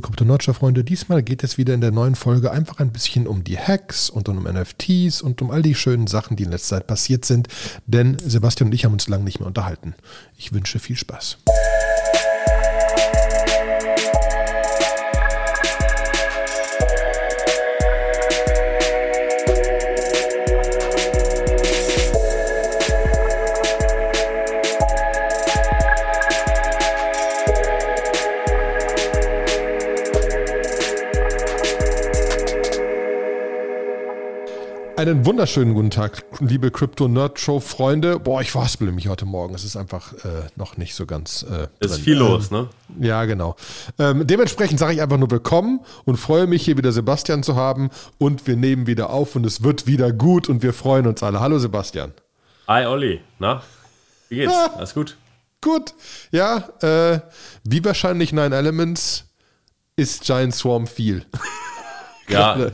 Krypto 0.00 0.24
Notcher 0.24 0.54
Freunde, 0.54 0.84
diesmal 0.84 1.22
geht 1.22 1.42
es 1.44 1.58
wieder 1.58 1.74
in 1.74 1.80
der 1.80 1.90
neuen 1.90 2.14
Folge 2.14 2.50
einfach 2.50 2.78
ein 2.78 2.90
bisschen 2.90 3.26
um 3.26 3.44
die 3.44 3.58
Hacks 3.58 4.10
und 4.10 4.28
um 4.28 4.44
NFTs 4.44 5.22
und 5.22 5.42
um 5.42 5.50
all 5.50 5.62
die 5.62 5.74
schönen 5.74 6.06
Sachen, 6.06 6.36
die 6.36 6.44
in 6.44 6.50
letzter 6.50 6.76
Zeit 6.76 6.86
passiert 6.86 7.24
sind, 7.24 7.48
denn 7.86 8.16
Sebastian 8.24 8.68
und 8.68 8.74
ich 8.74 8.84
haben 8.84 8.92
uns 8.92 9.08
lange 9.08 9.24
nicht 9.24 9.40
mehr 9.40 9.46
unterhalten. 9.46 9.94
Ich 10.36 10.52
wünsche 10.52 10.78
viel 10.78 10.96
Spaß. 10.96 11.38
Einen 34.98 35.24
wunderschönen 35.24 35.74
guten 35.74 35.90
Tag, 35.90 36.24
liebe 36.40 36.72
Crypto 36.72 37.06
Nerd 37.06 37.38
Show 37.38 37.60
Freunde. 37.60 38.18
Boah, 38.18 38.40
ich 38.40 38.50
verhaspel 38.50 38.90
mich 38.90 39.06
heute 39.06 39.26
Morgen. 39.26 39.54
Es 39.54 39.62
ist 39.62 39.76
einfach 39.76 40.12
äh, 40.24 40.48
noch 40.56 40.76
nicht 40.76 40.96
so 40.96 41.06
ganz. 41.06 41.44
Äh, 41.44 41.68
es 41.78 41.92
ist 41.92 42.00
viel 42.00 42.14
ähm, 42.14 42.18
los, 42.18 42.50
ne? 42.50 42.68
Ja, 42.98 43.24
genau. 43.24 43.54
Ähm, 44.00 44.26
dementsprechend 44.26 44.80
sage 44.80 44.94
ich 44.94 45.00
einfach 45.00 45.16
nur 45.16 45.30
willkommen 45.30 45.78
und 46.04 46.16
freue 46.16 46.48
mich, 46.48 46.64
hier 46.64 46.76
wieder 46.76 46.90
Sebastian 46.90 47.44
zu 47.44 47.54
haben. 47.54 47.90
Und 48.18 48.48
wir 48.48 48.56
nehmen 48.56 48.88
wieder 48.88 49.10
auf 49.10 49.36
und 49.36 49.46
es 49.46 49.62
wird 49.62 49.86
wieder 49.86 50.10
gut 50.10 50.48
und 50.48 50.64
wir 50.64 50.72
freuen 50.72 51.06
uns 51.06 51.22
alle. 51.22 51.38
Hallo 51.38 51.60
Sebastian. 51.60 52.10
Hi 52.66 52.84
Olli, 52.84 53.20
na? 53.38 53.62
Wie 54.30 54.38
geht's? 54.38 54.52
Ah, 54.52 54.72
Alles 54.78 54.94
gut? 54.94 55.16
Gut. 55.60 55.94
Ja, 56.32 56.70
äh, 56.80 57.20
wie 57.62 57.84
wahrscheinlich 57.84 58.32
Nine 58.32 58.56
Elements 58.56 59.26
ist 59.94 60.24
Giant 60.24 60.56
Swarm 60.56 60.88
viel. 60.88 61.24
ja. 62.28 62.72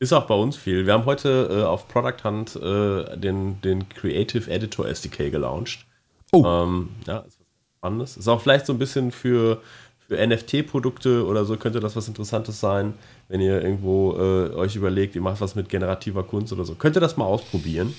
Ist 0.00 0.12
auch 0.12 0.26
bei 0.26 0.34
uns 0.34 0.56
viel. 0.56 0.86
Wir 0.86 0.92
haben 0.92 1.06
heute 1.06 1.48
äh, 1.50 1.62
auf 1.64 1.88
Product 1.88 2.22
Hunt 2.22 2.54
äh, 2.54 3.16
den, 3.16 3.60
den 3.62 3.88
Creative 3.88 4.48
Editor 4.48 4.86
SDK 4.86 5.30
gelauncht. 5.30 5.86
Oh. 6.30 6.44
Ähm, 6.44 6.90
ja, 7.06 7.18
ist 7.18 7.38
was 7.40 7.46
Spannendes. 7.78 8.16
Ist 8.16 8.28
auch 8.28 8.40
vielleicht 8.40 8.66
so 8.66 8.72
ein 8.72 8.78
bisschen 8.78 9.10
für, 9.10 9.60
für 10.06 10.24
NFT-Produkte 10.24 11.26
oder 11.26 11.44
so 11.44 11.56
könnte 11.56 11.80
das 11.80 11.96
was 11.96 12.06
Interessantes 12.06 12.60
sein, 12.60 12.94
wenn 13.28 13.40
ihr 13.40 13.60
irgendwo 13.60 14.12
äh, 14.16 14.54
euch 14.54 14.76
überlegt, 14.76 15.16
ihr 15.16 15.22
macht 15.22 15.40
was 15.40 15.56
mit 15.56 15.68
generativer 15.68 16.22
Kunst 16.22 16.52
oder 16.52 16.64
so. 16.64 16.76
Könnt 16.76 16.96
ihr 16.96 17.00
das 17.00 17.16
mal 17.16 17.24
ausprobieren. 17.24 17.92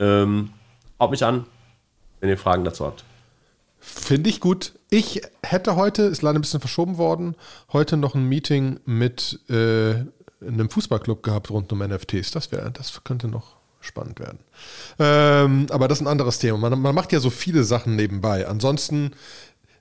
Ähm, 0.00 0.50
haut 0.98 1.12
mich 1.12 1.24
an, 1.24 1.46
wenn 2.20 2.30
ihr 2.30 2.38
Fragen 2.38 2.64
dazu 2.64 2.84
habt. 2.84 3.04
Finde 3.78 4.28
ich 4.28 4.40
gut. 4.40 4.72
Ich 4.90 5.22
hätte 5.44 5.76
heute, 5.76 6.02
ist 6.02 6.22
leider 6.22 6.38
ein 6.38 6.42
bisschen 6.42 6.60
verschoben 6.60 6.98
worden, 6.98 7.36
heute 7.72 7.96
noch 7.96 8.16
ein 8.16 8.24
Meeting 8.24 8.80
mit 8.86 9.38
äh, 9.48 10.04
in 10.40 10.54
einem 10.54 10.70
Fußballclub 10.70 11.22
gehabt 11.22 11.50
rund 11.50 11.72
um 11.72 11.80
NFTs. 11.80 12.30
Das 12.30 12.52
wäre, 12.52 12.70
das 12.70 13.02
könnte 13.04 13.28
noch 13.28 13.56
spannend 13.80 14.20
werden. 14.20 14.38
Ähm, 14.98 15.66
aber 15.70 15.88
das 15.88 15.98
ist 15.98 16.02
ein 16.02 16.08
anderes 16.10 16.38
Thema. 16.38 16.58
Man, 16.58 16.80
man 16.80 16.94
macht 16.94 17.12
ja 17.12 17.20
so 17.20 17.30
viele 17.30 17.64
Sachen 17.64 17.96
nebenbei. 17.96 18.46
Ansonsten 18.46 19.12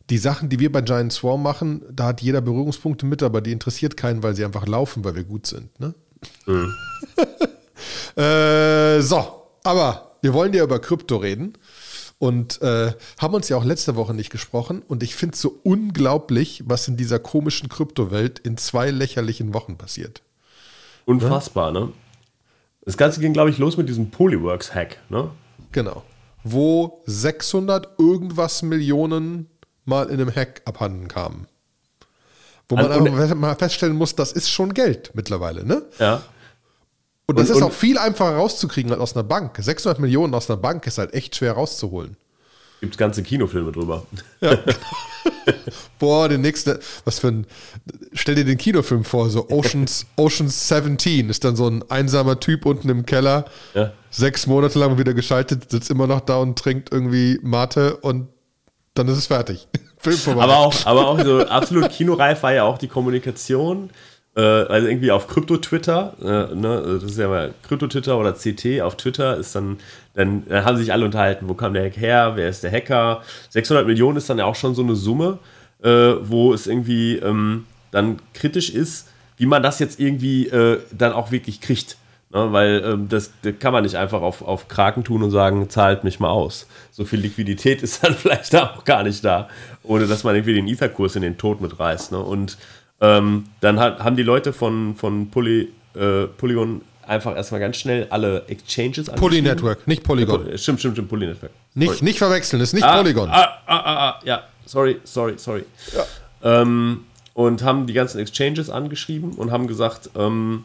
die 0.09 0.17
Sachen, 0.17 0.49
die 0.49 0.59
wir 0.59 0.71
bei 0.71 0.81
Giant 0.81 1.11
Swarm 1.11 1.43
machen, 1.43 1.81
da 1.91 2.05
hat 2.05 2.21
jeder 2.21 2.41
Berührungspunkte 2.41 3.05
mit, 3.05 3.23
aber 3.23 3.41
die 3.41 3.51
interessiert 3.51 3.97
keinen, 3.97 4.23
weil 4.23 4.35
sie 4.35 4.45
einfach 4.45 4.65
laufen, 4.65 5.03
weil 5.03 5.15
wir 5.15 5.23
gut 5.23 5.47
sind. 5.47 5.77
Ne? 5.79 5.93
Mhm. 6.45 6.73
äh, 8.21 9.01
so, 9.01 9.43
aber 9.63 10.17
wir 10.21 10.33
wollen 10.33 10.53
ja 10.53 10.63
über 10.63 10.79
Krypto 10.79 11.17
reden 11.17 11.53
und 12.19 12.61
äh, 12.61 12.93
haben 13.19 13.33
uns 13.33 13.49
ja 13.49 13.57
auch 13.57 13.65
letzte 13.65 13.95
Woche 13.95 14.13
nicht 14.13 14.29
gesprochen. 14.29 14.81
Und 14.87 15.03
ich 15.03 15.15
finde 15.15 15.35
es 15.35 15.41
so 15.41 15.59
unglaublich, 15.63 16.63
was 16.65 16.87
in 16.87 16.97
dieser 16.97 17.19
komischen 17.19 17.69
Kryptowelt 17.69 18.39
in 18.39 18.57
zwei 18.57 18.91
lächerlichen 18.91 19.53
Wochen 19.53 19.77
passiert. 19.77 20.23
Unfassbar, 21.07 21.71
ne? 21.71 21.93
Das 22.81 22.97
Ganze 22.97 23.21
ging, 23.21 23.31
glaube 23.33 23.49
ich, 23.49 23.57
los 23.57 23.77
mit 23.77 23.87
diesem 23.87 24.11
Polyworks-Hack, 24.11 24.97
ne? 25.09 25.31
Genau. 25.71 26.03
Wo 26.43 27.01
600 27.05 27.97
irgendwas 27.97 28.61
Millionen 28.61 29.49
mal 29.85 30.09
in 30.09 30.19
einem 30.19 30.35
Hack 30.35 30.61
abhanden 30.65 31.07
kamen. 31.07 31.47
Wo 32.67 32.75
man 32.75 32.91
aber 32.91 33.35
mal 33.35 33.55
feststellen 33.55 33.95
muss, 33.95 34.15
das 34.15 34.33
ist 34.33 34.49
schon 34.49 34.73
Geld 34.73 35.11
mittlerweile, 35.13 35.65
ne? 35.65 35.83
Ja. 35.97 36.21
Und 37.25 37.39
das 37.39 37.49
und, 37.49 37.57
ist 37.57 37.63
auch 37.63 37.71
viel 37.71 37.97
einfacher 37.97 38.35
rauszukriegen 38.35 38.91
als 38.91 38.99
aus 38.99 39.15
einer 39.15 39.23
Bank. 39.23 39.57
600 39.57 39.99
Millionen 39.99 40.33
aus 40.33 40.49
einer 40.49 40.57
Bank 40.57 40.85
ist 40.87 40.97
halt 40.97 41.13
echt 41.13 41.37
schwer 41.37 41.53
rauszuholen. 41.53 42.17
Gibt 42.79 42.93
es 42.93 42.97
ganze 42.97 43.23
Kinofilme 43.23 43.71
drüber. 43.71 44.05
Ja. 44.39 44.57
Boah, 45.99 46.29
den 46.29 46.41
nächsten, 46.41 46.77
was 47.05 47.19
für 47.19 47.29
ein, 47.29 47.47
stell 48.13 48.35
dir 48.35 48.45
den 48.45 48.57
Kinofilm 48.57 49.03
vor, 49.03 49.29
so 49.29 49.49
Oceans, 49.49 50.05
Oceans 50.15 50.67
17 50.67 51.29
ist 51.29 51.43
dann 51.43 51.55
so 51.55 51.67
ein 51.67 51.83
einsamer 51.89 52.39
Typ 52.39 52.65
unten 52.65 52.89
im 52.89 53.05
Keller, 53.05 53.45
ja. 53.73 53.93
sechs 54.11 54.45
Monate 54.45 54.77
lang 54.77 54.99
wieder 54.99 55.13
geschaltet, 55.13 55.71
sitzt 55.71 55.89
immer 55.89 56.05
noch 56.05 56.21
da 56.21 56.37
und 56.37 56.59
trinkt 56.59 56.91
irgendwie 56.91 57.39
Mate 57.41 57.97
und 57.97 58.27
dann 58.93 59.07
ist 59.07 59.17
es 59.17 59.27
fertig. 59.27 59.67
aber 60.27 60.57
auch, 60.57 60.85
aber 60.85 61.07
auch 61.07 61.23
so 61.23 61.47
absolut 61.47 61.89
kinoreif 61.89 62.43
war 62.43 62.53
ja 62.53 62.63
auch 62.63 62.77
die 62.77 62.87
Kommunikation 62.87 63.89
äh, 64.37 64.41
also 64.41 64.87
irgendwie 64.87 65.09
auf 65.09 65.27
Krypto-Twitter, 65.27 66.13
äh, 66.21 66.55
ne, 66.55 66.99
das 67.01 67.11
ist 67.11 67.17
ja 67.17 67.27
mal 67.27 67.53
Krypto-Twitter 67.67 68.17
oder 68.17 68.33
CT 68.33 68.81
auf 68.81 68.95
Twitter, 68.95 69.35
ist 69.35 69.55
dann, 69.55 69.79
dann, 70.17 70.47
dann 70.47 70.65
haben 70.65 70.77
sich 70.77 70.91
alle 70.91 71.05
unterhalten, 71.05 71.47
wo 71.47 71.53
kam 71.53 71.75
der 71.75 71.85
Hack 71.85 71.95
her, 71.95 72.31
wer 72.33 72.49
ist 72.49 72.63
der 72.63 72.71
Hacker. 72.71 73.21
600 73.49 73.85
Millionen 73.85 74.17
ist 74.17 74.27
dann 74.27 74.39
ja 74.39 74.45
auch 74.45 74.55
schon 74.55 74.73
so 74.73 74.81
eine 74.81 74.95
Summe, 74.95 75.37
äh, 75.83 75.89
wo 75.89 76.53
es 76.53 76.65
irgendwie 76.65 77.17
ähm, 77.17 77.65
dann 77.91 78.17
kritisch 78.33 78.71
ist, 78.71 79.09
wie 79.37 79.45
man 79.45 79.61
das 79.61 79.77
jetzt 79.77 79.99
irgendwie 79.99 80.47
äh, 80.47 80.79
dann 80.91 81.13
auch 81.13 81.31
wirklich 81.31 81.61
kriegt. 81.61 81.97
Ne, 82.31 82.51
weil 82.51 82.83
ähm, 82.83 83.07
das, 83.07 83.31
das, 83.43 83.53
kann 83.59 83.73
man 83.73 83.83
nicht 83.83 83.95
einfach 83.95 84.23
auf, 84.23 84.41
auf 84.41 84.67
Kraken 84.67 85.03
tun 85.03 85.21
und 85.21 85.29
sagen, 85.29 85.69
zahlt 85.69 86.03
mich 86.03 86.19
mal 86.19 86.31
aus. 86.31 86.67
So 86.89 87.05
viel 87.05 87.19
Liquidität 87.19 87.81
ist 87.83 88.03
dann 88.03 88.15
vielleicht 88.15 88.55
auch 88.55 88.85
gar 88.85 89.03
nicht 89.03 89.23
da, 89.23 89.47
ohne 89.83 90.07
dass 90.07 90.23
man 90.23 90.33
irgendwie 90.33 90.55
den 90.55 90.67
Ether-Kurs 90.67 91.15
in 91.15 91.21
den 91.21 91.37
Tod 91.37 91.61
mitreißt. 91.61 92.11
Ne? 92.11 92.17
Und 92.17 92.57
ähm, 93.01 93.45
dann 93.61 93.79
hat, 93.79 94.03
haben 94.03 94.15
die 94.15 94.23
Leute 94.23 94.51
von, 94.51 94.95
von 94.95 95.29
Poly, 95.29 95.69
äh, 95.93 96.25
Polygon 96.25 96.81
einfach 97.07 97.35
erstmal 97.35 97.59
ganz 97.59 97.77
schnell 97.77 98.07
alle 98.09 98.43
Exchanges 98.47 99.07
Poly 99.07 99.41
Network, 99.41 99.87
nicht 99.87 100.03
Polygon. 100.03 100.49
Ja, 100.49 100.57
stimmt, 100.57 100.79
stimmt, 100.79 100.95
stimmt, 100.95 101.09
Poly 101.09 101.27
Network. 101.27 101.51
Nicht, 101.73 102.01
nicht 102.01 102.17
verwechseln, 102.17 102.61
ist 102.61 102.73
nicht 102.73 102.83
ah, 102.83 102.97
Polygon. 102.97 103.29
Ah, 103.29 103.59
ah, 103.65 103.77
ah, 103.77 104.09
ah, 104.09 104.21
ja, 104.23 104.43
sorry, 104.65 104.99
sorry, 105.03 105.33
sorry. 105.37 105.63
Ja. 105.95 106.61
Ähm, 106.61 107.05
und 107.33 107.63
haben 107.63 107.87
die 107.87 107.93
ganzen 107.93 108.19
Exchanges 108.19 108.69
angeschrieben 108.69 109.33
und 109.33 109.51
haben 109.51 109.67
gesagt, 109.67 110.09
ähm, 110.15 110.63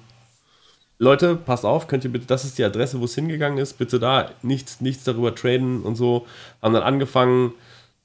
Leute, 0.98 1.34
passt 1.34 1.64
auf, 1.64 1.88
könnt 1.88 2.04
ihr 2.04 2.12
bitte, 2.12 2.26
das 2.26 2.44
ist 2.44 2.58
die 2.58 2.64
Adresse, 2.64 3.00
wo 3.00 3.06
es 3.06 3.14
hingegangen 3.14 3.58
ist, 3.58 3.76
bitte 3.76 3.98
da 3.98 4.30
nichts, 4.42 4.80
nichts 4.80 5.04
darüber 5.04 5.34
traden 5.34 5.82
und 5.82 5.96
so. 5.96 6.26
Haben 6.62 6.74
dann 6.74 6.84
angefangen, 6.84 7.52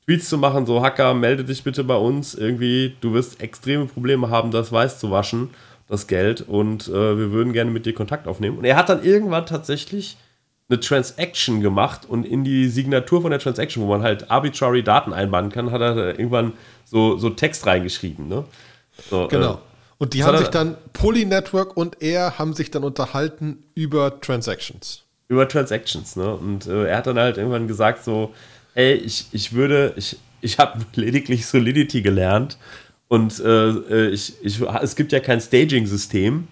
Tweets 0.08 0.30
zu 0.30 0.38
machen, 0.38 0.66
so 0.66 0.82
Hacker, 0.82 1.14
melde 1.14 1.44
dich 1.44 1.64
bitte 1.64 1.84
bei 1.84 1.96
uns. 1.96 2.34
Irgendwie, 2.34 2.96
du 3.02 3.14
wirst 3.14 3.42
extreme 3.42 3.86
Probleme 3.86 4.30
haben, 4.30 4.52
das 4.52 4.72
weiß 4.72 5.00
zu 5.00 5.12
waschen, 5.12 5.50
das 5.88 6.08
Geld. 6.08 6.42
Und 6.42 6.88
äh, 6.88 7.18
wir 7.18 7.32
würden 7.32 7.54
gerne 7.54 7.72
mit 7.72 7.86
dir 7.86 7.94
Kontakt 7.94 8.28
aufnehmen. 8.28 8.58
Und 8.58 8.66
er 8.66 8.76
hat 8.76 8.90
dann 8.90 9.04
irgendwann 9.04 9.46
tatsächlich 9.46 10.18
eine 10.70 10.80
Transaction 10.80 11.62
gemacht 11.62 12.02
und 12.08 12.26
in 12.26 12.44
die 12.44 12.68
Signatur 12.68 13.22
von 13.22 13.32
der 13.32 13.40
Transaction, 13.40 13.84
wo 13.84 13.88
man 13.88 14.04
halt 14.04 14.30
arbitrary 14.30 14.84
Daten 14.84 15.14
einbauen 15.14 15.50
kann, 15.50 15.72
hat 15.72 15.80
er 15.80 16.20
irgendwann 16.20 16.54
so, 16.84 17.18
so 17.18 17.30
Text 17.30 17.66
reingeschrieben. 17.66 18.28
Ne? 18.28 18.44
So, 19.10 19.28
genau. 19.28 19.54
Äh, 19.54 19.58
und 20.00 20.14
die 20.14 20.24
haben 20.24 20.38
sich 20.38 20.50
dann, 20.50 20.78
Poly 20.94 21.26
Network 21.26 21.76
und 21.76 22.02
er 22.02 22.38
haben 22.38 22.54
sich 22.54 22.70
dann 22.70 22.84
unterhalten 22.84 23.64
über 23.74 24.22
Transactions. 24.22 25.04
Über 25.28 25.48
Transactions, 25.48 26.16
ne? 26.16 26.36
Und 26.36 26.68
äh, 26.68 26.86
er 26.86 26.98
hat 26.98 27.08
dann 27.08 27.18
halt 27.18 27.38
irgendwann 27.38 27.68
gesagt, 27.68 28.04
so, 28.04 28.34
ey, 28.76 28.94
ich, 28.94 29.28
ich 29.32 29.54
würde, 29.54 29.94
ich, 29.96 30.18
ich 30.42 30.60
habe 30.60 30.82
lediglich 30.94 31.48
Solidity 31.48 32.02
gelernt 32.02 32.58
und 33.08 33.40
äh, 33.40 33.70
äh, 33.70 34.10
ich, 34.10 34.34
ich, 34.42 34.62
es 34.62 34.96
gibt 34.96 35.12
ja 35.12 35.20
kein 35.20 35.40
Staging-System. 35.40 36.48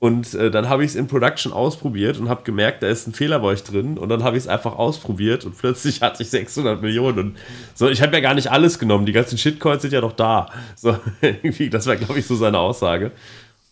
Und 0.00 0.32
äh, 0.34 0.52
dann 0.52 0.68
habe 0.68 0.84
ich 0.84 0.90
es 0.90 0.94
in 0.94 1.08
Production 1.08 1.52
ausprobiert 1.52 2.18
und 2.18 2.28
habe 2.28 2.44
gemerkt, 2.44 2.84
da 2.84 2.86
ist 2.86 3.08
ein 3.08 3.12
Fehler 3.12 3.40
bei 3.40 3.48
euch 3.48 3.64
drin. 3.64 3.98
Und 3.98 4.08
dann 4.10 4.22
habe 4.22 4.36
ich 4.36 4.44
es 4.44 4.48
einfach 4.48 4.76
ausprobiert 4.76 5.44
und 5.44 5.58
plötzlich 5.58 6.00
hatte 6.02 6.22
ich 6.22 6.30
600 6.30 6.80
Millionen. 6.80 7.18
Und 7.18 7.38
so, 7.74 7.88
ich 7.88 8.00
habe 8.00 8.14
ja 8.14 8.20
gar 8.20 8.34
nicht 8.34 8.50
alles 8.50 8.78
genommen. 8.78 9.06
Die 9.06 9.12
ganzen 9.12 9.38
Shitcoins 9.38 9.82
sind 9.82 9.92
ja 9.92 10.00
noch 10.00 10.12
da. 10.12 10.50
So, 10.76 10.96
das 11.70 11.86
war, 11.86 11.96
glaube 11.96 12.18
ich, 12.18 12.26
so 12.26 12.36
seine 12.36 12.58
Aussage. 12.58 13.10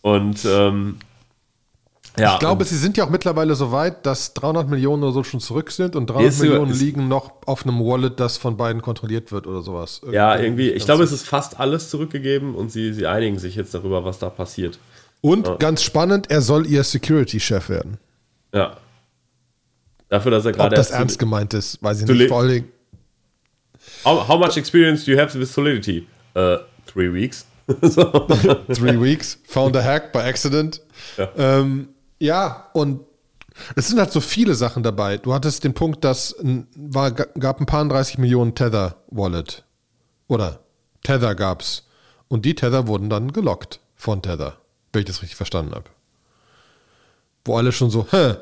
Und 0.01 0.45
ähm, 0.45 0.97
ja, 2.19 2.33
ich 2.33 2.39
glaube, 2.39 2.65
sie 2.65 2.77
sind 2.77 2.97
ja 2.97 3.05
auch 3.05 3.09
mittlerweile 3.09 3.55
so 3.55 3.71
weit, 3.71 4.05
dass 4.05 4.33
300 4.33 4.69
Millionen 4.69 5.03
oder 5.03 5.11
so 5.11 5.23
schon 5.23 5.39
zurück 5.39 5.71
sind 5.71 5.95
und 5.95 6.07
300 6.07 6.39
Millionen 6.39 6.73
liegen 6.73 7.07
noch 7.07 7.31
auf 7.45 7.63
einem 7.63 7.79
Wallet, 7.79 8.19
das 8.19 8.37
von 8.37 8.57
beiden 8.57 8.81
kontrolliert 8.81 9.31
wird 9.31 9.45
oder 9.45 9.61
sowas. 9.61 9.99
Irgendwie 10.01 10.15
ja, 10.15 10.39
irgendwie. 10.39 10.69
Ich 10.71 10.85
glaube, 10.85 11.03
es 11.03 11.11
ist 11.11 11.27
fast 11.27 11.59
alles 11.59 11.89
zurückgegeben 11.89 12.55
und 12.55 12.71
sie, 12.71 12.93
sie 12.93 13.07
einigen 13.07 13.37
sich 13.39 13.55
jetzt 13.55 13.73
darüber, 13.73 14.03
was 14.03 14.19
da 14.19 14.29
passiert. 14.29 14.79
Und 15.21 15.47
ja. 15.47 15.55
ganz 15.55 15.83
spannend, 15.83 16.29
er 16.31 16.41
soll 16.41 16.65
ihr 16.67 16.83
Security-Chef 16.83 17.69
werden. 17.69 17.97
Ja. 18.53 18.77
Dafür, 20.09 20.31
dass 20.31 20.45
er 20.45 20.53
gerade. 20.53 20.69
Ob 20.69 20.75
das 20.75 20.91
ernst 20.91 21.19
gemeint 21.19 21.53
ist, 21.53 21.81
weiß 21.83 22.01
ich 22.01 22.07
nicht. 22.07 22.29
Vor 22.29 22.39
allem. 22.39 22.65
How, 24.05 24.27
how, 24.27 24.39
much 24.39 24.57
experience 24.57 25.05
do 25.05 25.11
you 25.11 25.19
have 25.19 25.37
with 25.37 25.51
Solidity? 25.51 26.07
Uh, 26.35 26.57
three 26.85 27.11
weeks. 27.11 27.45
so. 27.81 28.03
Three 28.73 28.97
weeks, 28.97 29.37
found 29.43 29.75
a 29.75 29.83
hack 29.83 30.13
by 30.13 30.19
accident. 30.19 30.81
Ja, 31.17 31.29
ähm, 31.37 31.89
ja 32.19 32.69
und 32.73 33.01
es 33.75 33.87
sind 33.87 33.99
halt 33.99 34.11
so 34.11 34.21
viele 34.21 34.55
Sachen 34.55 34.83
dabei. 34.83 35.17
Du 35.17 35.33
hattest 35.33 35.63
den 35.63 35.73
Punkt, 35.73 36.03
dass 36.03 36.35
war, 36.75 37.11
gab 37.11 37.59
ein 37.59 37.65
paar 37.65 37.85
30 37.85 38.17
Millionen 38.17 38.55
Tether 38.55 38.97
Wallet. 39.09 39.63
Oder 40.27 40.59
Tether 41.03 41.35
gab's. 41.35 41.87
Und 42.27 42.45
die 42.45 42.55
Tether 42.55 42.87
wurden 42.87 43.09
dann 43.09 43.31
gelockt 43.31 43.79
von 43.95 44.21
Tether, 44.21 44.57
wenn 44.91 45.01
ich 45.01 45.07
das 45.07 45.21
richtig 45.21 45.37
verstanden 45.37 45.73
habe. 45.73 45.85
Wo 47.45 47.57
alle 47.57 47.71
schon 47.71 47.89
so, 47.89 48.07
hä, 48.11 48.35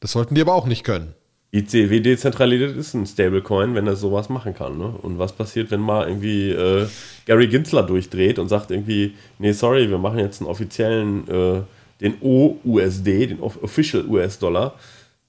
das 0.00 0.12
sollten 0.12 0.34
die 0.34 0.40
aber 0.40 0.54
auch 0.54 0.66
nicht 0.66 0.84
können. 0.84 1.14
ICW 1.52 2.00
dezentralisiert 2.00 2.76
ist 2.76 2.94
ein 2.94 3.06
Stablecoin, 3.06 3.74
wenn 3.74 3.86
er 3.86 3.96
sowas 3.96 4.28
machen 4.28 4.54
kann. 4.54 4.78
Ne? 4.78 4.86
Und 4.86 5.18
was 5.18 5.32
passiert, 5.32 5.70
wenn 5.72 5.80
mal 5.80 6.06
irgendwie 6.06 6.50
äh, 6.50 6.86
Gary 7.26 7.48
Ginsler 7.48 7.82
durchdreht 7.82 8.38
und 8.38 8.48
sagt 8.48 8.70
irgendwie, 8.70 9.16
nee, 9.38 9.52
sorry, 9.52 9.90
wir 9.90 9.98
machen 9.98 10.20
jetzt 10.20 10.40
einen 10.40 10.48
offiziellen, 10.48 11.28
äh, 11.28 11.62
den 12.00 12.20
OUSD, 12.20 13.26
den 13.26 13.40
Official 13.40 14.06
US-Dollar. 14.06 14.74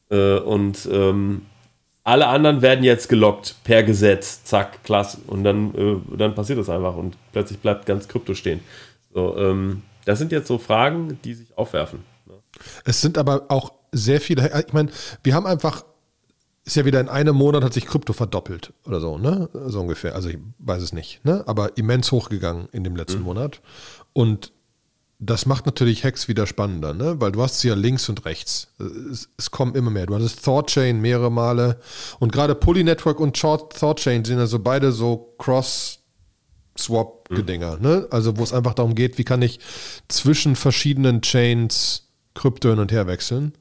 Äh, 0.10 0.40
und 0.40 0.88
ähm, 0.92 1.44
alle 2.04 2.28
anderen 2.28 2.62
werden 2.62 2.84
jetzt 2.84 3.10
gelockt 3.10 3.56
per 3.64 3.84
Gesetz, 3.84 4.44
zack, 4.44 4.84
klasse. 4.84 5.20
Und 5.28 5.44
dann, 5.44 5.76
äh, 5.76 6.18
dann 6.18 6.36
passiert 6.36 6.60
das 6.60 6.70
einfach 6.70 6.96
und 6.96 7.16
plötzlich 7.32 7.60
bleibt 7.60 7.86
ganz 7.86 8.08
Krypto 8.08 8.34
stehen. 8.34 8.62
So, 9.14 9.38
ähm, 9.38 9.84
das 10.06 10.20
sind 10.20 10.32
jetzt 10.32 10.48
so 10.48 10.58
Fragen, 10.58 11.20
die 11.24 11.34
sich 11.34 11.58
aufwerfen. 11.58 12.00
Ne? 12.26 12.34
Es 12.86 13.02
sind 13.02 13.18
aber 13.18 13.46
auch 13.50 13.74
sehr 13.92 14.22
viele, 14.22 14.50
ich 14.68 14.74
meine, 14.74 14.90
wir 15.24 15.36
haben 15.36 15.46
einfach 15.46 15.84
ist 16.64 16.76
ja 16.76 16.86
wieder 16.86 17.00
in 17.00 17.10
einem 17.10 17.36
Monat 17.36 17.64
hat 17.64 17.74
sich 17.74 17.88
Krypto 17.88 18.14
verdoppelt 18.14 18.72
oder 18.86 19.00
so, 19.00 19.18
ne? 19.18 19.50
So 19.52 19.82
ungefähr. 19.82 20.14
Also 20.14 20.30
ich 20.30 20.38
weiß 20.60 20.84
es 20.84 20.94
nicht, 20.94 21.26
ne? 21.26 21.44
Aber 21.48 21.76
immens 21.78 22.12
hochgegangen 22.12 22.70
in 22.72 22.84
dem 22.84 22.96
letzten 22.96 23.20
mhm. 23.20 23.26
Monat. 23.26 23.62
Und 24.14 24.54
das 25.24 25.46
macht 25.46 25.68
natürlich 25.68 26.04
Hacks 26.04 26.28
wieder 26.28 26.48
spannender, 26.48 26.96
ne? 26.96 27.22
Weil 27.22 27.32
du 27.32 27.44
hast 27.44 27.60
sie 27.60 27.68
ja 27.68 27.76
links 27.76 28.10
und 28.10 28.26
rechts. 28.26 28.70
Es, 29.12 29.30
es 29.38 29.52
kommen 29.52 29.76
immer 29.76 29.92
mehr. 29.92 30.08
Du 30.08 30.16
hattest 30.16 30.44
Thorchain 30.44 31.00
mehrere 31.00 31.32
Male. 31.32 31.80
Und 32.20 32.32
gerade 32.32 32.56
Pulley 32.56 32.84
Network 32.84 33.20
und 33.20 33.38
Short 33.38 33.80
Thorchain 33.80 34.26
sind 34.26 34.40
also 34.40 34.58
beide 34.60 34.92
so 34.92 35.36
Cross- 35.38 36.00
Swap-Gedinger, 36.76 37.78
mhm. 37.78 37.82
ne? 37.84 38.08
Also 38.10 38.38
wo 38.38 38.44
es 38.44 38.52
einfach 38.52 38.74
darum 38.74 38.96
geht, 38.96 39.20
wie 39.20 39.24
kann 39.24 39.44
ich 39.44 39.60
zwischen 40.08 40.56
verschiedenen 40.56 41.22
Chains 41.22 42.08
Krypto 42.34 42.70
hin 42.70 42.80
und 42.80 42.92
her 42.92 43.06
wechseln. 43.06 43.54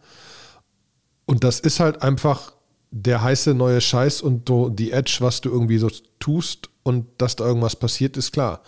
Und 1.26 1.44
das 1.44 1.60
ist 1.60 1.78
halt 1.78 2.02
einfach 2.02 2.52
der 2.90 3.22
heiße 3.22 3.52
neue 3.52 3.82
Scheiß 3.82 4.22
und 4.22 4.50
die 4.78 4.92
Edge, 4.92 5.18
was 5.20 5.42
du 5.42 5.50
irgendwie 5.50 5.78
so 5.78 5.90
tust 6.20 6.70
und 6.84 7.06
dass 7.18 7.36
da 7.36 7.44
irgendwas 7.44 7.76
passiert, 7.76 8.16
ist 8.16 8.32
klar. 8.32 8.62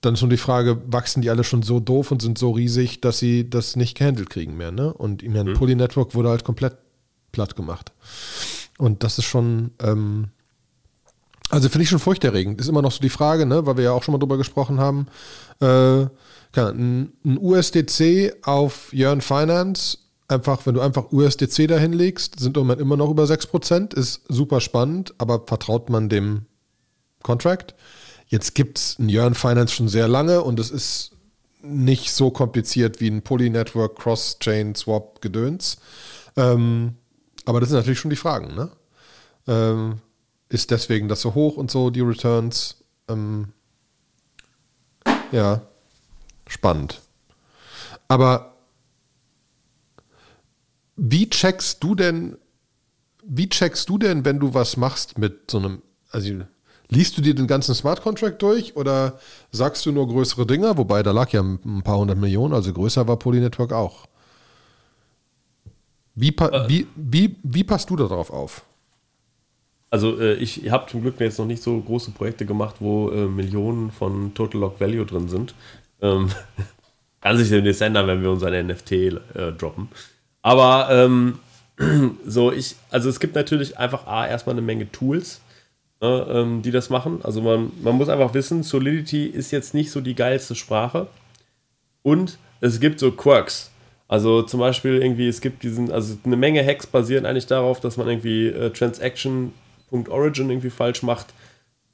Dann 0.00 0.14
ist 0.14 0.20
nur 0.20 0.30
die 0.30 0.36
Frage, 0.36 0.82
wachsen 0.86 1.22
die 1.22 1.30
alle 1.30 1.44
schon 1.44 1.62
so 1.62 1.80
doof 1.80 2.10
und 2.10 2.22
sind 2.22 2.38
so 2.38 2.50
riesig, 2.50 3.00
dass 3.00 3.18
sie 3.18 3.48
das 3.48 3.76
nicht 3.76 3.96
gehandelt 3.96 4.30
kriegen 4.30 4.56
mehr, 4.56 4.70
ne? 4.70 4.92
Und 4.92 5.22
ich 5.22 5.30
meine, 5.30 5.50
mhm. 5.50 5.54
Poly 5.54 5.74
Network 5.74 6.14
wurde 6.14 6.28
halt 6.28 6.44
komplett 6.44 6.76
platt 7.32 7.56
gemacht. 7.56 7.92
Und 8.78 9.02
das 9.02 9.18
ist 9.18 9.24
schon, 9.24 9.72
ähm, 9.82 10.28
also 11.48 11.68
finde 11.68 11.84
ich 11.84 11.88
schon 11.88 11.98
furchterregend. 11.98 12.60
Ist 12.60 12.68
immer 12.68 12.82
noch 12.82 12.92
so 12.92 13.00
die 13.00 13.08
Frage, 13.08 13.46
ne, 13.46 13.66
weil 13.66 13.76
wir 13.76 13.84
ja 13.84 13.92
auch 13.92 14.02
schon 14.02 14.12
mal 14.12 14.18
drüber 14.18 14.36
gesprochen 14.36 14.78
haben. 14.78 15.06
Äh, 15.60 16.06
ein, 16.54 17.12
ein 17.24 17.38
USDC 17.38 18.36
auf 18.42 18.92
Yearn 18.92 19.20
Finance 19.20 19.98
einfach, 20.28 20.66
wenn 20.66 20.74
du 20.74 20.80
einfach 20.80 21.12
USDC 21.12 21.68
dahin 21.68 21.92
legst, 21.92 22.40
sind 22.40 22.56
im 22.56 22.62
Moment 22.62 22.80
immer 22.80 22.96
noch 22.96 23.10
über 23.10 23.24
6%, 23.24 23.94
ist 23.94 24.22
super 24.28 24.60
spannend, 24.60 25.14
aber 25.18 25.44
vertraut 25.46 25.90
man 25.90 26.08
dem 26.08 26.46
Contract? 27.22 27.74
Jetzt 28.26 28.54
gibt 28.54 28.78
es 28.78 28.98
ein 28.98 29.08
Yearn 29.08 29.34
Finance 29.34 29.74
schon 29.74 29.88
sehr 29.88 30.08
lange 30.08 30.42
und 30.42 30.58
es 30.58 30.70
ist 30.70 31.12
nicht 31.62 32.12
so 32.12 32.30
kompliziert 32.30 33.00
wie 33.00 33.08
ein 33.08 33.22
Poly-Network, 33.22 33.98
Cross-Chain, 33.98 34.74
Swap, 34.74 35.20
Gedöns. 35.20 35.78
Ähm, 36.36 36.96
aber 37.44 37.60
das 37.60 37.68
sind 37.68 37.78
natürlich 37.78 37.98
schon 37.98 38.10
die 38.10 38.16
Fragen, 38.16 38.54
ne? 38.54 38.70
Ähm, 39.46 40.00
ist 40.48 40.70
deswegen 40.70 41.08
das 41.08 41.20
so 41.20 41.34
hoch 41.34 41.56
und 41.56 41.70
so, 41.70 41.90
die 41.90 42.00
Returns? 42.00 42.84
Ähm, 43.08 43.52
ja, 45.32 45.62
spannend. 46.46 47.00
Aber 48.08 48.56
wie 50.96 51.28
checkst 51.28 51.82
du 51.82 51.94
denn, 51.94 52.38
wie 53.24 53.48
checkst 53.48 53.88
du 53.88 53.98
denn, 53.98 54.24
wenn 54.24 54.38
du 54.38 54.54
was 54.54 54.76
machst 54.76 55.18
mit 55.18 55.50
so 55.50 55.58
einem, 55.58 55.82
also 56.10 56.44
liest 56.88 57.16
du 57.16 57.22
dir 57.22 57.34
den 57.34 57.46
ganzen 57.46 57.74
Smart 57.74 58.02
Contract 58.02 58.40
durch 58.42 58.76
oder 58.76 59.18
sagst 59.50 59.84
du 59.86 59.92
nur 59.92 60.06
größere 60.08 60.46
Dinger? 60.46 60.76
Wobei 60.76 61.02
da 61.02 61.12
lag 61.12 61.30
ja 61.30 61.42
ein 61.42 61.82
paar 61.82 61.98
hundert 61.98 62.18
Millionen, 62.18 62.54
also 62.54 62.72
größer 62.72 63.06
war 63.08 63.18
Polynetwork 63.18 63.72
auch. 63.72 64.06
Wie, 66.14 66.28
äh, 66.28 66.68
wie, 66.68 66.86
wie, 66.96 67.36
wie 67.42 67.64
passt 67.64 67.90
du 67.90 67.96
darauf 67.96 68.30
auf? 68.30 68.62
Also 69.90 70.18
äh, 70.18 70.34
ich 70.34 70.70
habe 70.70 70.90
zum 70.90 71.02
Glück 71.02 71.20
jetzt 71.20 71.38
noch 71.38 71.46
nicht 71.46 71.62
so 71.62 71.78
große 71.78 72.10
Projekte 72.10 72.46
gemacht, 72.46 72.76
wo 72.80 73.10
äh, 73.10 73.26
Millionen 73.26 73.90
von 73.92 74.34
Total 74.34 74.60
Lock 74.60 74.80
Value 74.80 75.06
drin 75.06 75.28
sind. 75.28 75.54
Ähm, 76.00 76.30
kann 77.20 77.36
sich 77.36 77.48
demnächst 77.50 77.82
ändern, 77.82 78.06
wenn 78.06 78.22
wir 78.22 78.30
unseren 78.30 78.66
NFT 78.66 78.92
äh, 78.92 79.52
droppen. 79.56 79.88
Aber 80.42 80.88
ähm, 80.90 81.38
so, 82.26 82.52
ich, 82.52 82.76
also 82.90 83.08
es 83.08 83.20
gibt 83.20 83.34
natürlich 83.34 83.78
einfach 83.78 84.06
A, 84.06 84.26
erstmal 84.26 84.54
eine 84.54 84.62
Menge 84.62 84.90
Tools, 84.90 85.40
ähm, 86.00 86.62
die 86.62 86.70
das 86.70 86.90
machen. 86.90 87.20
Also 87.22 87.40
man, 87.40 87.72
man 87.82 87.96
muss 87.96 88.08
einfach 88.08 88.34
wissen, 88.34 88.62
Solidity 88.62 89.26
ist 89.26 89.50
jetzt 89.50 89.74
nicht 89.74 89.90
so 89.90 90.00
die 90.00 90.14
geilste 90.14 90.54
Sprache. 90.54 91.06
Und 92.02 92.38
es 92.60 92.80
gibt 92.80 93.00
so 93.00 93.10
Quirks. 93.12 93.70
Also 94.08 94.42
zum 94.42 94.60
Beispiel 94.60 95.02
irgendwie, 95.02 95.28
es 95.28 95.40
gibt 95.40 95.62
diesen, 95.62 95.90
also 95.90 96.16
eine 96.24 96.36
Menge 96.36 96.64
Hacks 96.64 96.86
basieren 96.86 97.26
eigentlich 97.26 97.46
darauf, 97.46 97.80
dass 97.80 97.96
man 97.96 98.08
irgendwie 98.08 98.46
äh, 98.46 98.70
Transaction.origin 98.70 100.48
irgendwie 100.48 100.70
falsch 100.70 101.02
macht 101.02 101.34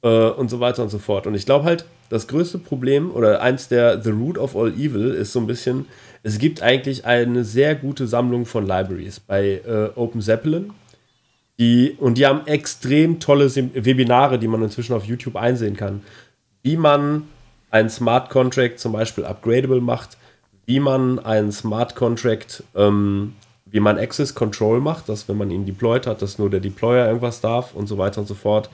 äh, 0.03 0.29
und 0.29 0.49
so 0.49 0.59
weiter 0.59 0.83
und 0.83 0.89
so 0.89 0.99
fort. 0.99 1.25
Und 1.25 1.33
ich 1.33 1.45
glaube 1.45 1.65
halt, 1.65 1.85
das 2.09 2.27
größte 2.27 2.59
Problem 2.59 3.11
oder 3.11 3.41
eins 3.41 3.67
der 3.67 3.99
The 3.99 4.11
Root 4.11 4.37
of 4.37 4.55
All 4.55 4.71
Evil 4.73 5.09
ist 5.09 5.33
so 5.33 5.39
ein 5.39 5.47
bisschen, 5.47 5.87
es 6.21 6.37
gibt 6.37 6.61
eigentlich 6.61 7.05
eine 7.05 7.43
sehr 7.43 7.73
gute 7.73 8.05
Sammlung 8.05 8.45
von 8.45 8.67
Libraries 8.67 9.19
bei 9.19 9.61
äh, 9.65 9.89
Open 9.95 10.21
Zeppelin. 10.21 10.71
Die, 11.59 11.95
und 11.99 12.17
die 12.17 12.25
haben 12.25 12.47
extrem 12.47 13.19
tolle 13.19 13.53
Webinare, 13.55 14.39
die 14.39 14.47
man 14.47 14.63
inzwischen 14.63 14.93
auf 14.93 15.05
YouTube 15.05 15.35
einsehen 15.35 15.77
kann. 15.77 16.01
Wie 16.63 16.77
man 16.77 17.27
einen 17.69 17.89
Smart 17.89 18.29
Contract 18.29 18.79
zum 18.79 18.93
Beispiel 18.93 19.25
upgradable 19.25 19.81
macht, 19.81 20.17
wie 20.65 20.79
man 20.79 21.19
einen 21.19 21.51
Smart 21.51 21.95
Contract, 21.95 22.63
ähm, 22.75 23.35
wie 23.65 23.79
man 23.79 23.97
Access 23.97 24.35
Control 24.35 24.79
macht, 24.79 25.09
dass 25.09 25.27
wenn 25.27 25.37
man 25.37 25.51
ihn 25.51 25.65
deployed 25.65 26.07
hat, 26.07 26.21
dass 26.21 26.37
nur 26.37 26.49
der 26.49 26.59
Deployer 26.59 27.07
irgendwas 27.07 27.41
darf 27.41 27.73
und 27.73 27.87
so 27.87 27.97
weiter 27.97 28.21
und 28.21 28.27
so 28.27 28.35
fort. 28.35 28.69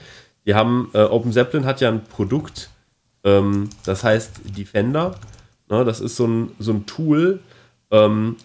Die 0.45 0.55
haben, 0.55 0.89
äh, 0.93 1.01
Open 1.01 1.31
Zeppelin 1.31 1.65
hat 1.65 1.81
ja 1.81 1.89
ein 1.89 2.03
Produkt, 2.03 2.69
ähm, 3.23 3.69
das 3.85 4.03
heißt 4.03 4.57
Defender. 4.57 5.15
Ne, 5.69 5.85
das 5.85 5.99
ist 5.99 6.15
so 6.15 6.25
ein, 6.25 6.51
so 6.59 6.71
ein 6.73 6.85
Tool, 6.85 7.39
ähm, 7.91 8.35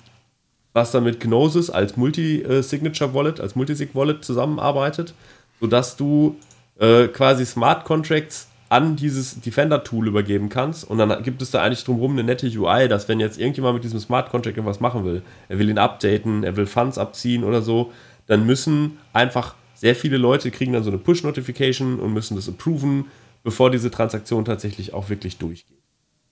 was 0.74 0.90
dann 0.90 1.04
mit 1.04 1.20
Gnosis 1.20 1.70
als 1.70 1.96
Multi-Signature-Wallet, 1.96 3.40
als 3.40 3.56
Multisig-Wallet 3.56 4.24
zusammenarbeitet, 4.24 5.14
sodass 5.60 5.96
du 5.96 6.36
äh, 6.78 7.06
quasi 7.08 7.46
Smart 7.46 7.84
Contracts 7.84 8.48
an 8.68 8.96
dieses 8.96 9.40
Defender-Tool 9.40 10.08
übergeben 10.08 10.48
kannst. 10.48 10.82
Und 10.84 10.98
dann 10.98 11.22
gibt 11.22 11.40
es 11.42 11.52
da 11.52 11.62
eigentlich 11.62 11.84
drumherum 11.84 12.12
eine 12.12 12.24
nette 12.24 12.48
UI, 12.48 12.88
dass 12.88 13.08
wenn 13.08 13.20
jetzt 13.20 13.38
irgendjemand 13.38 13.74
mit 13.74 13.84
diesem 13.84 14.00
Smart 14.00 14.30
Contract 14.30 14.56
irgendwas 14.56 14.80
machen 14.80 15.04
will, 15.04 15.22
er 15.48 15.58
will 15.58 15.70
ihn 15.70 15.78
updaten, 15.78 16.42
er 16.42 16.56
will 16.56 16.66
Funds 16.66 16.98
abziehen 16.98 17.44
oder 17.44 17.62
so, 17.62 17.92
dann 18.26 18.44
müssen 18.44 18.98
einfach 19.12 19.54
sehr 19.74 19.94
viele 19.94 20.16
Leute 20.16 20.50
kriegen 20.50 20.72
dann 20.72 20.82
so 20.82 20.90
eine 20.90 20.98
Push-Notification 20.98 22.00
und 22.00 22.12
müssen 22.12 22.36
das 22.36 22.48
approven, 22.48 23.06
bevor 23.44 23.70
diese 23.70 23.90
Transaktion 23.90 24.44
tatsächlich 24.44 24.92
auch 24.92 25.08
wirklich 25.08 25.36
durchgeht. 25.36 25.83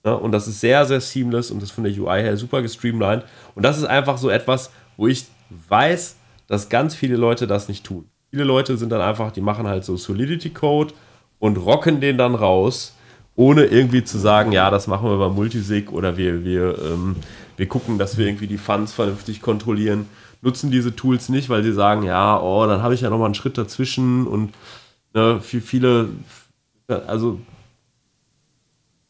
Ja, 0.05 0.13
und 0.13 0.31
das 0.33 0.47
ist 0.47 0.59
sehr, 0.59 0.85
sehr 0.85 0.99
seamless 0.99 1.49
und 1.51 1.61
das 1.61 1.71
von 1.71 1.85
der 1.85 1.93
UI 1.93 2.21
her 2.21 2.35
super 2.35 2.61
gestreamlined. 2.61 3.23
Und 3.55 3.63
das 3.63 3.77
ist 3.77 3.85
einfach 3.85 4.17
so 4.17 4.29
etwas, 4.29 4.71
wo 4.97 5.07
ich 5.07 5.25
weiß, 5.69 6.17
dass 6.47 6.69
ganz 6.69 6.93
viele 6.93 7.15
Leute 7.15 7.47
das 7.47 7.69
nicht 7.69 7.85
tun. 7.85 8.05
Viele 8.29 8.43
Leute 8.43 8.77
sind 8.77 8.89
dann 8.91 9.01
einfach, 9.01 9.31
die 9.31 9.41
machen 9.41 9.67
halt 9.67 9.85
so 9.85 9.95
Solidity 9.95 10.49
Code 10.49 10.93
und 11.39 11.57
rocken 11.57 12.01
den 12.01 12.17
dann 12.17 12.35
raus, 12.35 12.95
ohne 13.35 13.65
irgendwie 13.65 14.03
zu 14.03 14.17
sagen, 14.17 14.51
ja, 14.51 14.69
das 14.69 14.87
machen 14.87 15.09
wir 15.09 15.17
bei 15.17 15.29
Multisig 15.29 15.91
oder 15.91 16.17
wir, 16.17 16.43
wir, 16.43 16.77
ähm, 16.79 17.15
wir 17.55 17.67
gucken, 17.67 17.97
dass 17.97 18.17
wir 18.17 18.27
irgendwie 18.27 18.47
die 18.47 18.57
Funds 18.57 18.91
vernünftig 18.91 19.41
kontrollieren. 19.41 20.07
Nutzen 20.41 20.71
diese 20.71 20.95
Tools 20.95 21.29
nicht, 21.29 21.49
weil 21.49 21.63
sie 21.63 21.73
sagen, 21.73 22.03
ja, 22.03 22.39
oh, 22.41 22.65
dann 22.67 22.83
habe 22.83 22.93
ich 22.93 23.01
ja 23.01 23.09
nochmal 23.09 23.27
einen 23.27 23.35
Schritt 23.35 23.57
dazwischen 23.57 24.27
und 24.27 24.53
ne, 25.13 25.39
viele 25.41 26.09
also 27.07 27.39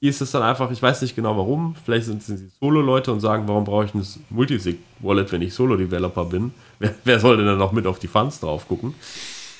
ist 0.09 0.21
es 0.21 0.31
dann 0.31 0.43
einfach, 0.43 0.69
ich 0.69 0.81
weiß 0.81 1.01
nicht 1.01 1.15
genau 1.15 1.37
warum, 1.37 1.75
vielleicht 1.85 2.07
sind, 2.07 2.21
sind 2.21 2.37
sie 2.37 2.51
Solo-Leute 2.59 3.13
und 3.13 3.21
sagen, 3.21 3.47
warum 3.47 3.63
brauche 3.63 3.85
ich 3.85 3.93
ein 3.93 4.05
Multisig-Wallet, 4.29 5.31
wenn 5.31 5.41
ich 5.41 5.53
Solo-Developer 5.53 6.25
bin? 6.25 6.53
Wer, 6.79 6.93
wer, 7.05 7.19
soll 7.21 7.37
denn 7.37 7.45
dann 7.45 7.57
noch 7.57 7.71
mit 7.71 7.87
auf 7.87 7.99
die 7.99 8.09
Funds 8.09 8.41
drauf 8.41 8.67
gucken? 8.67 8.93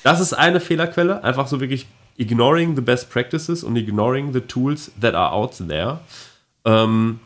Das 0.02 0.20
ist 0.20 0.34
eine 0.34 0.60
Fehlerquelle, 0.60 1.24
einfach 1.24 1.46
so 1.46 1.60
wirklich 1.60 1.86
ignoring 2.18 2.76
the 2.76 2.82
best 2.82 3.08
practices 3.08 3.64
und 3.64 3.76
ignoring 3.76 4.34
the 4.34 4.40
tools 4.40 4.92
that 5.00 5.14
are 5.14 5.32
out 5.32 5.56
there. 5.66 6.00
Ähm, 6.66 7.20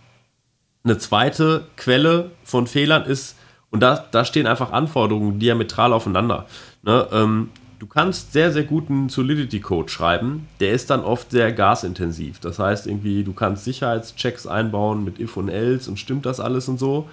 eine 0.84 0.98
zweite 0.98 1.66
Quelle 1.76 2.30
von 2.44 2.68
Fehlern 2.68 3.04
ist, 3.04 3.34
und 3.70 3.80
da, 3.80 4.04
da 4.12 4.24
stehen 4.24 4.46
einfach 4.46 4.70
Anforderungen 4.70 5.40
diametral 5.40 5.92
aufeinander. 5.92 6.46
Ne? 6.82 7.08
Ähm, 7.10 7.50
du 7.78 7.86
kannst 7.86 8.32
sehr, 8.32 8.52
sehr 8.52 8.64
guten 8.64 9.08
Solidity-Code 9.08 9.88
schreiben, 9.88 10.48
der 10.60 10.72
ist 10.72 10.90
dann 10.90 11.00
oft 11.00 11.30
sehr 11.30 11.52
gasintensiv. 11.52 12.40
Das 12.40 12.58
heißt, 12.58 12.86
irgendwie, 12.86 13.24
du 13.24 13.32
kannst 13.32 13.64
Sicherheitschecks 13.64 14.46
einbauen 14.46 15.04
mit 15.04 15.20
if 15.20 15.36
und 15.36 15.48
else 15.48 15.90
und 15.90 15.98
stimmt 15.98 16.26
das 16.26 16.40
alles 16.40 16.68
und 16.68 16.78
so. 16.78 17.08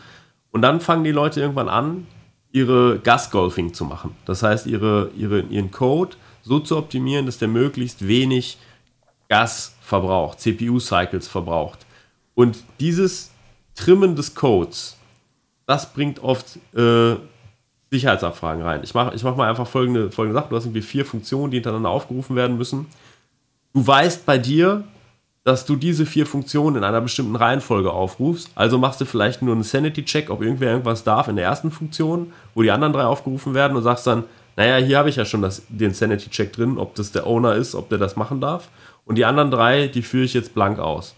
Und 0.51 0.62
dann 0.62 0.81
fangen 0.81 1.03
die 1.03 1.12
Leute 1.12 1.41
irgendwann 1.41 1.69
an, 1.69 2.07
ihre 2.51 3.00
Gas-Golfing 3.00 3.74
zu 3.74 3.86
machen. 3.86 4.15
Das 4.25 4.41
heißt, 4.41 4.65
ihre, 4.65 5.12
ihre, 5.17 5.41
ihren 5.41 5.72
Code 5.72 6.15
so 6.41 6.60
zu 6.60 6.77
optimieren, 6.77 7.25
dass 7.25 7.38
der 7.38 7.50
möglichst 7.50 8.07
wenig 8.07 8.57
Gas 9.27 9.75
verbraucht, 9.81 10.39
CPU-Cycles 10.39 11.27
verbraucht. 11.27 11.86
Und 12.34 12.63
dieses 12.79 13.31
Trimmen 13.75 14.15
des 14.15 14.36
Codes, 14.36 14.98
das 15.65 15.91
bringt 15.91 16.19
oft 16.19 16.57
äh, 16.75 17.15
Sicherheitsabfragen 17.92 18.63
rein. 18.63 18.82
Ich 18.84 18.94
mache 18.94 19.15
ich 19.15 19.24
mach 19.24 19.36
mal 19.36 19.50
einfach 19.50 19.68
folgende, 19.68 20.12
folgende 20.12 20.39
Sache. 20.39 20.50
Du 20.50 20.56
hast 20.56 20.65
irgendwie 20.65 20.82
vier 20.82 21.06
Funktionen, 21.06 21.51
die 21.51 21.58
hintereinander 21.58 21.89
aufgerufen 21.89 22.36
werden 22.36 22.58
müssen. 22.58 22.88
Du 23.74 23.86
weißt 23.86 24.25
bei 24.25 24.38
dir, 24.38 24.84
dass 25.44 25.65
du 25.65 25.75
diese 25.75 26.08
vier 26.08 26.25
Funktionen 26.25 26.77
in 26.77 26.84
einer 26.84 27.01
bestimmten 27.01 27.36
Reihenfolge 27.36 27.92
aufrufst. 27.92 28.50
Also 28.56 28.80
machst 28.80 29.00
du 29.00 29.06
vielleicht 29.06 29.44
nur 29.44 29.54
einen 29.54 29.63
Sanity-Check, 29.63 30.32
ob 30.32 30.42
irgendwer 30.42 30.72
irgendwas 30.72 31.04
darf 31.04 31.27
in 31.27 31.36
der 31.36 31.46
ersten 31.46 31.70
Funktion, 31.70 32.34
wo 32.56 32.63
die 32.63 32.72
anderen 32.72 32.94
drei 32.94 33.04
aufgerufen 33.04 33.54
werden 33.54 33.77
und 33.77 33.84
sagst 33.84 34.08
dann, 34.08 34.24
naja, 34.56 34.84
hier 34.84 34.98
habe 34.98 35.10
ich 35.10 35.18
ja 35.18 35.25
schon 35.25 35.44
das, 35.44 35.62
den 35.70 35.94
Sanity-Check 35.94 36.51
drin, 36.54 36.80
ob 36.80 36.96
das 36.96 37.12
der 37.12 37.27
Owner 37.27 37.54
ist, 37.54 37.75
ob 37.75 37.89
der 37.89 38.00
das 38.00 38.15
machen 38.15 38.42
darf. 38.42 38.70
Und 39.06 39.15
die 39.15 39.25
anderen 39.25 39.51
drei, 39.51 39.88
die 39.88 40.01
führe 40.01 40.24
ich 40.24 40.34
jetzt 40.34 40.56
blank 40.56 40.80
aus. 40.80 41.13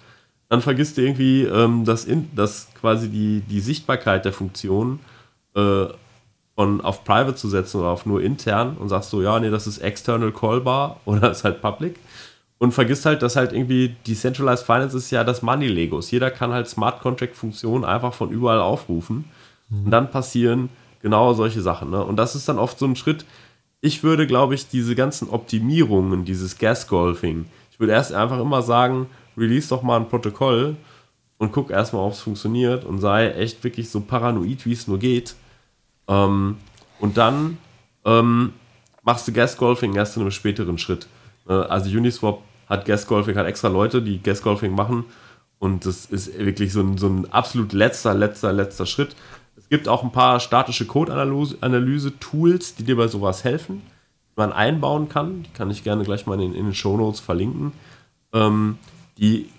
Dann 0.50 0.62
vergisst 0.62 0.98
du 0.98 1.02
irgendwie, 1.04 1.44
ähm, 1.44 1.86
dass, 1.86 2.04
in, 2.04 2.34
dass 2.36 2.68
quasi 2.80 3.10
die, 3.10 3.42
die 3.42 3.62
Sichtbarkeit 3.62 4.26
der 4.26 4.34
Funktion 4.34 5.00
äh, 5.56 5.86
von 6.58 6.82
auf 6.82 7.04
Private 7.04 7.36
zu 7.36 7.48
setzen 7.50 7.80
oder 7.80 7.90
auf 7.90 8.08
nur 8.08 8.20
intern 8.20 8.78
und 8.80 8.90
sagst 8.90 9.12
so, 9.12 9.22
ja, 9.22 9.40
nee, 9.40 9.52
das 9.52 9.68
ist 9.68 9.78
external 9.78 10.32
callbar 10.32 11.00
oder 11.06 11.30
ist 11.30 11.44
halt 11.44 11.62
public. 11.62 12.00
Und 12.58 12.72
vergisst 12.72 13.06
halt, 13.06 13.22
dass 13.22 13.36
halt 13.36 13.54
irgendwie 13.54 13.96
Decentralized 14.08 14.66
Finance 14.66 14.98
ist 14.98 15.12
ja 15.12 15.24
das 15.24 15.44
Money 15.44 15.68
Legos. 15.68 16.10
Jeder 16.10 16.32
kann 16.32 16.52
halt 16.52 16.68
Smart 16.68 17.02
Contract 17.02 17.36
Funktionen 17.36 17.86
einfach 17.86 18.16
von 18.16 18.32
überall 18.32 18.60
aufrufen. 18.60 19.26
Mhm. 19.70 19.86
Und 19.86 19.92
dann 19.92 20.10
passieren 20.10 20.70
genau 21.04 21.36
solche 21.36 21.62
Sachen. 21.62 21.92
Ne? 21.92 22.04
Und 22.04 22.16
das 22.16 22.34
ist 22.34 22.50
dann 22.50 22.58
oft 22.58 22.80
so 22.80 22.86
ein 22.88 22.96
Schritt. 22.96 23.26
Ich 23.80 24.02
würde, 24.02 24.26
glaube 24.26 24.56
ich, 24.56 24.68
diese 24.68 24.96
ganzen 24.96 25.30
Optimierungen, 25.30 26.26
dieses 26.26 26.58
Gas-Golfing, 26.58 27.46
ich 27.72 27.80
würde 27.80 27.94
erst 27.94 28.12
einfach 28.12 28.40
immer 28.40 28.64
sagen, 28.64 29.06
release 29.38 29.70
doch 29.70 29.84
mal 29.84 29.98
ein 29.98 30.10
Protokoll 30.10 30.76
und 31.38 31.52
guck 31.52 31.70
erstmal, 31.70 32.02
ob 32.02 32.14
es 32.14 32.22
funktioniert 32.22 32.84
und 32.84 32.98
sei 32.98 33.30
echt 33.30 33.64
wirklich 33.64 33.92
so 33.92 34.02
paranoid, 34.02 34.66
wie 34.66 34.74
es 34.74 34.88
nur 34.88 34.98
geht. 34.98 35.36
Ähm, 36.08 36.58
und 37.00 37.18
dann 37.18 37.58
ähm, 38.06 38.54
machst 39.04 39.28
du 39.28 39.34
Gas-Golfing 39.34 39.96
erst 39.96 40.16
in 40.18 40.24
einem 40.24 40.32
späteren 40.32 40.78
Schritt. 40.78 41.08
Äh, 41.48 41.54
also 41.54 41.90
Uniswap 41.90 42.42
hat 42.68 42.86
Gas-Golfing, 42.86 43.36
hat 43.36 43.46
extra 43.46 43.68
Leute, 43.68 44.02
die 44.02 44.22
Gas-Golfing 44.22 44.74
machen. 44.74 45.06
Und 45.60 45.86
das 45.86 46.06
ist 46.06 46.38
wirklich 46.38 46.72
so 46.72 46.82
ein, 46.82 46.98
so 46.98 47.08
ein 47.08 47.32
absolut 47.32 47.74
letzter, 47.74 48.14
letzter, 48.14 48.54
letzter 48.54 48.86
Schritt. 48.86 49.16
Es 49.56 49.70
gibt 49.70 49.88
auch 49.88 50.04
ein 50.04 50.12
paar 50.12 50.40
statische 50.40 50.86
Code-Analyse-Tools, 50.86 52.76
die 52.76 52.84
dir 52.84 52.96
bei 52.96 53.08
sowas 53.08 53.44
helfen, 53.44 53.82
die 54.32 54.40
man 54.40 54.54
einbauen 54.54 55.10
kann. 55.10 55.44
Die 55.44 55.50
kann 55.52 55.72
ich 55.72 55.84
gerne 55.84 56.04
gleich 56.04 56.28
mal 56.28 56.40
in, 56.40 56.54
in 56.54 56.66
den 56.66 56.76
Show 56.76 56.96
Notes 56.98 57.20
verlinken. 57.20 57.74
Ähm, 58.34 58.78
die 59.18 59.50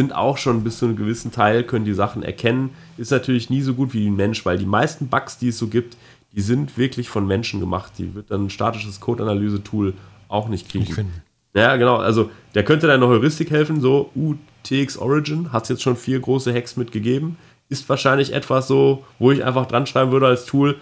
sind 0.00 0.14
auch 0.14 0.38
schon 0.38 0.64
bis 0.64 0.78
zu 0.78 0.86
einem 0.86 0.96
gewissen 0.96 1.30
Teil, 1.30 1.62
können 1.62 1.84
die 1.84 1.92
Sachen 1.92 2.22
erkennen. 2.22 2.70
Ist 2.96 3.10
natürlich 3.10 3.50
nie 3.50 3.60
so 3.60 3.74
gut 3.74 3.92
wie 3.92 4.06
ein 4.06 4.16
Mensch, 4.16 4.46
weil 4.46 4.56
die 4.56 4.64
meisten 4.64 5.08
Bugs, 5.08 5.36
die 5.36 5.48
es 5.48 5.58
so 5.58 5.66
gibt, 5.66 5.98
die 6.32 6.40
sind 6.40 6.78
wirklich 6.78 7.10
von 7.10 7.26
Menschen 7.26 7.60
gemacht. 7.60 7.92
Die 7.98 8.14
wird 8.14 8.30
dann 8.30 8.46
ein 8.46 8.50
statisches 8.50 9.00
Code-Analyse-Tool 9.00 9.92
auch 10.28 10.48
nicht 10.48 10.70
kriegen. 10.70 10.84
Ich 10.84 10.94
finde. 10.94 11.12
Ja, 11.52 11.76
genau. 11.76 11.96
Also, 11.96 12.30
der 12.54 12.64
könnte 12.64 12.86
deine 12.86 13.06
Heuristik 13.06 13.50
helfen. 13.50 13.82
So, 13.82 14.10
UTX 14.14 14.96
Origin 14.96 15.52
hat 15.52 15.64
es 15.64 15.68
jetzt 15.68 15.82
schon 15.82 15.96
vier 15.96 16.18
große 16.18 16.54
Hacks 16.54 16.78
mitgegeben. 16.78 17.36
Ist 17.68 17.86
wahrscheinlich 17.90 18.32
etwas 18.32 18.68
so, 18.68 19.04
wo 19.18 19.32
ich 19.32 19.44
einfach 19.44 19.66
dran 19.66 19.86
schreiben 19.86 20.12
würde 20.12 20.28
als 20.28 20.46
Tool: 20.46 20.76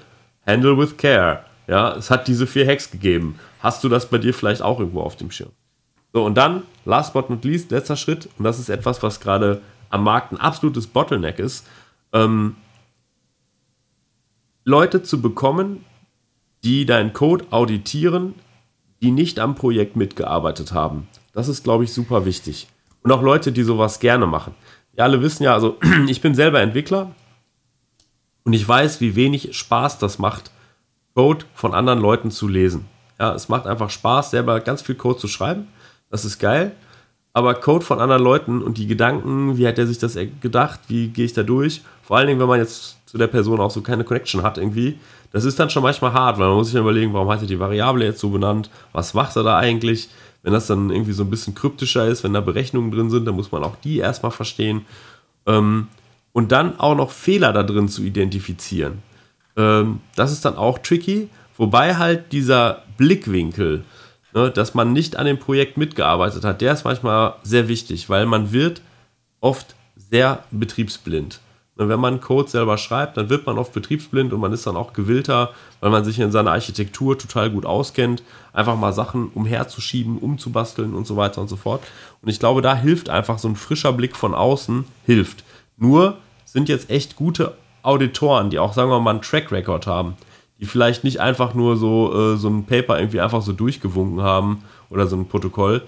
Handle 0.47 0.79
with 0.79 0.97
Care. 0.97 1.45
Ja, 1.67 1.97
es 1.97 2.09
hat 2.09 2.29
diese 2.29 2.47
vier 2.47 2.69
Hacks 2.69 2.93
gegeben. 2.93 3.35
Hast 3.59 3.83
du 3.83 3.89
das 3.89 4.09
bei 4.09 4.19
dir 4.19 4.33
vielleicht 4.33 4.63
auch 4.63 4.79
irgendwo 4.79 5.01
auf 5.01 5.17
dem 5.17 5.33
Schirm? 5.33 5.51
So, 6.13 6.25
und 6.25 6.35
dann, 6.37 6.63
last 6.85 7.13
but 7.13 7.29
not 7.31 7.45
least, 7.45 7.71
letzter 7.71 7.97
Schritt, 7.97 8.29
und 8.39 8.45
das 8.45 8.59
ist 8.59 8.69
etwas, 8.69 9.03
was 9.03 9.21
gerade 9.21 9.61
am 9.91 10.05
Markt 10.05 10.33
ein 10.33 10.41
absolutes 10.41 10.87
Bottleneck 10.87 11.39
ist, 11.39 11.67
ähm, 12.13 12.57
Leute 14.65 15.03
zu 15.03 15.21
bekommen, 15.21 15.85
die 16.65 16.87
deinen 16.87 17.13
Code 17.13 17.47
auditieren, 17.51 18.35
die 19.01 19.11
nicht 19.11 19.39
am 19.39 19.55
Projekt 19.55 19.97
mitgearbeitet 19.97 20.73
haben. 20.73 21.09
Das 21.33 21.49
ist, 21.49 21.65
glaube 21.65 21.85
ich, 21.85 21.93
super 21.93 22.25
wichtig. 22.25 22.69
Und 23.03 23.13
auch 23.13 23.23
Leute, 23.23 23.53
die 23.53 23.63
sowas 23.63 24.01
gerne 24.01 24.27
machen. 24.27 24.55
Wir 24.93 25.05
alle 25.05 25.23
wissen 25.23 25.45
ja, 25.45 25.55
also 25.55 25.79
ich 26.09 26.21
bin 26.21 26.35
selber 26.35 26.61
Entwickler 26.61 27.13
und 28.45 28.53
ich 28.53 28.67
weiß, 28.67 29.01
wie 29.01 29.15
wenig 29.15 29.57
Spaß 29.57 29.99
das 29.99 30.19
macht, 30.19 30.51
Code 31.15 31.45
von 31.55 31.75
anderen 31.75 32.01
Leuten 32.01 32.31
zu 32.31 32.49
lesen. 32.49 32.87
Ja, 33.19 33.35
es 33.35 33.49
macht 33.49 33.67
einfach 33.67 33.91
Spaß, 33.91 34.31
selber 34.31 34.61
ganz 34.61 34.83
viel 34.83 34.95
Code 34.95 35.19
zu 35.19 35.29
schreiben. 35.29 35.69
Das 36.11 36.25
ist 36.25 36.39
geil. 36.39 36.73
Aber 37.33 37.55
Code 37.55 37.85
von 37.85 38.01
anderen 38.01 38.23
Leuten 38.23 38.63
und 38.63 38.79
die 38.79 38.87
Gedanken, 38.87 39.59
wie 39.59 39.67
hat 39.67 39.79
er 39.79 39.87
sich 39.87 39.99
das 39.99 40.19
gedacht, 40.41 40.81
wie 40.89 41.09
gehe 41.09 41.25
ich 41.25 41.35
da 41.35 41.43
durch? 41.43 41.83
Vor 42.03 42.17
allen 42.17 42.27
Dingen, 42.27 42.41
wenn 42.41 42.49
man 42.49 42.59
jetzt 42.59 42.97
zu 43.07 43.19
der 43.19 43.27
Person 43.27 43.61
auch 43.61 43.71
so 43.71 43.81
keine 43.81 44.05
Connection 44.05 44.43
hat 44.43 44.59
irgendwie, 44.59 44.99
das 45.31 45.45
ist 45.45 45.59
dann 45.61 45.71
schon 45.71 45.83
manchmal 45.83 46.13
hart, 46.13 46.39
weil 46.39 46.49
man 46.49 46.57
muss 46.57 46.69
sich 46.69 46.75
dann 46.75 46.83
überlegen, 46.83 47.13
warum 47.13 47.29
hat 47.31 47.43
er 47.43 47.47
die 47.47 47.61
Variable 47.61 48.05
jetzt 48.05 48.21
so 48.21 48.31
benannt, 48.31 48.71
was 48.93 49.15
macht 49.15 49.37
er 49.37 49.43
da 49.43 49.59
eigentlich? 49.59 50.09
Wenn 50.43 50.53
das 50.53 50.67
dann 50.67 50.91
irgendwie 50.91 51.13
so 51.13 51.25
ein 51.25 51.31
bisschen 51.31 51.55
kryptischer 51.55 52.07
ist, 52.07 52.25
wenn 52.25 52.33
da 52.33 52.41
Berechnungen 52.41 52.91
drin 52.91 53.11
sind, 53.11 53.27
dann 53.27 53.35
muss 53.35 53.53
man 53.53 53.63
auch 53.63 53.77
die 53.77 53.99
erstmal 53.99 54.33
verstehen. 54.33 54.87
Ähm, 55.47 55.89
und 56.33 56.53
dann 56.53 56.79
auch 56.79 56.95
noch 56.95 57.11
Fehler 57.11 57.53
da 57.53 57.63
drin 57.63 57.89
zu 57.89 58.03
identifizieren. 58.03 59.03
Ähm, 59.57 60.01
das 60.15 60.33
ist 60.33 60.45
dann 60.45 60.57
auch 60.57 60.79
tricky, 60.79 61.29
wobei 61.57 61.97
halt 61.97 62.33
dieser 62.33 62.85
Blickwinkel, 62.97 63.85
ne, 64.39 64.51
dass 64.51 64.75
man 64.75 64.93
nicht 64.93 65.17
an 65.17 65.27
dem 65.27 65.39
Projekt 65.39 65.77
mitgearbeitet 65.77 66.45
hat, 66.45 66.61
der 66.61 66.73
ist 66.73 66.85
manchmal 66.85 67.35
sehr 67.43 67.69
wichtig, 67.69 68.09
weil 68.09 68.27
man 68.27 68.53
wird 68.53 68.81
oft 69.41 69.75
sehr 69.97 70.45
betriebsblind. 70.51 71.41
Ne, 71.77 71.89
wenn 71.89 71.99
man 71.99 72.21
Code 72.21 72.49
selber 72.49 72.79
schreibt, 72.79 73.17
dann 73.17 73.31
wird 73.31 73.47
man 73.47 73.59
oft 73.59 73.73
betriebsblind 73.73 74.33
und 74.33 74.41
man 74.41 74.53
ist 74.53 74.67
dann 74.67 74.77
auch 74.77 74.93
gewillter, 74.93 75.51
weil 75.81 75.91
man 75.91 76.05
sich 76.05 76.21
in 76.21 76.31
seiner 76.31 76.53
Architektur 76.53 77.19
total 77.19 77.51
gut 77.51 77.67
auskennt, 77.67 78.23
einfach 78.53 78.77
mal 78.77 78.93
Sachen 78.93 79.29
umherzuschieben, 79.29 80.19
umzubasteln 80.19 80.95
und 80.95 81.07
so 81.07 81.17
weiter 81.17 81.41
und 81.41 81.49
so 81.49 81.57
fort. 81.57 81.83
Und 82.23 82.29
ich 82.29 82.39
glaube, 82.39 82.63
da 82.63 82.77
hilft 82.77 83.09
einfach 83.09 83.39
so 83.39 83.49
ein 83.49 83.57
frischer 83.57 83.93
Blick 83.93 84.17
von 84.17 84.35
außen, 84.35 84.85
hilft. 85.05 85.43
Nur 85.77 86.19
sind 86.45 86.69
jetzt 86.69 86.91
echt 86.91 87.17
gute 87.17 87.55
Auditoren, 87.83 88.51
die 88.51 88.59
auch, 88.59 88.73
sagen 88.73 88.91
wir 88.91 89.01
mal, 89.01 89.11
einen 89.11 89.23
Track 89.23 89.51
Record 89.51 89.87
haben 89.87 90.17
die 90.61 90.67
vielleicht 90.67 91.05
nicht 91.05 91.21
einfach 91.21 91.55
nur 91.55 91.77
so, 91.77 92.35
äh, 92.35 92.37
so 92.37 92.49
ein 92.49 92.65
Paper 92.65 92.99
irgendwie 92.99 93.21
einfach 93.21 93.43
so 93.43 93.53
durchgewunken 93.53 94.23
haben 94.23 94.65
oder 94.91 95.07
so 95.07 95.17
ein 95.17 95.27
Protokoll, 95.27 95.83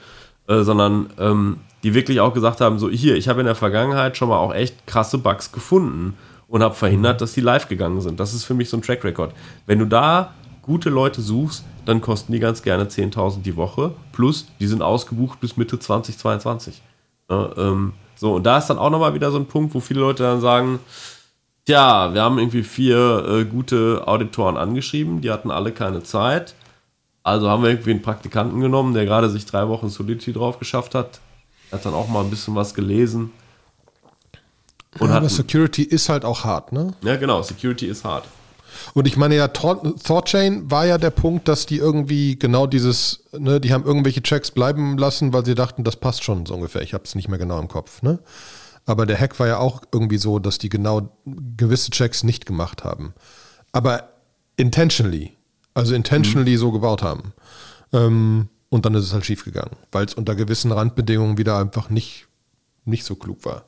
äh, 0.49 0.62
sondern 0.62 1.11
ähm, 1.19 1.59
die 1.83 1.95
wirklich 1.95 2.21
auch 2.21 2.35
gesagt 2.35 2.61
haben, 2.61 2.79
so 2.79 2.89
hier, 2.91 3.17
ich 3.17 3.29
habe 3.29 3.41
in 3.41 3.47
der 3.47 3.55
Vergangenheit 3.55 4.17
schon 4.17 4.29
mal 4.29 4.39
auch 4.39 4.55
echt 4.55 4.87
krasse 4.87 5.19
Bugs 5.19 5.53
gefunden 5.53 6.17
und 6.47 6.62
habe 6.62 6.75
verhindert, 6.75 7.21
dass 7.21 7.33
die 7.33 7.41
live 7.41 7.69
gegangen 7.69 8.00
sind. 8.00 8.21
Das 8.21 8.35
ist 8.35 8.45
für 8.45 8.55
mich 8.55 8.69
so 8.69 8.77
ein 8.77 8.83
Track 8.83 9.05
Record. 9.05 9.33
Wenn 9.67 9.79
du 9.79 9.87
da 9.87 10.35
gute 10.62 10.91
Leute 10.91 11.21
suchst, 11.21 11.65
dann 11.87 12.00
kosten 12.00 12.33
die 12.33 12.41
ganz 12.41 12.62
gerne 12.62 12.85
10.000 12.85 13.43
die 13.43 13.57
Woche, 13.57 13.93
plus 14.12 14.47
die 14.61 14.67
sind 14.67 14.83
ausgebucht 14.83 15.41
bis 15.41 15.57
Mitte 15.57 15.79
2022. 15.79 16.83
Ja, 17.31 17.50
ähm, 17.57 17.93
so, 18.17 18.35
und 18.35 18.45
da 18.45 18.59
ist 18.59 18.67
dann 18.67 18.79
auch 18.79 18.91
nochmal 18.91 19.15
wieder 19.15 19.31
so 19.31 19.39
ein 19.39 19.47
Punkt, 19.47 19.75
wo 19.75 19.81
viele 19.81 20.00
Leute 20.00 20.23
dann 20.25 20.41
sagen, 20.41 20.79
Tja, 21.71 22.12
wir 22.12 22.23
haben 22.23 22.41
irgendwie 22.41 22.65
vier 22.65 23.25
äh, 23.29 23.45
gute 23.45 24.03
Auditoren 24.05 24.57
angeschrieben, 24.57 25.21
die 25.21 25.31
hatten 25.31 25.53
alle 25.53 25.71
keine 25.71 26.03
Zeit. 26.03 26.57
Also 27.23 27.49
haben 27.49 27.62
wir 27.62 27.71
irgendwie 27.71 27.93
einen 27.93 28.03
Praktikanten 28.03 28.61
genommen, 28.61 28.93
der 28.93 29.05
gerade 29.05 29.31
sich 29.31 29.47
drei 29.47 29.69
Wochen 29.69 29.89
Solidity 29.89 30.33
drauf 30.33 30.59
geschafft 30.59 30.97
hat. 30.97 31.21
Er 31.71 31.79
hat 31.79 31.87
dann 31.87 31.95
auch 31.95 32.09
mal 32.09 32.25
ein 32.25 32.31
bisschen 32.31 32.57
was 32.57 32.75
gelesen. 32.75 33.31
Und 34.99 35.11
ja, 35.11 35.19
aber 35.19 35.29
Security 35.29 35.85
ist 35.85 36.09
halt 36.09 36.25
auch 36.25 36.43
hart, 36.43 36.73
ne? 36.73 36.93
Ja, 37.03 37.15
genau, 37.15 37.41
Security 37.41 37.87
ist 37.87 38.03
hart. 38.03 38.25
Und 38.95 39.07
ich 39.07 39.17
meine 39.17 39.37
ja, 39.37 39.47
Thorchain 39.47 40.69
war 40.73 40.87
ja 40.87 40.99
der 40.99 41.11
Punkt, 41.11 41.47
dass 41.47 41.67
die 41.67 41.77
irgendwie 41.77 42.37
genau 42.37 42.67
dieses, 42.67 43.23
ne, 43.31 43.61
die 43.61 43.73
haben 43.73 43.85
irgendwelche 43.85 44.23
Checks 44.23 44.50
bleiben 44.50 44.99
lassen, 44.99 45.33
weil 45.33 45.45
sie 45.45 45.55
dachten, 45.55 45.85
das 45.85 45.95
passt 45.95 46.25
schon 46.25 46.47
so 46.47 46.55
ungefähr. 46.55 46.83
Ich 46.83 46.95
habe 46.95 47.05
es 47.05 47.15
nicht 47.15 47.29
mehr 47.29 47.39
genau 47.39 47.61
im 47.61 47.69
Kopf, 47.69 48.03
ne? 48.03 48.19
Aber 48.90 49.06
der 49.06 49.18
Hack 49.18 49.38
war 49.38 49.47
ja 49.47 49.59
auch 49.59 49.82
irgendwie 49.92 50.18
so, 50.18 50.38
dass 50.38 50.59
die 50.59 50.68
genau 50.68 51.16
gewisse 51.25 51.90
Checks 51.90 52.25
nicht 52.25 52.44
gemacht 52.44 52.85
haben. 52.85 53.14
Aber 53.73 54.11
intentionally, 54.56 55.37
also 55.75 55.94
intentionally 55.94 56.52
mhm. 56.52 56.59
so 56.59 56.73
gebaut 56.73 57.02
haben. 57.02 57.32
Ähm, 57.92 58.49
Und 58.73 58.85
dann 58.85 58.94
ist 58.94 59.04
es 59.04 59.12
halt 59.12 59.26
schief 59.26 59.44
gegangen, 59.44 59.76
weil 59.90 60.04
es 60.04 60.14
unter 60.14 60.37
gewissen 60.37 60.70
Randbedingungen 60.70 61.38
wieder 61.38 61.59
einfach 61.59 61.90
nicht, 61.90 62.28
nicht 62.85 63.04
so 63.04 63.16
klug 63.16 63.44
war. 63.44 63.64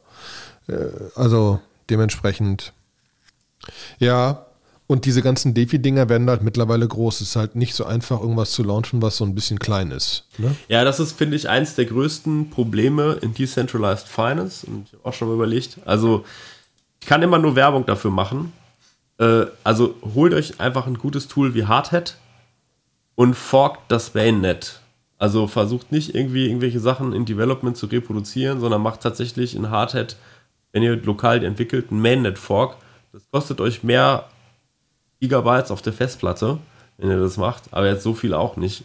Äh, 0.68 0.90
also 1.16 1.60
dementsprechend, 1.90 2.72
ja, 3.98 4.46
und 4.86 5.04
diese 5.04 5.22
ganzen 5.22 5.54
Defi-Dinger 5.54 6.08
werden 6.08 6.28
halt 6.28 6.42
mittlerweile 6.42 6.86
groß. 6.86 7.20
Es 7.20 7.28
ist 7.28 7.36
halt 7.36 7.56
nicht 7.56 7.74
so 7.74 7.84
einfach, 7.84 8.20
irgendwas 8.20 8.52
zu 8.52 8.62
launchen, 8.62 9.00
was 9.00 9.16
so 9.16 9.24
ein 9.24 9.34
bisschen 9.34 9.58
klein 9.58 9.90
ist. 9.90 10.26
Ne? 10.38 10.54
Ja, 10.68 10.84
das 10.84 11.00
ist, 11.00 11.12
finde 11.12 11.36
ich, 11.36 11.48
eins 11.48 11.74
der 11.74 11.86
größten 11.86 12.50
Probleme 12.50 13.18
in 13.22 13.32
Decentralized 13.32 14.08
Finance. 14.08 14.66
Und 14.66 14.88
ich 14.88 14.92
habe 14.92 15.04
auch 15.04 15.14
schon 15.14 15.28
mal 15.28 15.34
überlegt. 15.34 15.78
Also, 15.84 16.24
ich 17.00 17.06
kann 17.06 17.22
immer 17.22 17.38
nur 17.38 17.56
Werbung 17.56 17.86
dafür 17.86 18.10
machen. 18.10 18.52
Äh, 19.18 19.46
also, 19.64 19.94
holt 20.14 20.34
euch 20.34 20.60
einfach 20.60 20.86
ein 20.86 20.98
gutes 20.98 21.28
Tool 21.28 21.54
wie 21.54 21.64
Hardhat 21.64 22.16
und 23.14 23.34
forkt 23.34 23.90
das 23.90 24.14
Mainnet. 24.14 24.80
Also 25.22 25.46
versucht 25.46 25.92
nicht 25.92 26.16
irgendwie 26.16 26.48
irgendwelche 26.48 26.80
Sachen 26.80 27.12
in 27.12 27.24
Development 27.24 27.76
zu 27.76 27.86
reproduzieren, 27.86 28.58
sondern 28.58 28.82
macht 28.82 29.02
tatsächlich 29.02 29.54
in 29.54 29.70
Hardhat, 29.70 30.16
wenn 30.72 30.82
ihr 30.82 30.96
lokal 30.96 31.44
entwickelt, 31.44 31.92
einen 31.92 32.02
Mainnet-Fork. 32.02 32.76
Das 33.12 33.22
kostet 33.30 33.60
euch 33.60 33.84
mehr 33.84 34.24
Gigabytes 35.22 35.70
auf 35.70 35.82
der 35.82 35.92
Festplatte, 35.92 36.58
wenn 36.98 37.08
ihr 37.08 37.18
das 37.18 37.36
macht, 37.36 37.64
aber 37.70 37.86
jetzt 37.86 38.02
so 38.02 38.12
viel 38.12 38.34
auch 38.34 38.56
nicht. 38.56 38.84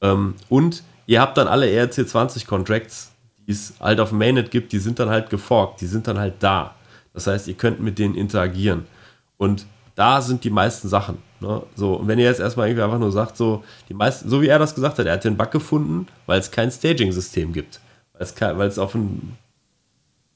Ähm, 0.00 0.36
und 0.48 0.84
ihr 1.06 1.20
habt 1.20 1.36
dann 1.36 1.48
alle 1.48 1.66
ERC20-Contracts, 1.66 3.10
die 3.46 3.52
es 3.52 3.74
halt 3.80 3.98
auf 3.98 4.10
dem 4.10 4.18
Mainnet 4.18 4.52
gibt, 4.52 4.72
die 4.72 4.78
sind 4.78 5.00
dann 5.00 5.10
halt 5.10 5.28
geforkt, 5.28 5.80
die 5.80 5.86
sind 5.86 6.06
dann 6.06 6.18
halt 6.18 6.34
da. 6.38 6.76
Das 7.12 7.26
heißt, 7.26 7.48
ihr 7.48 7.54
könnt 7.54 7.80
mit 7.80 7.98
denen 7.98 8.14
interagieren. 8.14 8.86
Und 9.38 9.66
da 9.96 10.20
sind 10.20 10.44
die 10.44 10.50
meisten 10.50 10.88
Sachen. 10.88 11.18
Ne? 11.40 11.62
So, 11.74 11.94
und 11.94 12.06
wenn 12.06 12.20
ihr 12.20 12.26
jetzt 12.26 12.40
erstmal 12.40 12.68
irgendwie 12.68 12.84
einfach 12.84 13.00
nur 13.00 13.10
sagt, 13.10 13.36
so, 13.36 13.64
die 13.88 13.94
meisten, 13.94 14.28
so 14.28 14.40
wie 14.42 14.48
er 14.48 14.60
das 14.60 14.74
gesagt 14.74 14.98
hat, 14.98 15.06
er 15.06 15.14
hat 15.14 15.24
den 15.24 15.36
Bug 15.36 15.50
gefunden, 15.50 16.06
weil 16.26 16.38
es 16.38 16.52
kein 16.52 16.70
Staging-System 16.70 17.52
gibt. 17.52 17.80
Weil 18.12 18.22
es, 18.22 18.40
weil 18.40 18.68
es 18.68 18.78
auf 18.78 18.94
ein, 18.94 19.36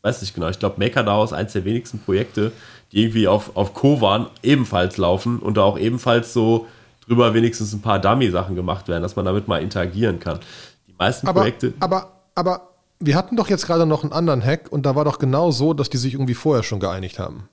weiß 0.03 0.23
nicht 0.23 0.35
genau, 0.35 0.49
ich 0.49 0.59
glaube, 0.59 0.81
MakerDAO 0.81 1.23
ist 1.23 1.33
eins 1.33 1.53
der 1.53 1.65
wenigsten 1.65 2.01
Projekte, 2.01 2.51
die 2.93 3.03
irgendwie 3.03 3.29
auf, 3.29 3.57
auf 3.57 3.75
Kovan 3.75 4.27
ebenfalls 4.43 4.97
laufen 4.97 5.39
und 5.39 5.57
da 5.57 5.63
auch 5.63 5.79
ebenfalls 5.79 6.33
so 6.33 6.67
drüber 7.07 7.35
wenigstens 7.35 7.73
ein 7.73 7.83
paar 7.83 7.99
Dummy-Sachen 7.99 8.55
gemacht 8.55 8.89
werden, 8.89 9.03
dass 9.03 9.17
man 9.17 9.25
damit 9.25 9.49
mal 9.49 9.63
interagieren 9.63 10.21
kann. 10.21 10.41
Die 10.89 10.95
meisten 10.99 11.27
aber, 11.27 11.41
Projekte. 11.41 11.75
Aber, 11.81 12.13
aber 12.35 12.71
wir 12.99 13.17
hatten 13.17 13.37
doch 13.37 13.49
jetzt 13.49 13.67
gerade 13.67 13.87
noch 13.87 14.03
einen 14.03 14.13
anderen 14.13 14.45
Hack 14.45 14.71
und 14.71 14.87
da 14.87 14.95
war 14.95 15.05
doch 15.05 15.19
genau 15.19 15.51
so, 15.51 15.75
dass 15.75 15.91
die 15.91 15.97
sich 15.97 16.15
irgendwie 16.15 16.35
vorher 16.35 16.63
schon 16.63 16.81
geeinigt 16.81 17.19
haben. 17.19 17.49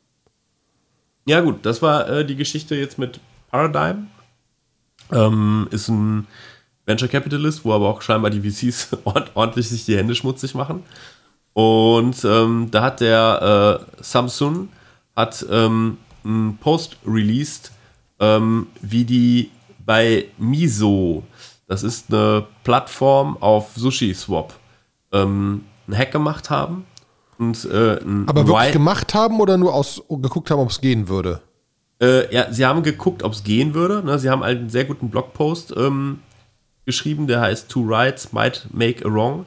Ja, 1.25 1.41
gut, 1.41 1.65
das 1.65 1.81
war 1.81 2.07
äh, 2.09 2.25
die 2.25 2.35
Geschichte 2.35 2.75
jetzt 2.75 2.97
mit 2.97 3.19
Paradigm. 3.51 4.07
Ähm, 5.11 5.67
ist 5.71 5.87
ein 5.87 6.27
Venture 6.85 7.09
Capitalist, 7.09 7.65
wo 7.65 7.73
aber 7.73 7.89
auch 7.89 8.01
scheinbar 8.01 8.31
die 8.31 8.49
VCs 8.49 8.97
ordentlich 9.33 9.69
sich 9.69 9.85
die 9.85 9.97
Hände 9.97 10.15
schmutzig 10.15 10.55
machen. 10.55 10.83
Und 11.53 12.23
ähm, 12.23 12.69
da 12.71 12.83
hat 12.83 13.01
der 13.01 13.81
äh, 13.99 14.03
Samsung 14.03 14.69
hat 15.17 15.45
ähm, 15.51 15.97
einen 16.23 16.57
Post 16.59 16.97
released, 17.05 17.71
ähm, 18.19 18.67
wie 18.81 19.03
die 19.03 19.51
bei 19.85 20.25
Miso, 20.37 21.23
das 21.67 21.83
ist 21.83 22.13
eine 22.13 22.45
Plattform 22.63 23.35
auf 23.41 23.71
Sushi 23.75 24.13
Swap, 24.13 24.53
ähm, 25.11 25.65
einen 25.87 25.97
Hack 25.97 26.11
gemacht 26.11 26.49
haben. 26.49 26.85
Und, 27.37 27.65
äh, 27.65 27.99
Aber 28.25 28.47
wirklich 28.47 28.71
gemacht 28.71 29.13
haben 29.13 29.39
oder 29.39 29.57
nur 29.57 29.73
aus, 29.73 30.01
geguckt 30.09 30.49
haben, 30.49 30.59
ob 30.59 30.69
es 30.69 30.81
gehen 30.81 31.07
würde? 31.07 31.41
Äh, 32.01 32.33
ja, 32.33 32.51
sie 32.51 32.65
haben 32.65 32.83
geguckt, 32.83 33.23
ob 33.23 33.33
es 33.33 33.43
gehen 33.43 33.73
würde. 33.73 34.03
Ne? 34.03 34.17
Sie 34.19 34.29
haben 34.29 34.43
einen 34.43 34.69
sehr 34.69 34.85
guten 34.85 35.09
Blogpost 35.09 35.73
ähm, 35.75 36.19
geschrieben, 36.85 37.27
der 37.27 37.41
heißt 37.41 37.69
Two 37.69 37.85
Rights 37.87 38.33
Might 38.33 38.67
Make 38.71 39.05
a 39.05 39.11
Wrong, 39.11 39.45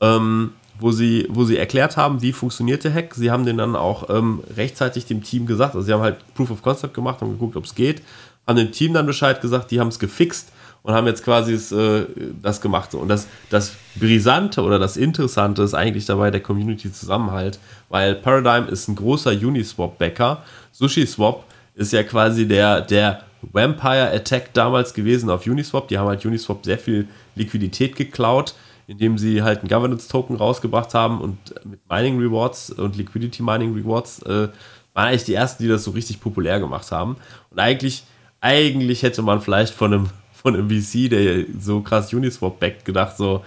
ähm, 0.00 0.52
wo, 0.80 0.92
sie, 0.92 1.26
wo 1.30 1.44
sie 1.44 1.56
erklärt 1.56 1.96
haben, 1.96 2.22
wie 2.22 2.32
funktioniert 2.32 2.84
der 2.84 2.94
Hack. 2.94 3.14
Sie 3.14 3.30
haben 3.30 3.44
den 3.44 3.58
dann 3.58 3.76
auch 3.76 4.08
ähm, 4.10 4.42
rechtzeitig 4.56 5.06
dem 5.06 5.22
Team 5.22 5.46
gesagt. 5.46 5.74
Also 5.74 5.86
sie 5.86 5.92
haben 5.92 6.02
halt 6.02 6.16
Proof 6.34 6.50
of 6.50 6.62
Concept 6.62 6.94
gemacht, 6.94 7.20
haben 7.20 7.30
geguckt, 7.30 7.56
ob 7.56 7.64
es 7.64 7.74
geht, 7.74 8.02
haben 8.46 8.56
dem 8.56 8.72
Team 8.72 8.94
dann 8.94 9.06
Bescheid 9.06 9.40
gesagt, 9.40 9.70
die 9.70 9.80
haben 9.80 9.88
es 9.88 9.98
gefixt 9.98 10.52
und 10.82 10.94
haben 10.94 11.06
jetzt 11.06 11.24
quasi 11.24 11.52
das, 11.52 11.72
äh, 11.72 12.06
das 12.42 12.60
gemacht. 12.60 12.94
Und 12.94 13.08
das, 13.08 13.26
das 13.50 13.72
Brisante 13.96 14.62
oder 14.62 14.78
das 14.78 14.96
Interessante 14.96 15.62
ist 15.62 15.74
eigentlich 15.74 16.06
dabei 16.06 16.30
der 16.30 16.40
Community-Zusammenhalt, 16.40 17.58
weil 17.88 18.14
Paradigm 18.14 18.72
ist 18.72 18.88
ein 18.88 18.96
großer 18.96 19.32
Uniswap-Backer. 19.32 20.42
SushiSwap 20.72 21.44
ist 21.74 21.92
ja 21.92 22.02
quasi 22.02 22.46
der, 22.46 22.80
der 22.80 23.22
Vampire 23.42 24.10
Attack 24.12 24.52
damals 24.54 24.94
gewesen 24.94 25.30
auf 25.30 25.46
Uniswap. 25.46 25.88
Die 25.88 25.98
haben 25.98 26.08
halt 26.08 26.24
Uniswap 26.24 26.64
sehr 26.64 26.78
viel 26.78 27.08
Liquidität 27.34 27.96
geklaut, 27.96 28.54
indem 28.88 29.18
sie 29.18 29.42
halt 29.42 29.60
einen 29.60 29.68
Governance-Token 29.68 30.34
rausgebracht 30.34 30.94
haben 30.94 31.20
und 31.20 31.36
mit 31.66 31.80
Mining 31.88 32.18
Rewards 32.18 32.70
und 32.70 32.96
Liquidity 32.96 33.42
Mining 33.42 33.74
Rewards 33.74 34.22
äh, 34.22 34.48
waren 34.94 35.08
eigentlich 35.08 35.24
die 35.24 35.34
ersten, 35.34 35.62
die 35.62 35.68
das 35.68 35.84
so 35.84 35.90
richtig 35.90 36.20
populär 36.20 36.58
gemacht 36.58 36.90
haben. 36.90 37.16
Und 37.50 37.58
eigentlich, 37.58 38.04
eigentlich 38.40 39.02
hätte 39.02 39.20
man 39.20 39.42
vielleicht 39.42 39.74
von 39.74 39.92
einem, 39.92 40.10
von 40.32 40.54
einem 40.54 40.70
VC, 40.70 41.10
der 41.10 41.44
so 41.60 41.82
krass 41.82 42.12
Uniswap 42.14 42.58
backt, 42.58 42.86
gedacht 42.86 43.18
so, 43.18 43.44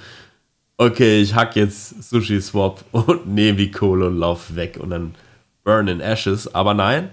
okay, 0.77 1.21
ich 1.21 1.33
hack 1.33 1.55
jetzt 1.55 2.03
Sushi 2.03 2.39
Swap 2.39 2.85
und 2.91 3.27
nehme 3.27 3.57
die 3.57 3.71
Kohle 3.71 4.07
und 4.07 4.17
lauf 4.17 4.55
weg 4.55 4.77
und 4.79 4.91
dann 4.91 5.15
burn 5.63 5.87
in 5.87 6.01
Ashes. 6.01 6.53
Aber 6.53 6.75
nein, 6.75 7.09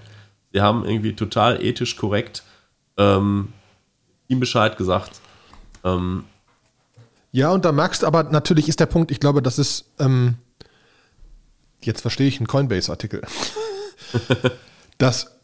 Sie 0.53 0.61
haben 0.61 0.85
irgendwie 0.85 1.15
total 1.15 1.63
ethisch 1.65 1.97
korrekt 1.97 2.43
ähm, 2.99 3.55
ihm 4.29 4.41
Bescheid 4.41 4.77
gesagt. 4.77 5.21
Ähm, 5.83 6.25
ja, 7.33 7.51
und 7.51 7.65
da 7.65 7.73
merkst 7.73 8.03
du 8.03 8.07
aber, 8.07 8.25
natürlich 8.25 8.69
ist 8.69 8.81
der 8.81 8.87
Punkt, 8.87 9.11
ich 9.11 9.21
glaube, 9.21 9.43
das 9.43 9.59
ist, 9.59 9.87
ähm, 9.99 10.37
jetzt 11.83 12.01
verstehe 12.01 12.29
ich 12.29 12.39
einen 12.39 12.47
Coinbase-Artikel. 12.47 13.23
das, 14.99 15.39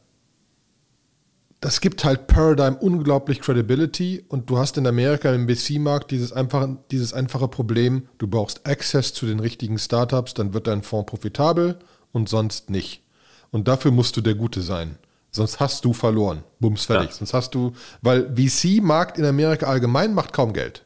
das 1.61 1.81
gibt 1.81 2.05
halt 2.05 2.27
Paradigm 2.27 2.77
unglaublich 2.77 3.41
Credibility 3.41 4.25
und 4.29 4.49
du 4.49 4.59
hast 4.59 4.79
in 4.79 4.87
Amerika 4.87 5.33
im 5.33 5.47
BC-Markt 5.47 6.11
dieses 6.11 6.33
einfache, 6.33 6.79
dieses 6.91 7.13
einfache 7.13 7.49
Problem, 7.49 8.09
du 8.19 8.27
brauchst 8.27 8.67
Access 8.67 9.13
zu 9.13 9.27
den 9.27 9.41
richtigen 9.41 9.79
Startups, 9.79 10.35
dann 10.35 10.55
wird 10.55 10.67
dein 10.67 10.83
Fonds 10.83 11.11
profitabel 11.11 11.79
und 12.13 12.29
sonst 12.29 12.71
nicht. 12.71 13.03
Und 13.51 13.69
dafür 13.69 13.91
musst 13.91 14.17
du 14.17 14.21
der 14.21 14.35
Gute 14.35 14.63
sein. 14.63 14.97
Sonst 15.31 15.59
hast 15.59 15.85
du 15.85 15.93
verloren. 15.93 16.45
Bums 16.61 16.85
fertig. 16.85 17.11
Ja. 17.11 17.17
Sonst 17.17 17.35
hast 17.35 17.55
du, 17.55 17.73
weil 18.03 18.33
VC-Markt 18.37 19.19
in 19.19 19.25
Amerika 19.25 19.67
allgemein 19.67 20.15
macht 20.15 20.33
kaum 20.33 20.53
Geld. 20.53 20.84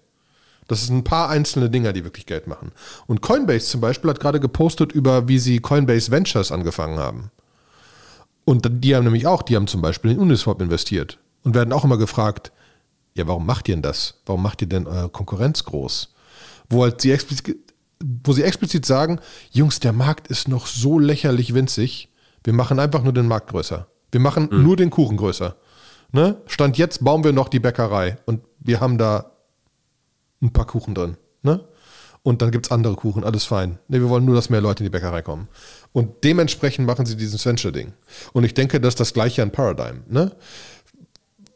Das 0.68 0.87
sind 0.87 0.98
ein 0.98 1.04
paar 1.04 1.31
einzelne 1.31 1.70
Dinger, 1.70 1.92
die 1.92 2.04
wirklich 2.04 2.26
Geld 2.26 2.46
machen. 2.46 2.72
Und 3.07 3.22
Coinbase 3.22 3.66
zum 3.66 3.81
Beispiel 3.81 4.11
hat 4.11 4.20
gerade 4.20 4.38
gepostet 4.38 4.92
über, 4.92 5.26
wie 5.26 5.38
sie 5.38 5.61
Coinbase 5.61 6.11
Ventures 6.11 6.52
angefangen 6.52 6.98
haben. 6.98 7.31
Und 8.44 8.68
die 8.70 8.94
haben 8.94 9.04
nämlich 9.04 9.26
auch, 9.26 9.42
die 9.42 9.57
haben 9.57 9.66
zum 9.66 9.83
Beispiel 9.83 10.12
in 10.12 10.18
Uniswap 10.18 10.62
investiert 10.62 11.18
und 11.42 11.54
werden 11.54 11.72
auch 11.72 11.85
immer 11.85 11.98
gefragt, 11.98 12.52
ja, 13.14 13.26
warum 13.26 13.46
macht 13.46 13.68
ihr 13.68 13.74
denn 13.74 13.83
das? 13.83 14.20
Warum 14.26 14.42
macht 14.42 14.62
ihr 14.62 14.68
denn 14.68 14.87
eure 14.87 15.09
Konkurrenz 15.09 15.64
groß? 15.64 16.14
Wo 16.70 16.83
halt 16.83 17.00
sie 17.00 17.12
explizit, 17.12 17.57
wo 18.00 18.33
sie 18.33 18.44
explizit 18.44 18.87
sagen, 18.87 19.20
Jungs, 19.50 19.81
der 19.81 19.92
Markt 19.92 20.28
ist 20.28 20.48
noch 20.48 20.66
so 20.66 20.98
lächerlich 20.98 21.52
winzig, 21.52 22.11
wir 22.44 22.52
machen 22.52 22.78
einfach 22.78 23.02
nur 23.02 23.12
den 23.12 23.26
Markt 23.26 23.50
größer. 23.50 23.88
Wir 24.12 24.20
machen 24.20 24.48
mhm. 24.50 24.62
nur 24.62 24.76
den 24.76 24.90
Kuchen 24.90 25.16
größer. 25.16 25.57
Ne? 26.12 26.40
Stand 26.46 26.78
jetzt 26.78 27.04
bauen 27.04 27.24
wir 27.24 27.33
noch 27.33 27.48
die 27.48 27.61
Bäckerei 27.61 28.16
und 28.24 28.40
wir 28.61 28.81
haben 28.81 28.98
da 28.98 29.33
ein 30.40 30.53
paar 30.53 30.66
Kuchen 30.66 30.94
drin. 30.94 31.16
Ne? 31.42 31.64
Und 32.22 32.42
dann 32.42 32.51
gibt 32.51 32.66
es 32.66 32.72
andere 32.72 32.94
Kuchen, 32.94 33.24
alles 33.24 33.44
fein. 33.44 33.79
Ne, 33.88 34.01
wir 34.01 34.09
wollen 34.09 34.24
nur, 34.24 34.35
dass 34.35 34.51
mehr 34.51 34.61
Leute 34.61 34.83
in 34.83 34.87
die 34.87 34.90
Bäckerei 34.90 35.22
kommen. 35.22 35.48
Und 35.92 36.24
dementsprechend 36.24 36.87
machen 36.87 37.07
sie 37.07 37.16
dieses 37.16 37.44
Venture-Ding. 37.44 37.92
Und 38.33 38.44
ich 38.44 38.55
denke, 38.55 38.81
das 38.81 38.92
ist 38.92 39.01
das 39.01 39.14
gleiche 39.14 39.42
an 39.42 39.51
Paradigm. 39.51 40.03
Ne? 40.09 40.33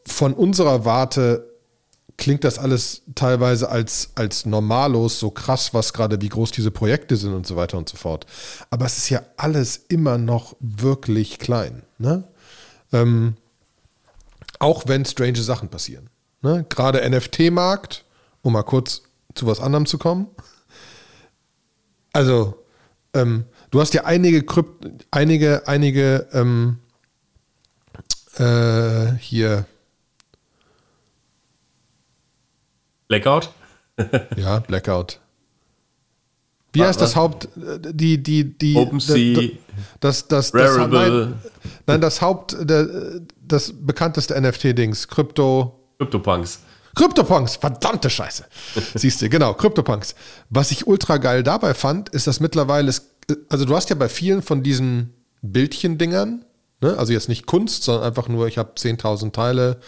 Von 0.05 0.33
unserer 0.33 0.85
Warte 0.85 1.53
klingt 2.17 2.43
das 2.43 2.59
alles 2.59 3.03
teilweise 3.15 3.69
als, 3.69 4.11
als 4.15 4.45
normalos, 4.45 5.19
so 5.19 5.31
krass, 5.31 5.73
was 5.73 5.93
gerade, 5.93 6.21
wie 6.21 6.29
groß 6.29 6.51
diese 6.51 6.71
Projekte 6.71 7.15
sind 7.15 7.33
und 7.33 7.47
so 7.47 7.55
weiter 7.55 7.77
und 7.77 7.89
so 7.89 7.97
fort. 7.97 8.25
Aber 8.69 8.85
es 8.85 8.97
ist 8.97 9.09
ja 9.09 9.21
alles 9.37 9.77
immer 9.89 10.17
noch 10.17 10.55
wirklich 10.59 11.39
klein. 11.39 11.83
Ne? 11.97 12.23
Ähm, 12.91 13.35
auch 14.59 14.83
wenn 14.87 15.05
strange 15.05 15.41
Sachen 15.41 15.69
passieren. 15.69 16.09
Ne? 16.41 16.65
Gerade 16.69 17.07
NFT-Markt, 17.09 18.05
um 18.43 18.53
mal 18.53 18.63
kurz 18.63 19.01
zu 19.33 19.47
was 19.47 19.59
anderem 19.59 19.87
zu 19.87 19.97
kommen. 19.97 20.27
Also, 22.11 22.63
ähm, 23.15 23.45
du 23.71 23.81
hast 23.81 23.95
ja 23.95 24.05
einige 24.05 24.43
Krypt 24.43 24.85
einige, 25.09 25.67
einige 25.67 26.27
ähm, 26.31 26.77
äh, 28.37 29.13
hier 29.17 29.65
Blackout? 33.07 33.49
ja, 34.37 34.59
Blackout. 34.59 35.19
Wie 36.71 36.83
heißt 36.83 36.99
das 36.99 37.15
Haupt, 37.15 37.47
die, 37.55 38.21
die, 38.23 38.57
die, 38.57 38.75
OpenSea, 38.75 39.51
das, 39.99 40.27
das, 40.27 40.51
das, 40.51 40.51
das 40.51 40.87
nein, 40.89 41.35
nein, 41.85 42.01
das 42.01 42.19
Haupt, 42.19 42.57
das 43.47 43.73
bekannteste 43.79 44.33
NFT-Dings, 44.39 45.07
Krypto. 45.07 45.79
CryptoPunks. 45.99 46.61
CryptoPunks, 46.95 47.55
verdammte 47.55 48.09
Scheiße. 48.09 48.45
Siehst 48.95 49.21
du, 49.21 49.29
genau, 49.29 49.53
CryptoPunks. 49.53 50.15
Was 50.49 50.71
ich 50.71 50.87
ultra 50.87 51.17
geil 51.17 51.43
dabei 51.43 51.73
fand, 51.73 52.09
ist, 52.09 52.27
dass 52.27 52.39
mittlerweile, 52.39 52.89
es, 52.89 53.11
also 53.49 53.65
du 53.65 53.75
hast 53.75 53.89
ja 53.89 53.95
bei 53.95 54.09
vielen 54.09 54.41
von 54.41 54.63
diesen 54.63 55.13
Bildchen-Dingern, 55.41 56.45
ne, 56.81 56.97
also 56.97 57.13
jetzt 57.13 57.29
nicht 57.29 57.45
Kunst, 57.45 57.83
sondern 57.83 58.03
einfach 58.03 58.27
nur, 58.27 58.47
ich 58.47 58.57
habe 58.57 58.73
10.000 58.77 59.31
Teile, 59.31 59.79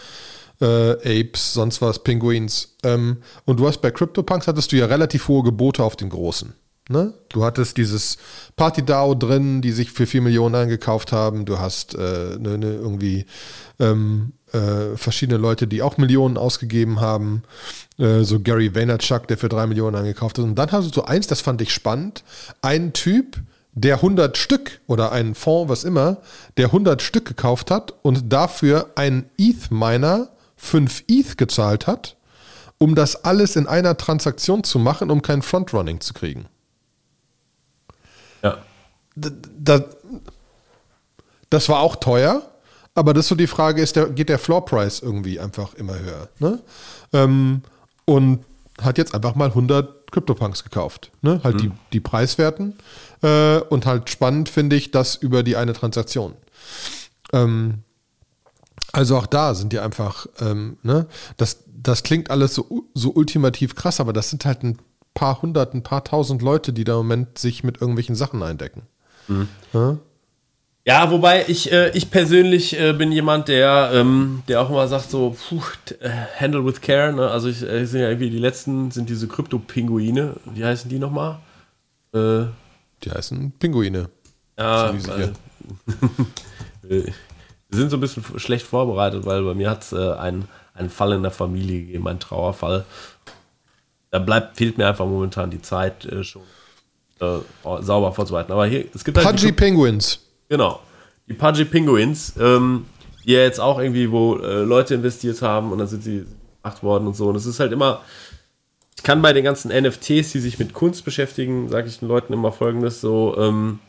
äh, 0.60 1.20
Apes, 1.20 1.52
sonst 1.52 1.82
was, 1.82 2.02
Penguins. 2.02 2.76
Ähm, 2.82 3.18
und 3.44 3.60
du 3.60 3.66
hast 3.66 3.82
bei 3.82 3.90
CryptoPunks 3.90 4.46
hattest 4.46 4.72
du 4.72 4.76
ja 4.76 4.86
relativ 4.86 5.28
hohe 5.28 5.42
Gebote 5.42 5.82
auf 5.82 5.96
den 5.96 6.08
großen. 6.08 6.54
Ne? 6.88 7.14
Du 7.30 7.44
hattest 7.44 7.76
dieses 7.76 8.16
Party-DAO 8.54 9.14
drin, 9.14 9.60
die 9.60 9.72
sich 9.72 9.90
für 9.90 10.06
4 10.06 10.22
Millionen 10.22 10.54
eingekauft 10.54 11.12
haben. 11.12 11.44
Du 11.44 11.58
hast 11.58 11.94
äh, 11.94 12.36
ne, 12.38 12.58
ne, 12.58 12.74
irgendwie 12.74 13.26
ähm, 13.80 14.32
äh, 14.52 14.96
verschiedene 14.96 15.38
Leute, 15.38 15.66
die 15.66 15.82
auch 15.82 15.96
Millionen 15.96 16.36
ausgegeben 16.36 17.00
haben. 17.00 17.42
Äh, 17.98 18.22
so 18.22 18.40
Gary 18.40 18.74
Vaynerchuk, 18.74 19.26
der 19.28 19.38
für 19.38 19.48
3 19.48 19.66
Millionen 19.66 19.96
eingekauft 19.96 20.38
hat. 20.38 20.44
Und 20.44 20.54
dann 20.56 20.70
hast 20.72 20.86
du 20.86 20.92
so 20.94 21.04
eins, 21.04 21.26
das 21.26 21.40
fand 21.40 21.60
ich 21.62 21.72
spannend. 21.72 22.24
Ein 22.62 22.92
Typ, 22.92 23.38
der 23.72 23.96
100 23.96 24.36
Stück 24.36 24.80
oder 24.86 25.12
ein 25.12 25.34
Fonds, 25.34 25.68
was 25.68 25.84
immer, 25.84 26.18
der 26.56 26.66
100 26.66 27.02
Stück 27.02 27.26
gekauft 27.26 27.70
hat 27.70 27.92
und 28.02 28.32
dafür 28.32 28.90
einen 28.94 29.28
ETH-Miner 29.36 30.28
5 30.56 31.04
ETH 31.08 31.36
gezahlt 31.36 31.86
hat, 31.86 32.16
um 32.78 32.94
das 32.94 33.24
alles 33.24 33.56
in 33.56 33.66
einer 33.66 33.96
Transaktion 33.96 34.64
zu 34.64 34.78
machen, 34.78 35.10
um 35.10 35.20
kein 35.22 35.42
Frontrunning 35.42 36.00
zu 36.00 36.14
kriegen. 36.14 36.46
Ja. 38.42 38.58
Da, 39.14 39.84
das 41.50 41.68
war 41.68 41.80
auch 41.80 41.96
teuer, 41.96 42.42
aber 42.96 43.14
das 43.14 43.26
ist 43.26 43.28
so 43.28 43.34
die 43.34 43.46
Frage, 43.46 43.82
ist 43.82 43.94
der, 43.96 44.08
geht 44.08 44.28
der 44.28 44.38
Floor 44.38 44.64
Price 44.64 45.00
irgendwie 45.00 45.38
einfach 45.38 45.74
immer 45.74 45.98
höher? 45.98 46.28
Ne? 46.38 46.60
Ähm, 47.12 47.62
und 48.04 48.44
hat 48.80 48.98
jetzt 48.98 49.14
einfach 49.14 49.34
mal 49.34 49.48
100 49.48 50.10
CryptoPunks 50.10 50.64
gekauft. 50.64 51.10
Ne? 51.22 51.40
Halt 51.44 51.56
mhm. 51.56 51.60
die, 51.60 51.72
die 51.92 52.00
preiswerten. 52.00 52.74
Äh, 53.22 53.58
und 53.58 53.86
halt 53.86 54.10
spannend 54.10 54.48
finde 54.48 54.76
ich 54.76 54.90
das 54.90 55.14
über 55.14 55.42
die 55.42 55.56
eine 55.56 55.72
Transaktion. 55.72 56.34
Ähm, 57.32 57.82
also 58.92 59.16
auch 59.18 59.26
da 59.26 59.54
sind 59.54 59.72
die 59.72 59.78
einfach, 59.78 60.26
ähm, 60.40 60.78
ne? 60.82 61.06
das, 61.36 61.64
das 61.66 62.02
klingt 62.02 62.30
alles 62.30 62.54
so, 62.54 62.84
so 62.94 63.12
ultimativ 63.12 63.74
krass, 63.74 64.00
aber 64.00 64.12
das 64.12 64.30
sind 64.30 64.44
halt 64.44 64.62
ein 64.62 64.78
paar 65.12 65.42
hundert, 65.42 65.74
ein 65.74 65.82
paar 65.82 66.04
tausend 66.04 66.40
Leute, 66.40 66.72
die 66.72 66.84
da 66.84 66.92
im 66.92 66.98
Moment 66.98 67.38
sich 67.38 67.62
mit 67.62 67.80
irgendwelchen 67.80 68.14
Sachen 68.14 68.42
eindecken. 68.42 68.82
Mhm. 69.28 69.48
Ja? 69.72 69.98
Ja, 70.86 71.10
wobei 71.10 71.44
ich, 71.48 71.72
äh, 71.72 71.90
ich 71.96 72.10
persönlich 72.10 72.78
äh, 72.78 72.92
bin 72.92 73.10
jemand, 73.10 73.48
der, 73.48 73.90
ähm, 73.92 74.44
der 74.46 74.60
auch 74.60 74.70
immer 74.70 74.86
sagt 74.86 75.10
so, 75.10 75.36
puh, 75.48 75.60
äh, 75.98 76.08
handle 76.38 76.64
with 76.64 76.80
care. 76.80 77.12
Ne? 77.12 77.28
Also 77.28 77.48
ich 77.48 77.60
äh, 77.62 77.84
sind 77.86 78.00
ja 78.00 78.08
irgendwie 78.08 78.30
die 78.30 78.38
letzten 78.38 78.92
sind 78.92 79.08
diese 79.08 79.26
Krypto-Pinguine. 79.26 80.36
Wie 80.54 80.64
heißen 80.64 80.88
die 80.88 81.00
nochmal? 81.00 81.38
Äh, 82.14 82.44
die 83.02 83.10
heißen 83.10 83.52
Pinguine. 83.58 84.10
Ja, 84.56 84.94
so 84.96 85.08
weil, 85.08 85.32
wir 86.82 87.12
sind 87.72 87.90
so 87.90 87.96
ein 87.96 88.00
bisschen 88.00 88.22
schlecht 88.36 88.64
vorbereitet, 88.64 89.26
weil 89.26 89.42
bei 89.42 89.54
mir 89.54 89.70
hat 89.70 89.82
es 89.82 89.92
äh, 89.92 90.12
einen, 90.12 90.46
einen 90.72 90.88
Fall 90.88 91.12
in 91.12 91.22
der 91.22 91.32
Familie 91.32 91.80
gegeben, 91.80 92.06
einen 92.06 92.20
Trauerfall 92.20 92.84
da 94.10 94.18
bleibt, 94.18 94.56
fehlt 94.56 94.78
mir 94.78 94.86
einfach 94.86 95.04
momentan 95.04 95.50
die 95.50 95.60
Zeit 95.60 96.04
äh, 96.06 96.24
schon 96.24 96.42
äh, 97.20 97.38
sauber 97.80 98.12
vorzubereiten. 98.12 98.52
Aber 98.52 98.66
hier, 98.66 98.86
es 98.94 99.04
gibt 99.04 99.18
halt 99.18 99.26
Pudgy 99.26 99.52
Penguins. 99.52 100.20
Genau. 100.48 100.80
Die 101.28 101.34
Pudgy 101.34 101.64
Penguins, 101.64 102.34
ähm, 102.38 102.86
die 103.24 103.32
ja 103.32 103.40
jetzt 103.40 103.60
auch 103.60 103.80
irgendwie, 103.80 104.10
wo 104.10 104.36
äh, 104.36 104.62
Leute 104.62 104.94
investiert 104.94 105.42
haben 105.42 105.72
und 105.72 105.78
dann 105.78 105.88
sind 105.88 106.02
sie 106.02 106.24
gemacht 106.62 106.82
worden 106.82 107.06
und 107.06 107.16
so. 107.16 107.28
Und 107.28 107.36
es 107.36 107.46
ist 107.46 107.60
halt 107.60 107.72
immer, 107.72 108.02
ich 108.96 109.02
kann 109.02 109.22
bei 109.22 109.32
den 109.32 109.44
ganzen 109.44 109.70
NFTs, 109.70 110.32
die 110.32 110.40
sich 110.40 110.58
mit 110.58 110.72
Kunst 110.72 111.04
beschäftigen, 111.04 111.68
sage 111.68 111.88
ich 111.88 111.98
den 111.98 112.08
Leuten 112.08 112.32
immer 112.32 112.52
folgendes: 112.52 113.00
so, 113.00 113.36
ähm, 113.38 113.80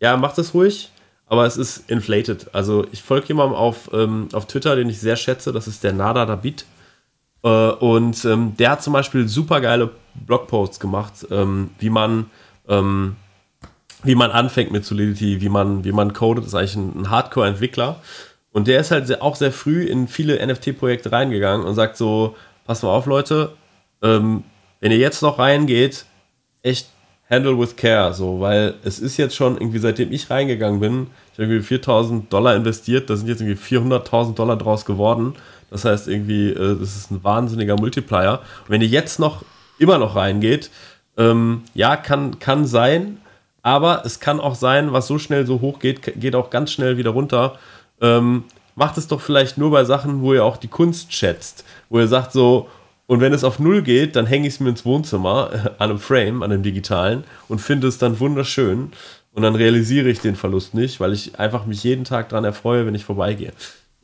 ja, 0.00 0.16
macht 0.16 0.38
es 0.38 0.54
ruhig, 0.54 0.90
aber 1.26 1.46
es 1.46 1.56
ist 1.56 1.90
inflated. 1.90 2.54
Also 2.54 2.86
ich 2.92 3.02
folge 3.02 3.28
jemandem 3.28 3.56
auf, 3.56 3.90
ähm, 3.92 4.28
auf 4.32 4.46
Twitter, 4.46 4.76
den 4.76 4.88
ich 4.88 5.00
sehr 5.00 5.16
schätze, 5.16 5.52
das 5.52 5.68
ist 5.68 5.84
der 5.84 5.92
Nada 5.92 6.26
David. 6.26 6.64
Äh, 7.42 7.48
und 7.48 8.24
ähm, 8.24 8.56
der 8.58 8.72
hat 8.72 8.82
zum 8.82 8.92
Beispiel 8.92 9.28
super 9.28 9.60
geile 9.60 9.90
Blogposts 10.26 10.80
gemacht, 10.80 11.26
ähm, 11.30 11.70
wie 11.78 11.90
man 11.90 12.30
ähm, 12.68 13.16
wie 14.02 14.14
man 14.14 14.30
anfängt 14.30 14.72
mit 14.72 14.84
Solidity, 14.84 15.40
wie 15.40 15.48
man, 15.48 15.84
wie 15.84 15.92
man 15.92 16.12
codet, 16.12 16.46
ist 16.46 16.54
eigentlich 16.54 16.76
ein, 16.76 17.10
Hardcore-Entwickler. 17.10 17.96
Und 18.52 18.66
der 18.66 18.80
ist 18.80 18.90
halt 18.90 19.20
auch 19.20 19.36
sehr 19.36 19.52
früh 19.52 19.84
in 19.84 20.08
viele 20.08 20.44
NFT-Projekte 20.44 21.12
reingegangen 21.12 21.66
und 21.66 21.74
sagt 21.74 21.96
so, 21.96 22.36
pass 22.66 22.82
mal 22.82 22.90
auf, 22.90 23.06
Leute, 23.06 23.52
ähm, 24.02 24.42
wenn 24.80 24.90
ihr 24.90 24.98
jetzt 24.98 25.22
noch 25.22 25.38
reingeht, 25.38 26.04
echt 26.62 26.88
handle 27.28 27.58
with 27.58 27.76
care, 27.76 28.12
so, 28.12 28.40
weil 28.40 28.74
es 28.82 28.98
ist 28.98 29.16
jetzt 29.16 29.36
schon 29.36 29.54
irgendwie, 29.56 29.78
seitdem 29.78 30.10
ich 30.10 30.30
reingegangen 30.30 30.80
bin, 30.80 31.06
ich 31.32 31.38
habe 31.38 31.44
irgendwie 31.44 31.62
4000 31.62 32.32
Dollar 32.32 32.56
investiert, 32.56 33.08
da 33.08 33.16
sind 33.16 33.28
jetzt 33.28 33.40
irgendwie 33.40 33.76
400.000 33.76 34.34
Dollar 34.34 34.56
draus 34.56 34.84
geworden. 34.84 35.34
Das 35.70 35.84
heißt 35.84 36.08
irgendwie, 36.08 36.50
äh, 36.50 36.76
das 36.78 36.96
ist 36.96 37.12
ein 37.12 37.22
wahnsinniger 37.22 37.76
Multiplier. 37.76 38.40
Und 38.64 38.70
wenn 38.70 38.82
ihr 38.82 38.88
jetzt 38.88 39.20
noch 39.20 39.44
immer 39.78 39.98
noch 39.98 40.16
reingeht, 40.16 40.70
ähm, 41.16 41.62
ja, 41.74 41.96
kann, 41.96 42.40
kann 42.40 42.66
sein, 42.66 43.18
aber 43.62 44.02
es 44.04 44.20
kann 44.20 44.40
auch 44.40 44.54
sein, 44.54 44.92
was 44.92 45.06
so 45.06 45.18
schnell 45.18 45.46
so 45.46 45.60
hoch 45.60 45.78
geht, 45.78 46.20
geht 46.20 46.34
auch 46.34 46.50
ganz 46.50 46.72
schnell 46.72 46.96
wieder 46.96 47.10
runter. 47.10 47.58
Ähm, 48.00 48.44
macht 48.74 48.96
es 48.98 49.08
doch 49.08 49.20
vielleicht 49.20 49.58
nur 49.58 49.70
bei 49.70 49.84
Sachen, 49.84 50.22
wo 50.22 50.32
ihr 50.32 50.44
auch 50.44 50.56
die 50.56 50.68
Kunst 50.68 51.12
schätzt, 51.12 51.64
wo 51.88 51.98
ihr 51.98 52.08
sagt 52.08 52.32
so, 52.32 52.68
und 53.06 53.20
wenn 53.20 53.32
es 53.32 53.42
auf 53.42 53.58
Null 53.58 53.82
geht, 53.82 54.14
dann 54.14 54.26
hänge 54.26 54.46
ich 54.46 54.54
es 54.54 54.60
mir 54.60 54.70
ins 54.70 54.84
Wohnzimmer 54.84 55.50
an 55.78 55.90
einem 55.90 55.98
Frame, 55.98 56.42
an 56.42 56.52
einem 56.52 56.62
digitalen 56.62 57.24
und 57.48 57.60
finde 57.60 57.88
es 57.88 57.98
dann 57.98 58.20
wunderschön. 58.20 58.92
Und 59.32 59.42
dann 59.42 59.54
realisiere 59.54 60.08
ich 60.08 60.20
den 60.20 60.36
Verlust 60.36 60.74
nicht, 60.74 61.00
weil 61.00 61.12
ich 61.12 61.38
einfach 61.38 61.66
mich 61.66 61.84
jeden 61.84 62.04
Tag 62.04 62.28
daran 62.28 62.44
erfreue, 62.44 62.86
wenn 62.86 62.94
ich 62.94 63.04
vorbeigehe. 63.04 63.52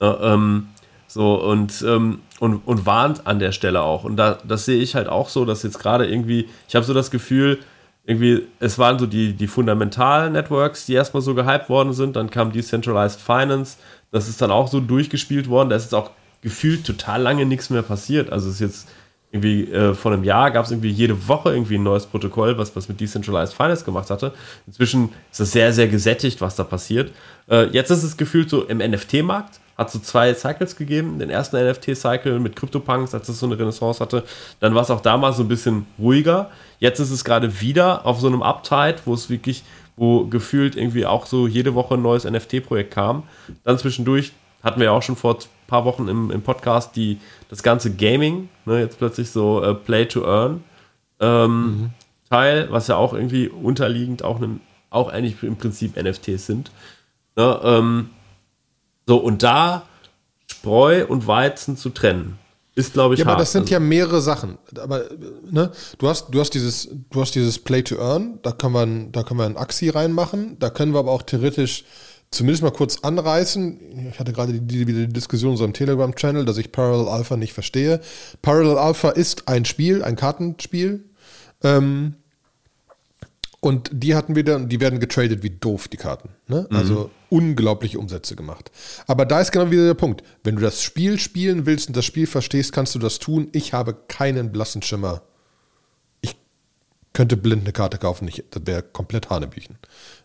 Äh, 0.01 0.07
ähm, 0.07 0.69
so, 1.09 1.41
und, 1.41 1.85
ähm, 1.87 2.21
und, 2.41 2.67
und 2.67 2.85
warnt 2.85 3.27
an 3.27 3.39
der 3.39 3.53
Stelle 3.53 3.83
auch. 3.83 4.05
Und 4.05 4.17
da, 4.17 4.39
das 4.47 4.65
sehe 4.65 4.83
ich 4.83 4.95
halt 4.95 5.09
auch 5.09 5.29
so, 5.29 5.45
dass 5.45 5.63
jetzt 5.63 5.79
gerade 5.79 6.07
irgendwie, 6.07 6.49
ich 6.69 6.75
habe 6.75 6.85
so 6.85 6.93
das 6.93 7.11
Gefühl, 7.11 7.59
irgendwie, 8.07 8.47
es 8.61 8.79
waren 8.79 8.99
so 8.99 9.07
die, 9.07 9.33
die 9.33 9.49
Fundamental-Networks, 9.49 10.87
die 10.87 10.95
erstmal 10.95 11.23
so 11.23 11.35
gehypt 11.35 11.69
worden 11.69 11.93
sind. 11.93 12.15
Dann 12.15 12.31
kam 12.31 12.53
Decentralized 12.53 13.21
Finance. 13.21 13.79
Das 14.13 14.29
ist 14.29 14.41
dann 14.41 14.53
auch 14.53 14.69
so 14.69 14.79
durchgespielt 14.81 15.49
worden. 15.49 15.71
Da 15.71 15.77
ist 15.77 15.85
jetzt 15.85 15.95
auch 15.95 16.13
gefühlt 16.41 16.87
total 16.87 17.23
lange 17.23 17.45
nichts 17.47 17.69
mehr 17.69 17.83
passiert. 17.83 18.31
Also 18.31 18.49
ist 18.49 18.61
jetzt 18.61 18.89
irgendwie 19.37 19.71
äh, 19.71 19.95
vor 19.95 20.13
einem 20.13 20.25
Jahr 20.25 20.51
gab 20.51 20.65
es 20.65 20.71
irgendwie 20.71 20.91
jede 20.91 21.29
Woche 21.29 21.51
irgendwie 21.51 21.77
ein 21.77 21.83
neues 21.83 22.07
Protokoll, 22.07 22.59
was 22.59 22.75
was 22.75 22.89
mit 22.89 23.01
Decentralized 23.01 23.55
Finance 23.55 23.85
gemacht 23.85 24.11
hatte. 24.11 24.33
Inzwischen 24.67 25.11
ist 25.31 25.41
es 25.41 25.53
sehr, 25.53 25.73
sehr 25.73 25.89
gesättigt, 25.89 26.41
was 26.41 26.57
da 26.57 26.65
passiert. 26.65 27.13
Äh, 27.51 27.69
jetzt 27.71 27.91
ist 27.91 28.03
es 28.03 28.17
gefühlt 28.17 28.51
so 28.51 28.65
im 28.65 28.79
NFT-Markt 28.79 29.61
hat 29.77 29.91
so 29.91 29.99
zwei 29.99 30.33
Cycles 30.33 30.77
gegeben. 30.77 31.19
Den 31.19 31.31
ersten 31.31 31.57
NFT-Cycle 31.57 32.39
mit 32.41 32.57
CryptoPunks, 32.57 33.15
als 33.15 33.29
es 33.29 33.39
so 33.39 33.47
eine 33.47 33.59
Renaissance 33.59 34.01
hatte. 34.01 34.25
Dann 34.61 34.75
war 34.75 34.83
es 34.83 34.91
auch 34.91 35.01
damals 35.01 35.37
so 35.37 35.43
ein 35.43 35.49
bisschen 35.49 35.87
ruhiger. 35.99 36.51
Jetzt 36.79 36.99
ist 36.99 37.11
es 37.11 37.25
gerade 37.25 37.61
wieder 37.61 38.07
auf 38.07 38.21
so 38.21 38.27
einem 38.27 38.43
Uptide, 38.43 38.97
wo 39.05 39.15
es 39.15 39.29
wirklich, 39.29 39.65
wo 39.97 40.25
gefühlt 40.27 40.77
irgendwie 40.77 41.07
auch 41.07 41.27
so 41.27 41.47
jede 41.47 41.75
Woche 41.75 41.95
ein 41.95 42.03
neues 42.03 42.25
NFT-Projekt 42.25 42.93
kam. 42.93 43.25
Dann 43.65 43.79
zwischendurch 43.79 44.33
hatten 44.63 44.81
wir 44.81 44.87
ja 44.87 44.93
auch 44.93 45.03
schon 45.03 45.17
vor 45.17 45.39
paar 45.67 45.85
Wochen 45.85 46.09
im, 46.09 46.31
im 46.31 46.43
Podcast 46.43 46.97
die, 46.97 47.19
das 47.49 47.63
ganze 47.63 47.95
Gaming, 47.95 48.49
ne, 48.65 48.81
jetzt 48.81 48.99
plötzlich 48.99 49.31
so 49.31 49.63
äh, 49.63 49.75
Play 49.75 50.07
to 50.07 50.25
Earn 50.25 50.65
ähm, 51.21 51.65
mhm. 51.65 51.91
Teil, 52.31 52.69
was 52.71 52.89
ja 52.89 52.97
auch 52.97 53.13
irgendwie 53.13 53.49
unterliegend 53.49 54.25
auch, 54.25 54.37
einem, 54.37 54.61
auch 54.91 55.09
eigentlich 55.09 55.43
im 55.43 55.57
Prinzip 55.57 55.97
NFTs 55.97 56.47
sind. 56.47 56.71
Ne, 57.37 57.61
ähm, 57.63 58.11
so, 59.07 59.19
und 59.19 59.43
da 59.43 59.85
Spreu 60.51 61.07
und 61.07 61.27
Weizen 61.27 61.77
zu 61.77 61.91
trennen, 61.91 62.39
ist, 62.75 62.93
glaube 62.93 63.15
ich, 63.15 63.21
Ja, 63.21 63.27
hart. 63.27 63.35
aber 63.35 63.43
das 63.43 63.53
sind 63.53 63.63
also, 63.63 63.75
ja 63.75 63.81
mehrere 63.81 64.21
Sachen. 64.21 64.59
Aber, 64.79 65.05
ne, 65.51 65.73
du 65.99 66.09
hast, 66.09 66.29
du 66.31 66.41
hast 66.41 66.51
dieses, 66.51 66.89
du 67.11 67.21
hast 67.21 67.35
dieses 67.35 67.59
Play 67.59 67.83
to 67.83 67.97
Earn, 67.97 68.39
da 68.43 68.53
können 68.53 68.75
wir, 68.75 69.09
da 69.13 69.23
können 69.23 69.41
wir 69.41 69.47
ein 69.47 69.57
Axi 69.57 69.89
reinmachen, 69.89 70.59
da 70.59 70.71
können 70.71 70.93
wir 70.93 70.99
aber 70.99 71.13
auch 71.13 71.23
theoretisch 71.23 71.85
zumindest 72.37 72.63
mal 72.63 72.71
kurz 72.71 72.99
anreißen. 73.01 74.11
Ich 74.11 74.19
hatte 74.21 74.33
gerade 74.33 74.53
die, 74.53 74.61
die, 74.61 74.85
die 74.85 75.09
Diskussion 75.09 75.51
in 75.51 75.53
unserem 75.53 75.73
Telegram-Channel, 75.73 76.45
dass 76.45 76.59
ich 76.59 76.73
Parallel 76.73 77.09
Alpha 77.09 77.37
nicht 77.37 77.53
verstehe. 77.53 78.01
Parallel 78.43 78.79
Alpha 78.79 79.11
ist 79.11 79.49
ein 79.49 79.65
Spiel, 79.65 80.03
ein 80.03 80.17
Kartenspiel. 80.17 81.05
Ähm, 81.63 82.15
und 83.61 83.91
die 83.93 84.15
hatten 84.15 84.37
wir 84.37 84.45
dann, 84.45 84.69
die 84.69 84.81
werden 84.81 85.01
getradet 85.01 85.43
wie 85.43 85.51
doof, 85.51 85.89
die 85.89 85.97
Karten. 85.97 86.29
Ne? 86.47 86.67
Mhm. 86.71 86.77
Also 86.77 87.11
unglaubliche 87.31 87.99
Umsätze 87.99 88.37
gemacht. 88.37 88.71
Aber 89.07 89.25
da 89.25 89.41
ist 89.41 89.51
genau 89.51 89.71
wieder 89.71 89.87
der 89.87 89.95
Punkt. 89.95 90.23
Wenn 90.45 90.57
du 90.57 90.63
das 90.63 90.83
Spiel 90.83 91.19
spielen 91.19 91.67
willst 91.67 91.89
und 91.89 91.97
das 91.97 92.05
Spiel 92.05 92.27
verstehst, 92.27 92.73
kannst 92.73 92.95
du 92.95 92.99
das 92.99 93.19
tun. 93.19 93.49
Ich 93.53 93.73
habe 93.73 93.97
keinen 94.07 94.53
blassen 94.53 94.83
Schimmer. 94.83 95.23
Ich 96.21 96.37
könnte 97.13 97.37
blind 97.37 97.63
eine 97.63 97.73
Karte 97.73 97.99
kaufen, 97.99 98.29
ich, 98.29 98.45
das 98.51 98.63
wäre 98.67 98.83
komplett 98.83 99.31
Hanebüchen. 99.31 99.79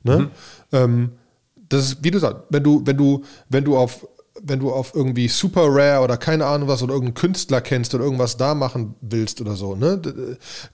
Ne? 0.04 0.18
Mhm. 0.18 0.32
Ähm, 0.72 1.12
das 1.72 1.86
ist, 1.86 2.04
wie 2.04 2.12
du 2.12 2.20
sagst, 2.20 2.44
wenn 2.50 2.64
du, 2.64 2.82
wenn 2.86 2.98
du, 2.98 3.24
wenn 3.50 3.64
du 3.64 3.78
auf 3.78 4.08
wenn 4.44 4.60
du 4.60 4.72
auf 4.72 4.96
irgendwie 4.96 5.28
Super 5.28 5.68
Rare 5.68 6.04
oder 6.04 6.18
keine 6.18 6.46
Ahnung 6.46 6.68
was 6.68 6.82
oder 6.82 6.94
irgendeinen 6.94 7.16
Künstler 7.16 7.62
kennst 7.62 7.94
oder 7.94 8.06
irgendwas 8.06 8.38
da 8.38 8.56
machen 8.56 8.96
willst 9.02 9.42
oder 9.42 9.56
so, 9.56 9.76
ne? 9.76 10.02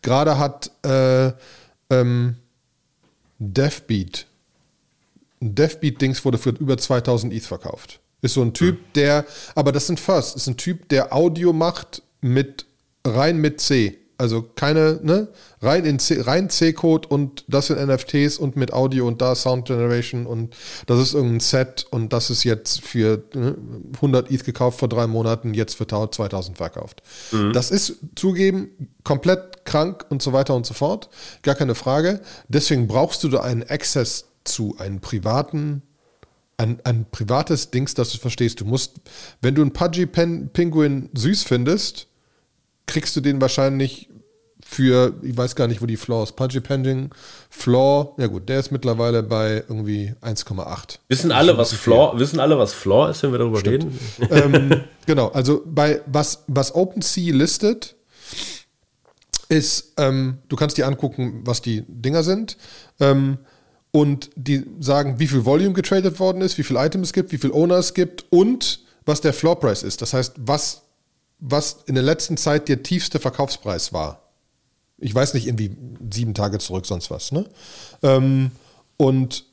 Gerade 0.02 0.38
hat 0.38 0.72
äh, 0.86 1.32
ähm, 1.90 2.36
Deathbeat, 3.40 4.28
Deathbeat-Dings 5.42 6.24
wurde 6.24 6.38
für 6.38 6.52
über 6.52 6.78
2000 6.78 7.34
ETH 7.34 7.46
verkauft. 7.46 8.00
Ist 8.22 8.36
so 8.36 8.42
ein 8.42 8.54
Typ, 8.54 8.78
mhm. 8.78 8.94
der, 8.96 9.26
aber 9.56 9.72
das 9.72 9.88
sind 9.88 10.00
First, 10.00 10.36
ist 10.36 10.48
ein 10.48 10.58
Typ, 10.58 10.90
der 10.90 11.14
Audio 11.14 11.52
macht 11.52 12.04
mit 12.22 12.66
rein 13.06 13.38
mit 13.38 13.60
C. 13.60 13.98
Also 14.20 14.42
keine, 14.42 15.00
ne? 15.04 15.28
Rein 15.62 15.86
in 15.86 16.00
C, 16.00 16.22
rein 16.22 16.50
C-Code 16.50 17.08
und 17.08 17.44
das 17.48 17.68
sind 17.68 17.80
NFTs 17.80 18.38
und 18.38 18.56
mit 18.56 18.74
Audio 18.74 19.08
und 19.08 19.22
da 19.22 19.36
Sound 19.36 19.68
Generation 19.68 20.26
und 20.26 20.56
das 20.86 21.00
ist 21.00 21.14
irgendein 21.14 21.40
Set 21.40 21.86
und 21.90 22.14
das 22.14 22.30
ist 22.30 22.44
jetzt 22.44 22.82
für 22.82 23.24
ne, 23.34 23.56
100 23.96 24.32
ETH 24.32 24.44
gekauft 24.44 24.80
vor 24.80 24.88
drei 24.88 25.08
Monaten, 25.08 25.54
jetzt 25.54 25.76
für 25.76 25.88
2000 25.88 26.58
verkauft. 26.58 27.02
Mhm. 27.32 27.54
Das 27.54 27.72
ist 27.72 27.98
zugeben 28.16 28.96
komplett 29.04 29.66
krank 29.66 30.06
und 30.10 30.22
so 30.22 30.34
weiter 30.34 30.56
und 30.56 30.66
so 30.66 30.74
fort. 30.74 31.10
Gar 31.44 31.56
keine 31.56 31.76
Frage. 31.76 32.22
Deswegen 32.48 32.88
brauchst 32.88 33.24
du 33.24 33.30
da 33.30 33.42
einen 33.42 33.64
Access 33.64 34.26
zu 34.44 34.76
einem 34.80 35.00
privaten 35.00 35.84
ein, 36.58 36.80
ein 36.84 37.06
privates 37.12 37.70
Dings, 37.70 37.94
das 37.94 38.12
du 38.12 38.18
verstehst. 38.18 38.62
Du 38.62 38.66
musst, 38.66 38.96
wenn 39.42 39.56
du 39.56 39.62
einen 39.62 39.74
Pudgy 39.74 40.08
Penguin 40.08 41.10
süß 41.14 41.44
findest, 41.44 42.08
kriegst 42.88 43.16
du 43.16 43.22
den 43.22 43.40
wahrscheinlich 43.40 44.10
für, 44.66 45.14
ich 45.22 45.38
weiß 45.38 45.56
gar 45.56 45.68
nicht, 45.68 45.82
wo 45.82 45.86
die 45.86 45.96
Floor 45.96 46.24
ist. 46.24 46.36
Pudgy 46.36 46.60
Pending, 46.60 47.12
Floor, 47.50 48.16
ja 48.18 48.28
gut, 48.28 48.50
der 48.50 48.60
ist 48.60 48.72
mittlerweile 48.72 49.24
bei 49.24 49.64
irgendwie 49.70 50.14
1,8. 50.22 51.00
Wissen 51.08 51.32
alle, 51.32 51.58
was 51.58 51.74
Floor, 51.74 52.20
wissen 52.20 52.40
alle, 52.40 52.58
was 52.58 52.74
Floor 52.74 53.10
ist, 53.10 53.24
wenn 53.24 53.32
wir 53.32 53.40
darüber 53.40 53.60
Stimmt. 53.60 53.86
reden? 54.20 54.72
ähm, 54.72 54.82
genau, 55.06 55.30
also 55.30 55.62
bei 55.66 56.02
was, 56.06 56.44
was 56.48 56.76
OpenSea 56.76 57.34
listet, 57.34 57.96
ist, 59.50 59.94
ähm, 59.98 60.40
du 60.50 60.58
kannst 60.58 60.78
dir 60.78 60.88
angucken, 60.88 61.42
was 61.46 61.62
die 61.62 61.86
Dinger 61.88 62.24
sind. 62.24 62.58
Ähm, 63.00 63.38
und 63.92 64.30
die 64.36 64.66
sagen, 64.80 65.20
wie 65.20 65.28
viel 65.28 65.46
Volume 65.46 65.74
getradet 65.74 66.20
worden 66.20 66.42
ist, 66.42 66.58
wie 66.58 66.64
viele 66.64 66.86
Items 66.86 67.08
es 67.08 67.14
gibt, 67.14 67.32
wie 67.32 67.38
viel 67.38 67.52
Owner 67.52 67.78
es 67.78 67.94
gibt 67.94 68.26
und 68.30 68.82
was 69.06 69.22
der 69.22 69.34
Floor 69.34 69.60
Price 69.60 69.84
ist. 69.84 70.02
Das 70.02 70.14
heißt, 70.14 70.36
was 70.38 70.84
was 71.40 71.78
in 71.86 71.96
der 71.96 72.04
letzten 72.04 72.38
Zeit 72.38 72.68
der 72.68 72.84
tiefste 72.84 73.20
Verkaufspreis 73.20 73.94
war. 73.94 74.22
Ich 74.98 75.14
weiß 75.14 75.34
nicht, 75.34 75.48
irgendwie 75.48 75.78
sieben 76.12 76.34
Tage 76.34 76.58
zurück, 76.58 76.86
sonst 76.86 77.12
was. 77.12 77.32
Ne? 77.32 77.46
Ähm, 78.02 78.52
und 78.98 79.46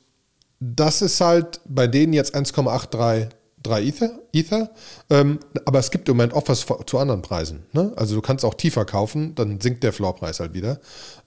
das 0.59 1.01
ist 1.01 1.21
halt 1.21 1.61
bei 1.65 1.87
denen 1.87 2.13
jetzt 2.13 2.35
1,83 2.35 3.29
Ether. 3.67 4.19
Ether. 4.33 4.71
Ähm, 5.09 5.39
aber 5.65 5.79
es 5.79 5.91
gibt 5.91 6.09
im 6.09 6.17
Moment 6.17 6.33
Offers 6.33 6.65
zu 6.85 6.97
anderen 6.97 7.21
Preisen. 7.21 7.65
Ne? 7.73 7.93
Also 7.95 8.15
du 8.15 8.21
kannst 8.21 8.45
auch 8.45 8.55
tiefer 8.55 8.85
kaufen, 8.85 9.35
dann 9.35 9.61
sinkt 9.61 9.83
der 9.83 9.93
Floorpreis 9.93 10.39
halt 10.39 10.53
wieder. 10.53 10.79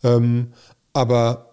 Ähm, 0.02 0.52
aber 0.92 1.47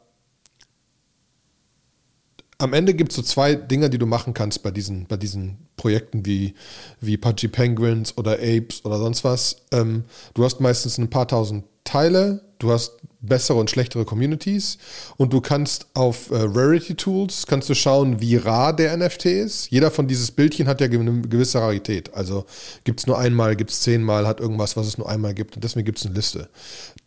am 2.57 2.73
Ende 2.73 2.93
gibt 2.93 3.11
es 3.11 3.17
so 3.17 3.21
zwei 3.21 3.55
Dinge, 3.55 3.89
die 3.89 3.97
du 3.97 4.05
machen 4.05 4.33
kannst 4.33 4.63
bei 4.63 4.71
diesen, 4.71 5.07
bei 5.07 5.17
diesen 5.17 5.57
Projekten 5.77 6.25
wie, 6.25 6.53
wie 7.01 7.17
Pudgy 7.17 7.47
Penguins 7.47 8.17
oder 8.17 8.33
Apes 8.33 8.83
oder 8.85 8.97
sonst 8.97 9.23
was. 9.23 9.57
Ähm, 9.71 10.05
du 10.33 10.43
hast 10.43 10.59
meistens 10.61 10.97
ein 10.97 11.09
paar 11.09 11.27
tausend 11.27 11.65
Teile, 11.83 12.41
du 12.59 12.71
hast 12.71 12.93
bessere 13.21 13.57
und 13.57 13.69
schlechtere 13.69 14.05
Communities 14.05 14.77
und 15.17 15.33
du 15.33 15.41
kannst 15.41 15.87
auf 15.93 16.31
äh, 16.31 16.35
Rarity 16.37 16.95
Tools 16.95 17.45
kannst 17.47 17.69
du 17.69 17.73
schauen, 17.73 18.21
wie 18.21 18.35
rar 18.37 18.75
der 18.75 18.95
NFT 18.95 19.25
ist. 19.25 19.71
Jeder 19.71 19.91
von 19.91 20.07
dieses 20.07 20.31
Bildchen 20.31 20.67
hat 20.67 20.81
ja 20.81 20.87
eine 20.87 21.21
gewisse 21.21 21.59
Rarität. 21.59 22.13
Also 22.13 22.45
gibt 22.83 23.01
es 23.01 23.07
nur 23.07 23.17
einmal, 23.17 23.55
gibt 23.55 23.71
es 23.71 23.81
zehnmal, 23.81 24.27
hat 24.27 24.39
irgendwas, 24.39 24.77
was 24.77 24.87
es 24.87 24.97
nur 24.97 25.09
einmal 25.09 25.33
gibt 25.33 25.55
und 25.55 25.63
deswegen 25.63 25.85
gibt 25.85 25.97
es 25.97 26.05
eine 26.05 26.15
Liste. 26.15 26.49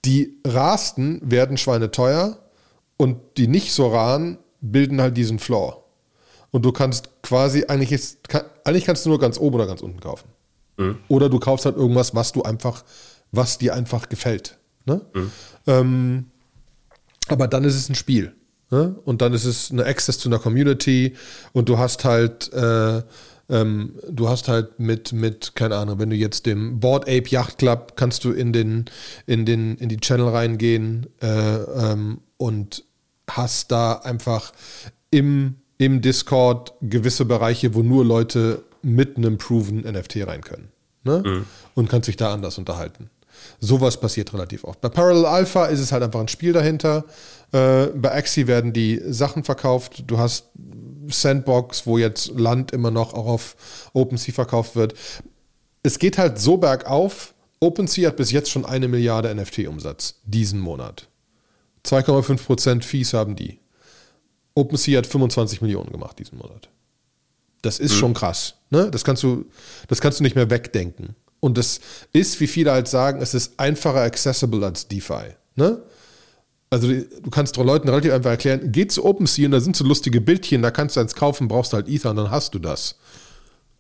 Die 0.05 0.39
rarsten 0.47 1.21
werden 1.23 1.57
schweineteuer 1.57 2.39
und 2.97 3.19
die 3.37 3.49
nicht 3.49 3.73
so 3.73 3.89
raren 3.89 4.39
bilden 4.61 5.01
halt 5.01 5.17
diesen 5.17 5.39
Floor. 5.39 5.85
Und 6.51 6.65
du 6.65 6.73
kannst 6.73 7.23
quasi, 7.23 7.65
eigentlich, 7.69 7.93
ist, 7.93 8.29
kann, 8.29 8.43
eigentlich 8.65 8.85
kannst 8.85 9.05
du 9.05 9.11
nur 9.11 9.19
ganz 9.19 9.39
oben 9.39 9.57
oder 9.57 9.67
ganz 9.67 9.83
unten 9.83 10.01
kaufen. 10.01 10.29
Mhm. 10.79 10.99
Oder 11.09 11.29
du 11.29 11.39
kaufst 11.39 11.67
halt 11.67 11.77
irgendwas, 11.77 12.15
was 12.15 12.33
du 12.33 12.43
einfach, 12.43 12.85
was 13.33 13.59
dir 13.59 13.75
einfach 13.75 14.09
gefällt. 14.09 14.59
Ne? 14.87 15.03
Mhm. 15.15 15.31
Ähm, 15.67 16.25
aber 17.29 17.49
dann 17.49 17.65
ist 17.65 17.75
es 17.75 17.89
ein 17.89 17.95
Spiel. 17.95 18.35
Ne? 18.71 18.97
Und 19.05 19.23
dann 19.23 19.33
ist 19.35 19.45
es 19.45 19.71
eine 19.71 19.85
Access 19.85 20.19
zu 20.19 20.29
einer 20.29 20.39
Community 20.39 21.15
und 21.53 21.69
du 21.69 21.79
hast 21.79 22.05
halt, 22.05 22.53
äh, 22.53 23.03
ähm, 23.51 23.95
du 24.11 24.29
hast 24.29 24.49
halt 24.49 24.79
mit, 24.79 25.13
mit, 25.13 25.55
keine 25.55 25.77
Ahnung, 25.77 25.99
wenn 25.99 26.11
du 26.11 26.17
jetzt 26.17 26.47
dem 26.47 26.81
Board 26.81 27.05
Ape 27.05 27.29
Yacht 27.29 27.59
Club 27.59 27.95
kannst 27.97 28.25
du 28.25 28.33
in 28.33 28.53
den, 28.53 28.87
in 29.27 29.47
den, 29.47 29.77
in 29.77 29.89
die 29.89 29.99
Channel 29.99 30.29
reingehen 30.29 31.07
äh, 31.23 31.27
ähm, 31.29 32.21
und 32.37 32.85
hast 33.31 33.71
da 33.71 33.95
einfach 33.95 34.53
im, 35.11 35.57
im 35.79 36.01
Discord 36.01 36.73
gewisse 36.81 37.25
Bereiche, 37.25 37.75
wo 37.75 37.83
nur 37.83 38.05
Leute 38.05 38.63
mit 38.83 39.17
einem 39.17 39.39
proven 39.39 39.81
NFT 39.81 40.27
rein 40.27 40.43
können. 40.43 40.69
Ne? 41.05 41.23
Mhm. 41.25 41.47
Und 41.75 41.89
kannst 41.89 42.07
sich 42.07 42.17
da 42.17 42.33
anders 42.33 42.59
unterhalten. 42.59 43.11
Sowas 43.61 44.01
passiert 44.01 44.33
relativ 44.33 44.65
oft. 44.65 44.81
Bei 44.81 44.89
Parallel 44.89 45.27
Alpha 45.27 45.67
ist 45.67 45.81
es 45.81 45.93
halt 45.93 46.03
einfach 46.03 46.21
ein 46.21 46.29
Spiel 46.29 46.53
dahinter. 46.53 47.05
Äh, 47.53 47.87
bei 47.87 48.13
Axie 48.13 48.47
werden 48.47 48.73
die 48.73 49.01
Sachen 49.07 49.45
verkauft. 49.45 50.05
Du 50.07 50.19
hast 50.19 50.51
Sandbox, 51.09 51.87
wo 51.87 51.99
jetzt 51.99 52.39
Land 52.39 52.73
immer 52.73 52.91
noch 52.91 53.15
auch 53.15 53.27
auf 53.27 53.57
OpenSea 53.93 54.35
verkauft 54.35 54.77
wird. 54.77 54.95
Es 55.83 55.99
geht 55.99 56.19
halt 56.19 56.39
so 56.39 56.57
bergauf. 56.57 57.35
OpenSea 57.61 58.09
hat 58.09 58.17
bis 58.17 58.31
jetzt 58.31 58.51
schon 58.51 58.65
eine 58.65 58.89
Milliarde 58.89 59.35
NFT-Umsatz 59.35 60.17
diesen 60.25 60.61
Monat. 60.61 61.09
2,5% 61.89 62.83
Fees 62.83 63.15
haben 63.15 63.37
die. 63.37 63.59
OpenSea 64.55 64.99
hat 64.99 65.07
25 65.07 65.61
Millionen 65.61 65.91
gemacht 65.91 66.19
diesen 66.19 66.39
Monat. 66.39 66.69
Das 67.63 67.79
ist 67.79 67.95
mhm. 67.95 67.99
schon 67.99 68.15
krass. 68.15 68.55
Ne? 68.71 68.91
Das, 68.91 69.05
kannst 69.05 69.23
du, 69.23 69.47
das 69.89 70.01
kannst 70.01 70.21
du 70.21 70.25
nicht 70.25 70.37
mehr 70.37 70.51
wegdenken. 70.51 71.15
Und 71.41 71.57
das 71.57 71.81
ist, 72.13 72.41
wie 72.41 72.47
viele 72.47 72.73
halt 72.73 72.89
sagen, 72.89 73.21
es 73.23 73.35
ist 73.35 73.59
einfacher 73.59 74.01
accessible 74.01 74.65
als 74.65 74.89
DeFi. 74.89 75.35
Ne? 75.55 75.83
Also 76.71 76.89
du 76.89 77.31
kannst 77.31 77.57
Leuten 77.57 77.89
relativ 77.89 78.13
einfach 78.13 78.31
erklären, 78.31 78.73
geh 78.73 78.87
zu 78.87 79.05
OpenSea 79.05 79.47
und 79.47 79.53
da 79.53 79.61
sind 79.61 79.77
so 79.77 79.85
lustige 79.85 80.21
Bildchen, 80.21 80.63
da 80.63 80.71
kannst 80.71 80.97
du 80.97 81.01
eins 81.01 81.15
kaufen, 81.15 81.49
brauchst 81.49 81.73
halt 81.73 81.89
Ether 81.89 82.11
und 82.11 82.17
dann 82.17 82.31
hast 82.31 82.55
du 82.55 82.59
das. 82.59 82.97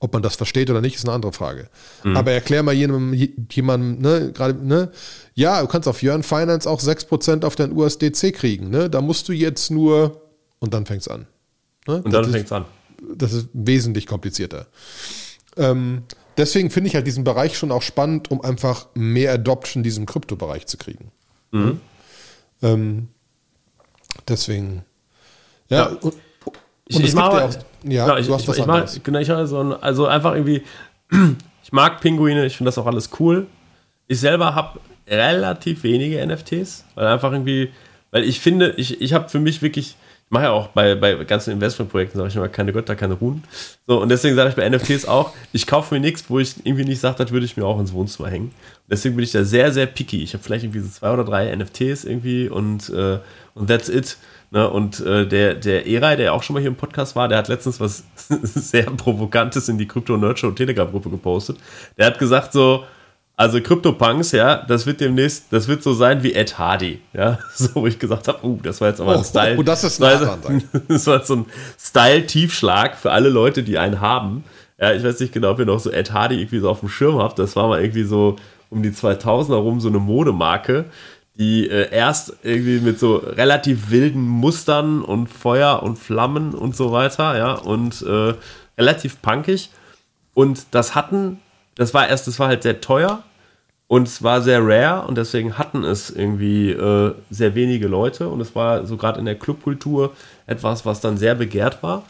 Ob 0.00 0.12
man 0.12 0.22
das 0.22 0.36
versteht 0.36 0.70
oder 0.70 0.80
nicht, 0.80 0.94
ist 0.94 1.04
eine 1.04 1.14
andere 1.14 1.32
Frage. 1.32 1.68
Mhm. 2.04 2.16
Aber 2.16 2.30
erklär 2.30 2.62
mal 2.62 2.72
jemandem, 2.72 3.14
jemandem 3.50 3.98
ne, 4.00 4.32
gerade, 4.32 4.54
ne, 4.54 4.92
ja, 5.34 5.60
du 5.60 5.66
kannst 5.66 5.88
auf 5.88 6.02
Jörn 6.02 6.22
Finance 6.22 6.70
auch 6.70 6.80
6% 6.80 7.44
auf 7.44 7.56
dein 7.56 7.72
USDC 7.72 8.32
kriegen, 8.32 8.70
ne? 8.70 8.88
Da 8.88 9.00
musst 9.00 9.28
du 9.28 9.32
jetzt 9.32 9.70
nur 9.70 10.22
und 10.60 10.72
dann 10.72 10.86
fängt 10.86 11.02
es 11.02 11.08
an. 11.08 11.26
Ne? 11.86 12.02
Und 12.02 12.12
dann 12.12 12.30
fängt 12.30 12.46
es 12.46 12.52
an. 12.52 12.64
Das 13.14 13.32
ist 13.32 13.48
wesentlich 13.52 14.06
komplizierter. 14.06 14.66
Ähm, 15.56 16.02
deswegen 16.36 16.70
finde 16.70 16.88
ich 16.88 16.94
halt 16.94 17.06
diesen 17.06 17.24
Bereich 17.24 17.56
schon 17.56 17.72
auch 17.72 17.82
spannend, 17.82 18.30
um 18.30 18.40
einfach 18.40 18.88
mehr 18.94 19.32
Adoption 19.32 19.80
in 19.80 19.84
diesem 19.84 20.06
Kryptobereich 20.06 20.66
zu 20.66 20.76
kriegen. 20.76 21.10
Mhm. 21.50 21.80
Ähm, 22.62 23.08
deswegen, 24.28 24.84
ja. 25.68 25.90
ja. 25.90 25.96
Und, 25.96 26.14
ich, 26.88 27.00
ich 27.00 27.14
mag, 27.14 27.32
auch, 27.32 27.54
ja, 27.84 28.04
genau, 28.06 28.16
ich, 28.16 28.28
ich, 28.28 28.58
ich 28.58 28.66
mag, 28.66 29.04
genau, 29.04 29.18
ich 29.18 29.28
so 29.48 29.60
ein, 29.60 29.72
also 29.74 30.06
einfach 30.06 30.32
irgendwie, 30.32 30.62
ich 31.62 31.72
mag 31.72 32.00
Pinguine, 32.00 32.46
ich 32.46 32.56
finde 32.56 32.68
das 32.68 32.78
auch 32.78 32.86
alles 32.86 33.10
cool. 33.20 33.46
Ich 34.06 34.20
selber 34.20 34.54
habe 34.54 34.80
relativ 35.06 35.82
wenige 35.82 36.26
NFTs, 36.26 36.86
weil 36.94 37.06
einfach 37.06 37.32
irgendwie, 37.32 37.70
weil 38.10 38.24
ich 38.24 38.40
finde, 38.40 38.70
ich, 38.76 39.02
ich 39.02 39.12
habe 39.12 39.28
für 39.28 39.38
mich 39.38 39.60
wirklich, 39.60 39.96
ich 40.28 40.32
mache 40.32 40.44
ja 40.44 40.50
auch 40.50 40.68
bei, 40.68 40.94
bei 40.94 41.14
ganzen 41.24 41.54
Investmentprojekten, 41.54 42.18
sage 42.18 42.28
ich 42.28 42.36
immer, 42.36 42.48
keine 42.48 42.74
Götter, 42.74 42.94
keine 42.94 43.14
Ruhen. 43.14 43.42
So, 43.86 44.02
und 44.02 44.10
deswegen 44.10 44.36
sage 44.36 44.50
ich 44.50 44.56
bei 44.56 44.68
NFTs 44.68 45.06
auch, 45.06 45.32
ich 45.54 45.66
kaufe 45.66 45.94
mir 45.94 46.00
nichts, 46.00 46.28
wo 46.28 46.38
ich 46.38 46.54
irgendwie 46.66 46.84
nicht 46.84 47.00
sage, 47.00 47.16
das 47.16 47.30
würde 47.30 47.46
ich 47.46 47.56
mir 47.56 47.64
auch 47.64 47.80
ins 47.80 47.94
Wohnzimmer 47.94 48.28
hängen. 48.28 48.52
Deswegen 48.90 49.16
bin 49.16 49.24
ich 49.24 49.32
da 49.32 49.42
sehr, 49.42 49.72
sehr 49.72 49.86
picky. 49.86 50.22
Ich 50.22 50.34
habe 50.34 50.44
vielleicht 50.44 50.64
irgendwie 50.64 50.80
so 50.80 50.90
zwei 50.90 51.12
oder 51.12 51.24
drei 51.24 51.56
NFTs 51.56 52.04
irgendwie 52.04 52.46
und, 52.46 52.90
äh, 52.90 53.20
und 53.54 53.68
that's 53.68 53.88
it. 53.88 54.18
Ne, 54.50 54.68
und 54.68 55.00
äh, 55.00 55.26
der, 55.26 55.54
der 55.54 55.86
Eray, 55.86 56.18
der 56.18 56.34
auch 56.34 56.42
schon 56.42 56.54
mal 56.54 56.60
hier 56.60 56.68
im 56.68 56.76
Podcast 56.76 57.16
war, 57.16 57.28
der 57.28 57.38
hat 57.38 57.48
letztens 57.48 57.80
was 57.80 58.04
sehr 58.28 58.84
Provokantes 58.84 59.70
in 59.70 59.78
die 59.78 59.88
Crypto 59.88 60.14
Nerd 60.18 60.38
Show 60.38 60.50
Telegram-Gruppe 60.50 61.08
gepostet. 61.08 61.56
Der 61.96 62.06
hat 62.06 62.18
gesagt 62.18 62.52
so, 62.52 62.84
also 63.38 63.60
CryptoPunks, 63.60 64.32
ja, 64.32 64.56
das 64.66 64.84
wird 64.84 65.00
demnächst, 65.00 65.44
das 65.52 65.68
wird 65.68 65.84
so 65.84 65.94
sein 65.94 66.24
wie 66.24 66.32
Ed 66.32 66.58
Hardy, 66.58 67.00
ja, 67.12 67.38
so 67.54 67.68
wo 67.76 67.86
ich 67.86 67.96
gesagt 67.96 68.26
habe, 68.26 68.44
uh, 68.44 68.58
das 68.60 68.80
war 68.80 68.88
jetzt 68.88 69.00
aber 69.00 69.12
ein 69.12 69.20
oh, 69.20 69.22
Style. 69.22 69.56
Oh, 69.56 69.62
das 69.62 69.84
ist 69.84 70.02
ein 70.02 70.64
Das 70.88 71.06
war 71.06 71.24
so 71.24 71.36
ein 71.36 71.46
Style-Tiefschlag 71.78 72.96
für 72.96 73.12
alle 73.12 73.28
Leute, 73.28 73.62
die 73.62 73.78
einen 73.78 74.00
haben. 74.00 74.42
Ja, 74.80 74.92
ich 74.92 75.04
weiß 75.04 75.20
nicht 75.20 75.32
genau, 75.32 75.52
ob 75.52 75.60
ihr 75.60 75.66
noch 75.66 75.78
so 75.78 75.92
Ed 75.92 76.12
Hardy 76.12 76.40
irgendwie 76.40 76.58
so 76.58 76.68
auf 76.68 76.80
dem 76.80 76.88
Schirm 76.88 77.18
habt. 77.18 77.38
Das 77.38 77.54
war 77.54 77.68
mal 77.68 77.80
irgendwie 77.80 78.02
so 78.02 78.34
um 78.70 78.82
die 78.82 78.90
2000er 78.90 79.54
rum 79.54 79.80
so 79.80 79.88
eine 79.88 80.00
Modemarke, 80.00 80.86
die 81.38 81.70
äh, 81.70 81.92
erst 81.92 82.36
irgendwie 82.42 82.80
mit 82.80 82.98
so 82.98 83.18
relativ 83.18 83.90
wilden 83.90 84.22
Mustern 84.22 85.00
und 85.00 85.28
Feuer 85.28 85.84
und 85.84 85.96
Flammen 85.96 86.54
und 86.54 86.74
so 86.74 86.90
weiter, 86.90 87.38
ja, 87.38 87.52
und 87.52 88.02
äh, 88.02 88.34
relativ 88.76 89.22
punkig. 89.22 89.70
Und 90.34 90.66
das 90.72 90.96
hatten, 90.96 91.38
das 91.78 91.94
war 91.94 92.08
erst, 92.08 92.26
das 92.26 92.38
war 92.38 92.48
halt 92.48 92.64
sehr 92.64 92.82
teuer 92.82 93.22
und 93.86 94.06
es 94.06 94.22
war 94.22 94.42
sehr 94.42 94.60
rare 94.62 95.06
und 95.06 95.16
deswegen 95.16 95.56
hatten 95.56 95.84
es 95.84 96.10
irgendwie 96.10 96.70
äh, 96.70 97.14
sehr 97.30 97.54
wenige 97.54 97.88
Leute 97.88 98.28
und 98.28 98.40
es 98.40 98.54
war 98.54 98.84
so 98.84 98.98
gerade 98.98 99.18
in 99.18 99.24
der 99.24 99.36
Clubkultur 99.36 100.12
etwas, 100.46 100.84
was 100.84 101.00
dann 101.00 101.16
sehr 101.16 101.34
begehrt 101.34 101.82
war. 101.82 102.02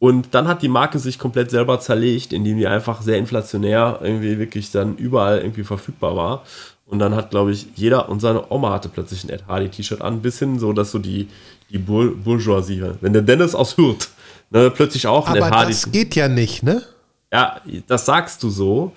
Und 0.00 0.34
dann 0.34 0.48
hat 0.48 0.62
die 0.62 0.68
Marke 0.68 0.98
sich 0.98 1.16
komplett 1.16 1.50
selber 1.50 1.78
zerlegt, 1.78 2.32
indem 2.32 2.56
die 2.58 2.66
einfach 2.66 3.02
sehr 3.02 3.18
inflationär 3.18 4.00
irgendwie 4.02 4.38
wirklich 4.40 4.72
dann 4.72 4.96
überall 4.96 5.38
irgendwie 5.38 5.62
verfügbar 5.62 6.16
war. 6.16 6.42
Und 6.86 6.98
dann 6.98 7.14
hat, 7.14 7.30
glaube 7.30 7.52
ich, 7.52 7.68
jeder 7.76 8.08
und 8.08 8.18
seine 8.18 8.50
Oma 8.50 8.72
hatte 8.72 8.88
plötzlich 8.88 9.22
ein 9.22 9.30
Ed 9.30 9.46
Hardy 9.46 9.68
T-Shirt 9.68 10.00
an, 10.00 10.20
bis 10.22 10.40
hin 10.40 10.58
so, 10.58 10.72
dass 10.72 10.90
so 10.90 10.98
die, 10.98 11.28
die 11.70 11.78
Bour 11.78 12.16
Bourgeoisie, 12.16 12.82
wenn 13.00 13.12
der 13.12 13.22
Dennis 13.22 13.54
aus 13.54 13.76
Hürth 13.76 14.08
ne, 14.50 14.70
plötzlich 14.70 15.06
auch 15.06 15.28
ein 15.28 15.36
Aber 15.36 15.46
Ed 15.46 15.52
Hardy. 15.52 15.72
das 15.72 15.92
geht 15.92 16.16
ja 16.16 16.28
nicht, 16.28 16.62
ne? 16.64 16.82
Ja, 17.32 17.60
das 17.86 18.06
sagst 18.06 18.42
du 18.42 18.50
so. 18.50 18.92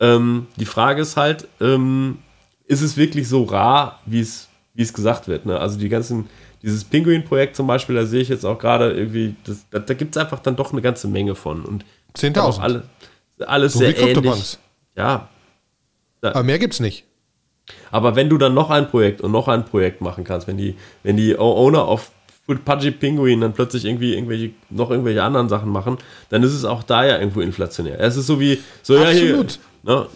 Ähm, 0.00 0.46
die 0.56 0.66
Frage 0.66 1.02
ist 1.02 1.16
halt, 1.16 1.48
ähm, 1.60 2.18
ist 2.66 2.82
es 2.82 2.96
wirklich 2.96 3.28
so 3.28 3.44
rar, 3.44 4.00
wie 4.04 4.20
es 4.20 4.48
gesagt 4.92 5.28
wird? 5.28 5.46
Ne? 5.46 5.58
Also 5.58 5.78
die 5.78 5.88
ganzen 5.88 6.28
dieses 6.62 6.84
Pinguin-Projekt 6.84 7.56
zum 7.56 7.66
Beispiel, 7.66 7.94
da 7.94 8.04
sehe 8.04 8.20
ich 8.20 8.28
jetzt 8.28 8.44
auch 8.44 8.58
gerade 8.58 8.90
irgendwie, 8.92 9.36
das, 9.44 9.64
da, 9.70 9.78
da 9.78 9.94
gibt 9.94 10.16
es 10.16 10.20
einfach 10.20 10.40
dann 10.40 10.56
doch 10.56 10.72
eine 10.72 10.82
ganze 10.82 11.08
Menge 11.08 11.34
von. 11.34 11.64
Und 11.64 11.84
10.000. 12.16 12.60
Alle, 12.60 12.82
alles 13.46 13.74
so 13.74 13.78
sehr 13.80 13.96
ähnlich. 13.96 14.58
Ja. 14.96 15.28
Da, 16.20 16.30
Aber 16.30 16.42
mehr 16.42 16.58
gibt 16.58 16.74
es 16.74 16.80
nicht. 16.80 17.04
Aber 17.90 18.16
wenn 18.16 18.28
du 18.28 18.38
dann 18.38 18.54
noch 18.54 18.70
ein 18.70 18.88
Projekt 18.88 19.20
und 19.20 19.30
noch 19.30 19.46
ein 19.46 19.64
Projekt 19.64 20.00
machen 20.00 20.24
kannst, 20.24 20.48
wenn 20.48 20.56
die, 20.56 20.76
wenn 21.02 21.16
die 21.16 21.38
Owner 21.38 21.86
of 22.48 22.64
Pudgy 22.64 22.90
Penguin 22.90 23.40
dann 23.40 23.52
plötzlich 23.52 23.84
irgendwie 23.84 24.14
irgendwelche, 24.14 24.50
noch 24.70 24.90
irgendwelche 24.90 25.22
anderen 25.22 25.48
Sachen 25.48 25.70
machen, 25.70 25.98
dann 26.30 26.42
ist 26.42 26.52
es 26.52 26.64
auch 26.64 26.82
da 26.82 27.04
ja 27.04 27.18
irgendwo 27.18 27.40
inflationär. 27.40 28.00
Es 28.00 28.16
ist 28.16 28.26
so 28.26 28.40
wie, 28.40 28.60
so 28.82 28.96
Absolut. 28.96 29.04
ja 29.04 29.20
hier, 29.20 29.46
ne, 29.82 30.06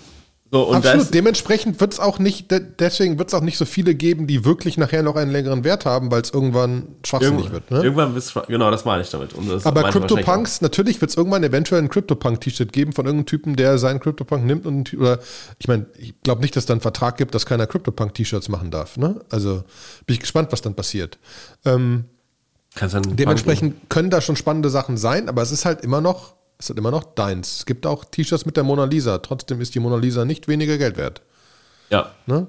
so, 0.54 0.70
Absolut. 0.70 1.14
Dementsprechend 1.14 1.80
wird 1.80 1.94
es 1.94 1.98
auch 1.98 2.18
nicht, 2.18 2.48
deswegen 2.78 3.18
wird 3.18 3.28
es 3.28 3.34
auch 3.34 3.40
nicht 3.40 3.56
so 3.56 3.64
viele 3.64 3.94
geben, 3.94 4.26
die 4.26 4.44
wirklich 4.44 4.76
nachher 4.76 5.02
noch 5.02 5.16
einen 5.16 5.30
längeren 5.30 5.64
Wert 5.64 5.86
haben, 5.86 6.10
weil 6.10 6.20
es 6.20 6.30
irgendwann 6.30 6.88
schwachsinnig 7.06 7.46
Irgendw 7.46 7.52
wird. 7.54 7.70
Ne? 7.70 7.82
Irgendwann 7.82 8.14
wird 8.14 8.48
genau, 8.48 8.70
das 8.70 8.84
meine 8.84 9.00
ich 9.00 9.08
damit. 9.08 9.30
Aber 9.64 9.84
CryptoPunks, 9.84 10.60
natürlich 10.60 11.00
wird 11.00 11.10
es 11.10 11.16
irgendwann 11.16 11.42
eventuell 11.42 11.80
ein 11.80 11.88
CryptoPunk-T-Shirt 11.88 12.70
geben 12.70 12.92
von 12.92 13.06
irgendeinem 13.06 13.24
Typen, 13.24 13.56
der 13.56 13.78
seinen 13.78 13.98
CryptoPunk 13.98 14.44
nimmt 14.44 14.66
und, 14.66 14.92
oder, 14.92 15.20
ich 15.58 15.68
meine, 15.68 15.86
ich 15.96 16.12
glaube 16.22 16.42
nicht, 16.42 16.54
dass 16.54 16.64
es 16.64 16.66
da 16.66 16.74
einen 16.74 16.82
Vertrag 16.82 17.16
gibt, 17.16 17.34
dass 17.34 17.46
keiner 17.46 17.66
CryptoPunk-T-Shirts 17.66 18.50
machen 18.50 18.70
darf. 18.70 18.98
Ne? 18.98 19.22
Also 19.30 19.64
bin 20.04 20.12
ich 20.12 20.20
gespannt, 20.20 20.52
was 20.52 20.60
dann 20.60 20.74
passiert. 20.74 21.18
Ähm, 21.64 22.04
dementsprechend 22.80 23.90
können 23.90 24.10
da 24.10 24.20
schon 24.20 24.36
spannende 24.36 24.70
Sachen 24.70 24.96
sein, 24.96 25.28
aber 25.28 25.42
es 25.42 25.52
ist 25.52 25.64
halt 25.64 25.82
immer 25.82 26.00
noch 26.00 26.34
ist 26.58 26.68
halt 26.68 26.78
immer 26.78 26.90
noch 26.92 27.02
deins. 27.02 27.56
Es 27.58 27.66
gibt 27.66 27.86
auch 27.86 28.04
T-Shirts 28.04 28.46
mit 28.46 28.56
der 28.56 28.62
Mona 28.62 28.84
Lisa. 28.84 29.18
Trotzdem 29.18 29.60
ist 29.60 29.74
die 29.74 29.80
Mona 29.80 29.96
Lisa 29.96 30.24
nicht 30.24 30.46
weniger 30.46 30.78
Geld 30.78 30.96
wert. 30.96 31.22
Ja. 31.90 32.12
Ne? 32.26 32.46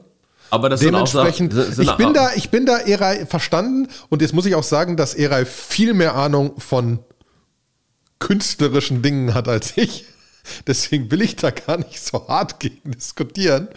Aber 0.52 0.70
das 0.70 0.82
Dementsprechend, 0.82 1.52
sind 1.52 1.68
auch, 1.68 1.72
sind 1.72 1.86
ich, 1.86 1.92
bin 1.94 2.14
da, 2.14 2.30
ich 2.36 2.50
bin 2.52 2.66
da 2.68 2.78
Erei 2.78 3.26
verstanden 3.26 3.88
und 4.10 4.22
jetzt 4.22 4.34
muss 4.34 4.46
ich 4.46 4.54
auch 4.54 4.64
sagen, 4.64 4.98
dass 4.98 5.16
Erei 5.16 5.46
viel 5.46 5.96
mehr 5.96 6.14
Ahnung 6.14 6.60
von 6.60 7.00
künstlerischen 8.20 9.02
Dingen 9.02 9.34
hat 9.34 9.48
als 9.48 9.78
ich. 9.78 10.06
Deswegen 10.68 11.10
will 11.10 11.22
ich 11.22 11.36
da 11.36 11.50
gar 11.50 11.78
nicht 11.78 12.00
so 12.00 12.28
hart 12.28 12.60
gegen 12.60 12.92
diskutieren. 12.92 13.68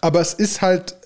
Aber 0.00 0.20
es 0.20 0.34
ist 0.34 0.62
halt, 0.62 0.96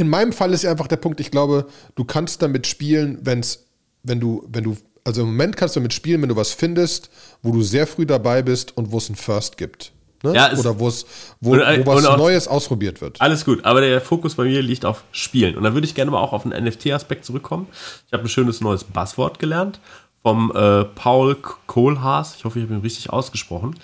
in 0.00 0.08
meinem 0.08 0.32
Fall 0.32 0.52
ist 0.52 0.62
ja 0.62 0.70
einfach 0.70 0.86
der 0.86 0.96
Punkt, 0.96 1.20
ich 1.20 1.30
glaube, 1.30 1.66
du 1.94 2.04
kannst 2.04 2.42
damit 2.42 2.66
spielen, 2.66 3.18
wenn's, 3.22 3.66
wenn 4.02 4.20
du, 4.20 4.46
wenn 4.48 4.64
du 4.64 4.76
also 5.04 5.22
im 5.22 5.28
Moment 5.28 5.56
kannst 5.56 5.76
du 5.76 5.80
damit 5.80 5.92
spielen, 5.92 6.22
wenn 6.22 6.28
du 6.28 6.36
was 6.36 6.52
findest, 6.52 7.10
wo 7.42 7.52
du 7.52 7.62
sehr 7.62 7.86
früh 7.86 8.06
dabei 8.06 8.42
bist 8.42 8.76
und 8.76 8.92
wo 8.92 8.98
es 8.98 9.08
ein 9.08 9.16
First 9.16 9.56
gibt. 9.56 9.92
Ne? 10.22 10.34
Ja, 10.34 10.52
Oder 10.52 10.78
wo, 10.78 10.88
es, 10.88 11.06
wo, 11.40 11.52
was 11.52 12.16
Neues 12.18 12.46
ausprobiert 12.46 13.00
wird. 13.00 13.20
Alles 13.20 13.44
gut, 13.44 13.64
aber 13.64 13.80
der 13.80 14.00
Fokus 14.02 14.34
bei 14.34 14.44
mir 14.44 14.60
liegt 14.60 14.84
auf 14.84 15.04
Spielen. 15.12 15.56
Und 15.56 15.64
da 15.64 15.72
würde 15.72 15.86
ich 15.86 15.94
gerne 15.94 16.10
mal 16.10 16.18
auch 16.18 16.34
auf 16.34 16.42
den 16.42 16.52
NFT-Aspekt 16.52 17.24
zurückkommen. 17.24 17.68
Ich 18.06 18.12
habe 18.12 18.24
ein 18.24 18.28
schönes 18.28 18.60
neues 18.60 18.84
Buzzword 18.84 19.38
gelernt 19.38 19.80
vom 20.22 20.52
äh, 20.54 20.84
Paul 20.84 21.36
Kohlhaas. 21.66 22.36
Ich 22.36 22.44
hoffe, 22.44 22.58
ich 22.58 22.66
habe 22.66 22.74
ihn 22.74 22.82
richtig 22.82 23.10
ausgesprochen. 23.10 23.76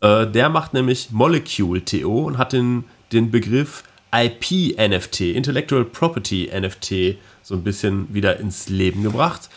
Äh, 0.00 0.26
der 0.26 0.48
macht 0.48 0.72
nämlich 0.72 1.10
Molecule-TO 1.10 2.24
und 2.24 2.38
hat 2.38 2.54
den, 2.54 2.84
den 3.12 3.30
Begriff 3.30 3.84
IP-NFT, 4.12 5.20
Intellectual 5.20 5.84
Property 5.84 6.50
NFT, 6.54 7.16
so 7.42 7.54
ein 7.54 7.64
bisschen 7.64 8.12
wieder 8.12 8.38
ins 8.38 8.68
Leben 8.68 9.02
gebracht 9.02 9.48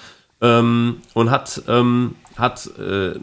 ähm, 0.41 0.97
und 1.13 1.29
hat, 1.29 1.61
ähm, 1.67 2.15
hat 2.35 2.69
äh, 2.79 3.13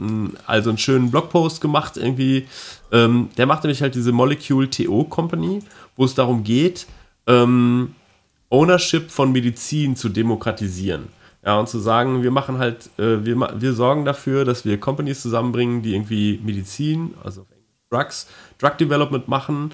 also 0.47 0.71
einen 0.71 0.79
schönen 0.79 1.11
Blogpost 1.11 1.61
gemacht, 1.61 1.97
irgendwie. 1.97 2.47
Ähm, 2.91 3.31
der 3.37 3.47
macht 3.47 3.65
nämlich 3.65 3.83
halt 3.83 3.95
diese 3.95 4.13
Molecule 4.13 4.69
TO 4.69 5.05
Company, 5.05 5.61
wo 5.97 6.05
es 6.05 6.15
darum 6.15 6.45
geht, 6.45 6.87
ähm, 7.27 7.95
Ownership 8.51 9.11
von 9.11 9.33
Medizin 9.33 9.97
zu 9.97 10.11
demokratisieren. 10.11 11.09
Ja, 11.45 11.59
und 11.59 11.69
zu 11.69 11.81
sagen, 11.81 12.23
wir 12.23 12.31
machen 12.31 12.59
halt, 12.59 12.91
äh, 12.99 13.25
wir, 13.25 13.37
wir 13.57 13.73
sorgen 13.73 14.05
dafür, 14.05 14.45
dass 14.45 14.65
wir 14.65 14.79
Companies 14.79 15.23
zusammenbringen, 15.23 15.83
die 15.83 15.95
irgendwie 15.95 16.39
Medizin, 16.45 17.15
also 17.25 17.47
Drugs, 17.91 18.29
Drug 18.59 18.79
Development 18.79 19.27
machen 19.27 19.73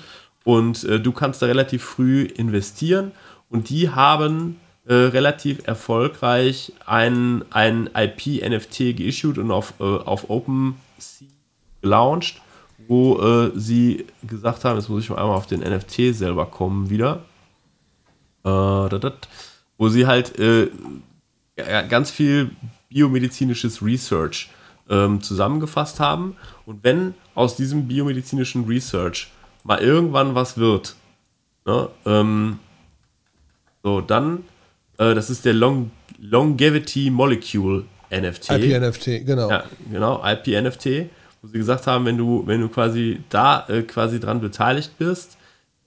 und 0.48 0.82
äh, 0.84 0.98
du 0.98 1.12
kannst 1.12 1.42
da 1.42 1.46
relativ 1.46 1.84
früh 1.84 2.22
investieren 2.22 3.12
und 3.50 3.68
die 3.68 3.90
haben 3.90 4.58
äh, 4.86 4.94
relativ 4.94 5.68
erfolgreich 5.68 6.72
ein, 6.86 7.44
ein 7.50 7.90
IP-NFT 7.94 8.96
geissued 8.96 9.36
und 9.36 9.50
auf, 9.50 9.74
äh, 9.78 9.82
auf 9.82 10.30
OpenSea 10.30 11.28
gelauncht, 11.82 12.40
wo 12.86 13.20
äh, 13.20 13.50
sie 13.56 14.06
gesagt 14.26 14.64
haben, 14.64 14.78
jetzt 14.78 14.88
muss 14.88 15.02
ich 15.02 15.10
mal 15.10 15.16
einmal 15.16 15.36
auf 15.36 15.46
den 15.46 15.60
NFT 15.60 16.14
selber 16.16 16.46
kommen 16.46 16.88
wieder, 16.88 17.26
äh, 18.42 18.48
wo 18.48 19.88
sie 19.90 20.06
halt 20.06 20.38
äh, 20.38 20.70
ganz 21.90 22.10
viel 22.10 22.52
biomedizinisches 22.88 23.82
Research 23.82 24.48
ähm, 24.88 25.20
zusammengefasst 25.20 26.00
haben. 26.00 26.36
Und 26.64 26.84
wenn 26.84 27.12
aus 27.34 27.54
diesem 27.54 27.86
biomedizinischen 27.86 28.64
Research 28.64 29.30
mal 29.64 29.80
irgendwann 29.80 30.34
was 30.34 30.58
wird, 30.58 30.96
ne, 31.66 31.88
ähm, 32.06 32.58
so, 33.82 34.00
dann 34.00 34.44
äh, 34.98 35.14
das 35.14 35.30
ist 35.30 35.44
der 35.44 35.54
Long 35.54 35.90
Longevity 36.20 37.10
Molecule 37.10 37.84
NFT. 38.10 38.50
IP-NFT, 38.50 39.24
genau. 39.24 39.50
Ja, 39.50 39.64
genau, 39.90 40.22
IP-NFT, 40.24 41.10
wo 41.42 41.48
sie 41.48 41.58
gesagt 41.58 41.86
haben, 41.86 42.04
wenn 42.06 42.18
du, 42.18 42.42
wenn 42.46 42.60
du 42.60 42.68
quasi 42.68 43.20
da 43.28 43.66
äh, 43.68 43.82
quasi 43.82 44.18
dran 44.18 44.40
beteiligt 44.40 44.98
bist, 44.98 45.38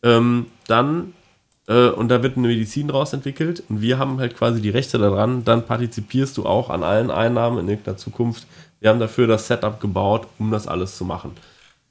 ähm, 0.03 0.47
dann 0.67 1.13
äh, 1.67 1.89
und 1.89 2.09
da 2.09 2.23
wird 2.23 2.37
eine 2.37 2.47
Medizin 2.47 2.87
draus 2.87 3.13
entwickelt 3.13 3.63
und 3.69 3.81
wir 3.81 3.99
haben 3.99 4.19
halt 4.19 4.37
quasi 4.37 4.61
die 4.61 4.69
Rechte 4.69 4.97
daran, 4.97 5.43
dann 5.43 5.65
partizipierst 5.65 6.37
du 6.37 6.45
auch 6.45 6.69
an 6.69 6.83
allen 6.83 7.11
Einnahmen 7.11 7.59
in 7.59 7.67
irgendeiner 7.67 7.97
Zukunft. 7.97 8.47
Wir 8.79 8.89
haben 8.89 8.99
dafür 8.99 9.27
das 9.27 9.47
Setup 9.47 9.79
gebaut, 9.79 10.27
um 10.39 10.51
das 10.51 10.67
alles 10.67 10.97
zu 10.97 11.05
machen. 11.05 11.33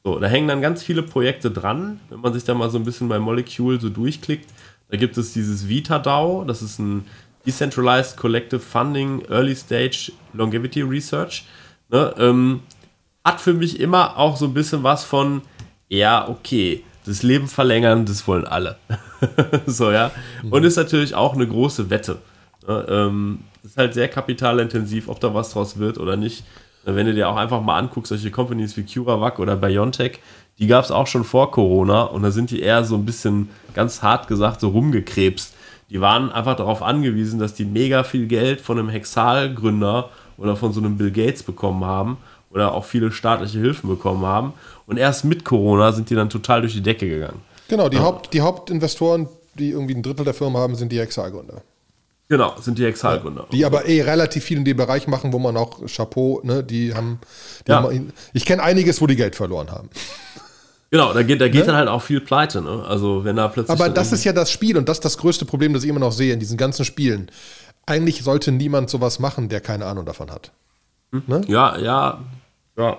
So, 0.02 0.18
da 0.18 0.26
hängen 0.26 0.48
dann 0.48 0.62
ganz 0.62 0.82
viele 0.82 1.02
Projekte 1.02 1.50
dran. 1.50 2.00
Wenn 2.08 2.20
man 2.20 2.32
sich 2.32 2.44
da 2.44 2.54
mal 2.54 2.70
so 2.70 2.78
ein 2.78 2.84
bisschen 2.84 3.08
bei 3.08 3.18
Molecule 3.18 3.78
so 3.78 3.90
durchklickt, 3.90 4.48
da 4.90 4.96
gibt 4.96 5.16
es 5.18 5.32
dieses 5.32 5.68
VitaDAO, 5.68 6.44
das 6.44 6.62
ist 6.62 6.78
ein 6.78 7.06
Decentralized 7.46 8.16
Collective 8.16 8.60
Funding 8.60 9.22
Early 9.28 9.54
Stage 9.54 10.12
Longevity 10.32 10.82
Research. 10.82 11.44
Ne, 11.88 12.14
ähm, 12.18 12.60
hat 13.24 13.40
für 13.40 13.52
mich 13.52 13.80
immer 13.80 14.16
auch 14.16 14.36
so 14.36 14.46
ein 14.46 14.54
bisschen 14.54 14.82
was 14.82 15.04
von, 15.04 15.42
ja, 15.88 16.28
okay, 16.28 16.84
das 17.04 17.22
Leben 17.22 17.48
verlängern, 17.48 18.06
das 18.06 18.26
wollen 18.26 18.46
alle. 18.46 18.78
so, 19.66 19.90
ja. 19.90 20.10
Mhm. 20.42 20.52
Und 20.52 20.64
ist 20.64 20.76
natürlich 20.76 21.14
auch 21.14 21.34
eine 21.34 21.46
große 21.46 21.90
Wette. 21.90 22.18
Ne, 22.66 22.86
ähm, 22.88 23.40
ist 23.62 23.76
halt 23.76 23.94
sehr 23.94 24.08
kapitalintensiv, 24.08 25.08
ob 25.08 25.20
da 25.20 25.34
was 25.34 25.50
draus 25.50 25.78
wird 25.78 25.98
oder 25.98 26.16
nicht. 26.16 26.44
Wenn 26.84 27.06
du 27.06 27.14
dir 27.14 27.28
auch 27.28 27.36
einfach 27.36 27.60
mal 27.60 27.78
anguckst, 27.78 28.08
solche 28.08 28.30
Companies 28.30 28.76
wie 28.76 28.84
CuraVac 28.84 29.38
oder 29.38 29.56
BioNTech, 29.56 30.18
die 30.58 30.66
gab 30.66 30.84
es 30.84 30.90
auch 30.90 31.06
schon 31.06 31.24
vor 31.24 31.50
Corona 31.50 32.02
und 32.02 32.22
da 32.22 32.30
sind 32.30 32.50
die 32.50 32.60
eher 32.60 32.84
so 32.84 32.94
ein 32.94 33.04
bisschen, 33.04 33.50
ganz 33.74 34.02
hart 34.02 34.28
gesagt, 34.28 34.60
so 34.60 34.68
rumgekrebst. 34.68 35.54
Die 35.90 36.00
waren 36.00 36.30
einfach 36.30 36.56
darauf 36.56 36.82
angewiesen, 36.82 37.40
dass 37.40 37.54
die 37.54 37.64
mega 37.64 38.04
viel 38.04 38.26
Geld 38.26 38.60
von 38.60 38.78
einem 38.78 38.88
Hexal-Gründer 38.88 40.10
oder 40.36 40.56
von 40.56 40.72
so 40.72 40.80
einem 40.80 40.96
Bill 40.96 41.10
Gates 41.10 41.42
bekommen 41.42 41.84
haben 41.84 42.18
oder 42.50 42.74
auch 42.74 42.84
viele 42.84 43.10
staatliche 43.12 43.58
Hilfen 43.58 43.88
bekommen 43.88 44.24
haben. 44.24 44.52
Und 44.86 44.98
erst 44.98 45.24
mit 45.24 45.44
Corona 45.44 45.92
sind 45.92 46.10
die 46.10 46.14
dann 46.14 46.30
total 46.30 46.60
durch 46.60 46.74
die 46.74 46.82
Decke 46.82 47.08
gegangen. 47.08 47.40
Genau, 47.68 47.88
die, 47.88 47.96
ja. 47.96 48.02
Haupt, 48.02 48.32
die 48.32 48.40
Hauptinvestoren, 48.40 49.28
die 49.54 49.70
irgendwie 49.70 49.94
ein 49.94 50.02
Drittel 50.02 50.24
der 50.24 50.34
Firma 50.34 50.58
haben, 50.58 50.74
sind 50.74 50.92
die 50.92 50.98
Hexal-Gründer. 50.98 51.62
Genau, 52.30 52.54
sind 52.60 52.78
die 52.78 52.84
Hexalgründer. 52.84 53.48
Die 53.50 53.64
aber 53.64 53.86
eh 53.86 54.02
relativ 54.02 54.44
viel 54.44 54.58
in 54.58 54.64
dem 54.64 54.76
Bereich 54.76 55.08
machen, 55.08 55.32
wo 55.32 55.40
man 55.40 55.56
auch 55.56 55.84
Chapeau, 55.86 56.40
ne, 56.44 56.62
die 56.62 56.94
haben. 56.94 57.18
Die 57.66 57.72
ja. 57.72 57.82
haben 57.82 58.12
ich 58.32 58.44
kenne 58.44 58.62
einiges, 58.62 59.00
wo 59.00 59.08
die 59.08 59.16
Geld 59.16 59.34
verloren 59.34 59.72
haben. 59.72 59.90
Genau, 60.92 61.12
da 61.12 61.24
geht, 61.24 61.40
da 61.40 61.48
geht 61.48 61.62
ne? 61.62 61.66
dann 61.66 61.74
halt 61.74 61.88
auch 61.88 62.02
viel 62.02 62.20
pleite, 62.20 62.62
ne? 62.62 62.84
Also 62.86 63.24
wenn 63.24 63.34
da 63.34 63.48
plötzlich. 63.48 63.76
Aber 63.76 63.88
das 63.88 64.12
ist 64.12 64.22
ja 64.22 64.32
das 64.32 64.48
Spiel 64.52 64.78
und 64.78 64.88
das 64.88 64.98
ist 64.98 65.04
das 65.04 65.18
größte 65.18 65.44
Problem, 65.44 65.72
das 65.72 65.82
ich 65.82 65.90
immer 65.90 65.98
noch 65.98 66.12
sehe 66.12 66.32
in 66.32 66.38
diesen 66.38 66.56
ganzen 66.56 66.84
Spielen. 66.84 67.32
Eigentlich 67.84 68.22
sollte 68.22 68.52
niemand 68.52 68.90
sowas 68.90 69.18
machen, 69.18 69.48
der 69.48 69.60
keine 69.60 69.86
Ahnung 69.86 70.06
davon 70.06 70.30
hat. 70.30 70.52
Hm? 71.10 71.24
Ne? 71.26 71.40
Ja, 71.48 71.76
ja, 71.78 72.20
ja. 72.76 72.98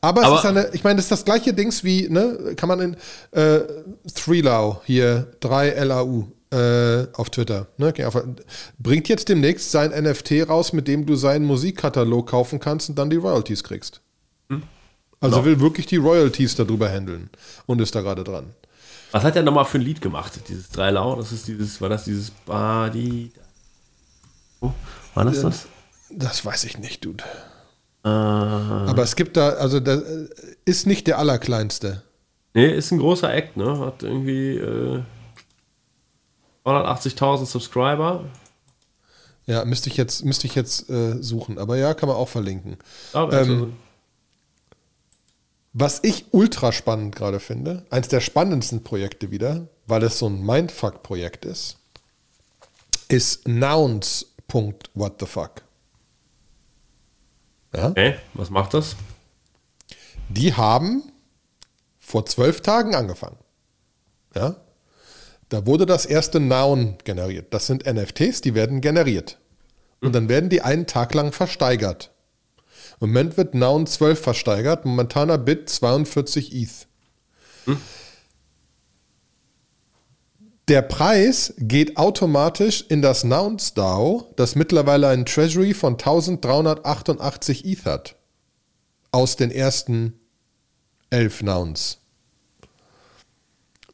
Aber, 0.00 0.22
es 0.22 0.40
ist 0.40 0.44
eine, 0.44 0.70
ich 0.72 0.82
meine, 0.82 0.96
das 0.96 1.04
ist 1.04 1.12
das 1.12 1.24
gleiche 1.24 1.54
Dings 1.54 1.84
wie, 1.84 2.08
ne, 2.08 2.54
kann 2.56 2.68
man 2.68 2.80
in 2.80 2.96
äh, 3.30 3.60
Threelau 4.12 4.82
hier, 4.84 5.28
3LAU 5.40 6.26
äh, 6.50 7.06
auf 7.14 7.30
Twitter, 7.30 7.66
ne, 7.76 7.92
auf, 8.06 8.16
bringt 8.78 9.08
jetzt 9.08 9.28
demnächst 9.28 9.70
sein 9.70 9.90
NFT 9.90 10.48
raus, 10.48 10.72
mit 10.72 10.86
dem 10.88 11.06
du 11.06 11.16
seinen 11.16 11.44
Musikkatalog 11.44 12.28
kaufen 12.28 12.60
kannst 12.60 12.88
und 12.88 12.98
dann 12.98 13.10
die 13.10 13.16
Royalties 13.16 13.64
kriegst. 13.64 14.00
Hm. 14.48 14.62
Also 15.20 15.38
no. 15.38 15.44
will 15.44 15.60
wirklich 15.60 15.86
die 15.86 15.96
Royalties 15.96 16.54
darüber 16.56 16.88
handeln 16.88 17.30
und 17.66 17.80
ist 17.80 17.94
da 17.94 18.00
gerade 18.00 18.22
dran. 18.22 18.54
Was 19.12 19.24
hat 19.24 19.36
er 19.36 19.42
nochmal 19.42 19.64
für 19.64 19.78
ein 19.78 19.82
Lied 19.82 20.00
gemacht? 20.00 20.32
Dieses 20.48 20.68
Drei 20.68 20.90
Lau, 20.90 21.16
das 21.16 21.32
ist 21.32 21.48
dieses, 21.48 21.80
war 21.80 21.88
das 21.88 22.04
dieses 22.04 22.30
Badi. 22.30 23.32
Oh, 24.60 24.72
war 25.14 25.24
das 25.24 25.40
das? 25.40 25.66
Das 26.10 26.44
weiß 26.44 26.64
ich 26.64 26.78
nicht, 26.78 27.04
Dude. 27.04 27.24
Uh. 28.04 28.08
Aber 28.08 29.02
es 29.02 29.16
gibt 29.16 29.36
da, 29.36 29.50
also 29.50 29.80
das 29.80 30.02
ist 30.64 30.86
nicht 30.86 31.06
der 31.06 31.18
allerkleinste. 31.18 32.02
Nee, 32.54 32.70
ist 32.70 32.92
ein 32.92 32.98
großer 32.98 33.32
Act, 33.34 33.56
ne? 33.56 33.80
Hat 33.80 34.02
irgendwie 34.02 34.56
äh, 34.56 35.02
280.000 36.66 37.46
Subscriber. 37.46 38.24
Ja, 39.46 39.64
müsste 39.64 39.88
ich 39.88 39.96
jetzt, 39.96 40.24
müsste 40.24 40.48
ich 40.48 40.56
jetzt 40.56 40.90
äh, 40.90 41.22
suchen. 41.22 41.58
Aber 41.58 41.76
ja, 41.76 41.94
kann 41.94 42.08
man 42.08 42.16
auch 42.16 42.28
verlinken. 42.28 42.76
Ähm, 43.14 43.76
was 45.72 46.00
ich 46.02 46.26
ultra 46.32 46.72
spannend 46.72 47.14
gerade 47.14 47.38
finde, 47.38 47.86
eins 47.90 48.08
der 48.08 48.20
spannendsten 48.20 48.82
Projekte 48.82 49.30
wieder, 49.30 49.68
weil 49.86 50.02
es 50.02 50.18
so 50.18 50.26
ein 50.26 50.42
Mindfuck-Projekt 50.42 51.44
ist, 51.44 51.76
ist 53.08 53.46
Nouns.what 53.46 55.20
the 55.20 55.26
fuck. 55.26 55.62
Ja? 57.72 57.90
Okay, 57.90 58.16
was 58.34 58.50
macht 58.50 58.74
das? 58.74 58.96
Die 60.28 60.54
haben 60.54 61.12
vor 62.00 62.26
zwölf 62.26 62.62
Tagen 62.62 62.96
angefangen. 62.96 63.36
Ja? 64.34 64.56
Da 65.48 65.66
wurde 65.66 65.86
das 65.86 66.06
erste 66.06 66.40
Noun 66.40 66.96
generiert. 67.04 67.54
Das 67.54 67.66
sind 67.66 67.86
NFTs, 67.86 68.40
die 68.40 68.54
werden 68.54 68.80
generiert. 68.80 69.38
Und 70.00 70.14
dann 70.14 70.28
werden 70.28 70.50
die 70.50 70.62
einen 70.62 70.86
Tag 70.86 71.14
lang 71.14 71.32
versteigert. 71.32 72.12
Im 73.00 73.08
Moment 73.08 73.36
wird 73.36 73.54
Noun 73.54 73.86
12 73.86 74.20
versteigert, 74.20 74.84
momentaner 74.84 75.38
Bit 75.38 75.68
42 75.68 76.54
ETH. 76.54 76.86
Hm. 77.66 77.80
Der 80.68 80.82
Preis 80.82 81.54
geht 81.58 81.96
automatisch 81.96 82.84
in 82.88 83.00
das 83.00 83.22
Nouns 83.22 83.74
DAO, 83.74 84.32
das 84.34 84.56
mittlerweile 84.56 85.08
ein 85.08 85.24
Treasury 85.24 85.74
von 85.74 85.92
1388 85.92 87.64
ETH 87.64 87.84
hat. 87.84 88.16
Aus 89.12 89.36
den 89.36 89.52
ersten 89.52 90.18
elf 91.10 91.42
Nouns. 91.42 91.98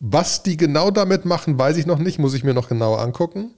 Was 0.05 0.43
die 0.43 0.57
genau 0.57 0.91
damit 0.91 1.25
machen, 1.27 1.57
weiß 1.57 1.77
ich 1.77 1.87
noch 1.87 1.99
nicht, 2.01 2.19
muss 2.19 2.35
ich 2.35 2.43
mir 2.43 2.55
noch 2.55 2.69
genauer 2.69 3.01
angucken. 3.01 3.55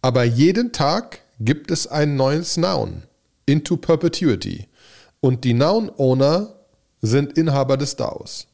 Aber 0.00 0.22
jeden 0.22 0.70
Tag 0.70 1.18
gibt 1.40 1.72
es 1.72 1.88
ein 1.88 2.14
neues 2.14 2.56
Noun. 2.56 3.02
Into 3.46 3.76
Perpetuity. 3.76 4.68
Und 5.18 5.42
die 5.42 5.54
Noun-Owner 5.54 6.54
sind 7.00 7.36
Inhaber 7.36 7.76
des 7.76 7.96
DAOs. 7.96 8.46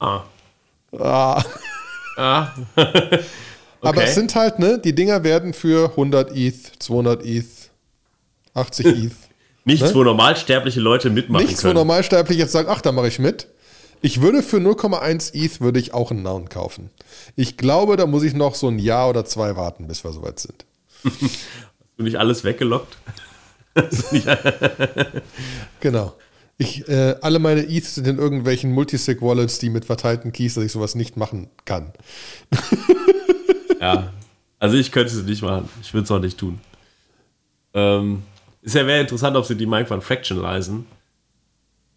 Ah. 0.00 0.24
Ah. 0.98 1.44
ah. 2.16 2.48
okay. 2.76 3.20
Aber 3.82 4.02
es 4.02 4.16
sind 4.16 4.34
halt, 4.34 4.58
ne, 4.58 4.80
die 4.80 4.96
Dinger 4.96 5.22
werden 5.22 5.54
für 5.54 5.90
100 5.90 6.32
ETH, 6.34 6.82
200 6.82 7.24
ETH, 7.24 7.70
80 8.52 8.86
ETH. 9.04 9.12
Nichts, 9.64 9.90
ne? 9.90 9.94
wo 9.94 10.02
normalsterbliche 10.02 10.80
Leute 10.80 11.08
mitmachen 11.08 11.46
Nichts, 11.46 11.62
können. 11.62 11.76
wo 11.76 11.78
normalsterbliche 11.78 12.40
jetzt 12.40 12.52
sagen, 12.52 12.68
ach, 12.68 12.80
da 12.80 12.90
mache 12.90 13.06
ich 13.06 13.20
mit. 13.20 13.46
Ich 14.02 14.20
würde 14.20 14.42
für 14.42 14.58
0,1 14.58 15.34
ETH 15.34 15.60
würde 15.60 15.80
ich 15.80 15.94
auch 15.94 16.10
einen 16.10 16.22
Noun 16.22 16.48
kaufen. 16.48 16.90
Ich 17.34 17.56
glaube, 17.56 17.96
da 17.96 18.06
muss 18.06 18.22
ich 18.22 18.34
noch 18.34 18.54
so 18.54 18.68
ein 18.68 18.78
Jahr 18.78 19.08
oder 19.08 19.24
zwei 19.24 19.56
warten, 19.56 19.88
bis 19.88 20.04
wir 20.04 20.12
soweit 20.12 20.38
sind. 20.38 20.64
Hast 21.04 21.98
du 21.98 22.02
nicht 22.02 22.16
alles 22.16 22.44
weggelockt? 22.44 22.96
genau. 25.80 26.14
Ich, 26.58 26.88
äh, 26.88 27.16
alle 27.20 27.38
meine 27.38 27.68
ETH 27.68 27.84
sind 27.84 28.06
in 28.06 28.18
irgendwelchen 28.18 28.72
Multisig-Wallets, 28.72 29.58
die 29.58 29.68
mit 29.68 29.84
verteilten 29.84 30.32
Keys, 30.32 30.54
dass 30.54 30.64
ich 30.64 30.72
sowas 30.72 30.94
nicht 30.94 31.16
machen 31.16 31.50
kann. 31.66 31.92
ja, 33.80 34.12
also 34.58 34.76
ich 34.76 34.90
könnte 34.90 35.12
es 35.12 35.22
nicht 35.24 35.42
machen. 35.42 35.68
Ich 35.82 35.92
würde 35.92 36.04
es 36.04 36.10
auch 36.10 36.18
nicht 36.18 36.38
tun. 36.38 36.60
Ähm, 37.74 38.22
ist 38.62 38.74
ja 38.74 38.86
wäre 38.86 39.02
interessant, 39.02 39.36
ob 39.36 39.44
sie 39.44 39.54
die 39.54 39.66
mal 39.66 39.78
irgendwann 39.78 40.00
fractionalisen. 40.00 40.86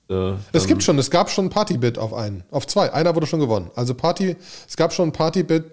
Äh, 0.09 0.33
es 0.51 0.67
gibt 0.67 0.83
schon, 0.83 0.97
es 0.97 1.11
gab 1.11 1.29
schon 1.29 1.45
ein 1.45 1.49
Partybit 1.49 1.97
auf 1.97 2.13
einen, 2.13 2.43
auf 2.51 2.67
zwei. 2.67 2.91
Einer 2.91 3.15
wurde 3.15 3.27
schon 3.27 3.39
gewonnen. 3.39 3.71
Also 3.75 3.93
Party, 3.93 4.35
es 4.67 4.75
gab 4.75 4.93
schon 4.93 5.09
ein 5.09 5.11
Partybit 5.13 5.63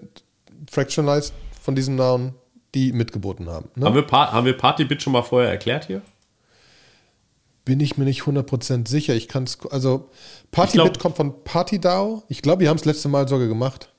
fractionalized 0.70 1.32
von 1.62 1.74
diesem 1.74 1.96
Namen 1.96 2.34
die 2.74 2.92
mitgeboten 2.92 3.48
haben. 3.48 3.70
Ne? 3.74 3.86
Haben, 3.86 3.94
wir 3.94 4.06
haben 4.10 4.44
wir 4.44 4.56
Partybit 4.56 5.02
schon 5.02 5.14
mal 5.14 5.22
vorher 5.22 5.50
erklärt 5.50 5.86
hier? 5.86 6.02
Bin 7.64 7.80
ich 7.80 7.96
mir 7.96 8.04
nicht 8.04 8.22
100% 8.22 8.86
sicher. 8.86 9.14
Ich 9.14 9.28
kann 9.28 9.44
es, 9.44 9.58
also 9.70 10.10
Partybit 10.52 10.98
kommt 10.98 11.16
von 11.16 11.42
PartyDAO. 11.42 12.22
Ich 12.28 12.42
glaube, 12.42 12.60
wir 12.60 12.68
haben 12.68 12.76
es 12.76 12.84
letzte 12.84 13.08
Mal 13.08 13.26
sogar 13.26 13.48
gemacht. 13.48 13.90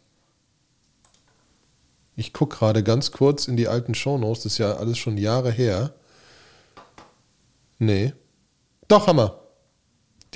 Ich 2.15 2.33
gucke 2.33 2.57
gerade 2.57 2.83
ganz 2.83 3.11
kurz 3.11 3.47
in 3.47 3.57
die 3.57 3.67
alten 3.67 3.95
Shownotes. 3.95 4.43
Das 4.43 4.53
ist 4.53 4.57
ja 4.59 4.73
alles 4.75 4.97
schon 4.97 5.17
Jahre 5.17 5.51
her. 5.51 5.93
Nee. 7.79 8.13
Doch, 8.87 9.07
wir. 9.07 9.46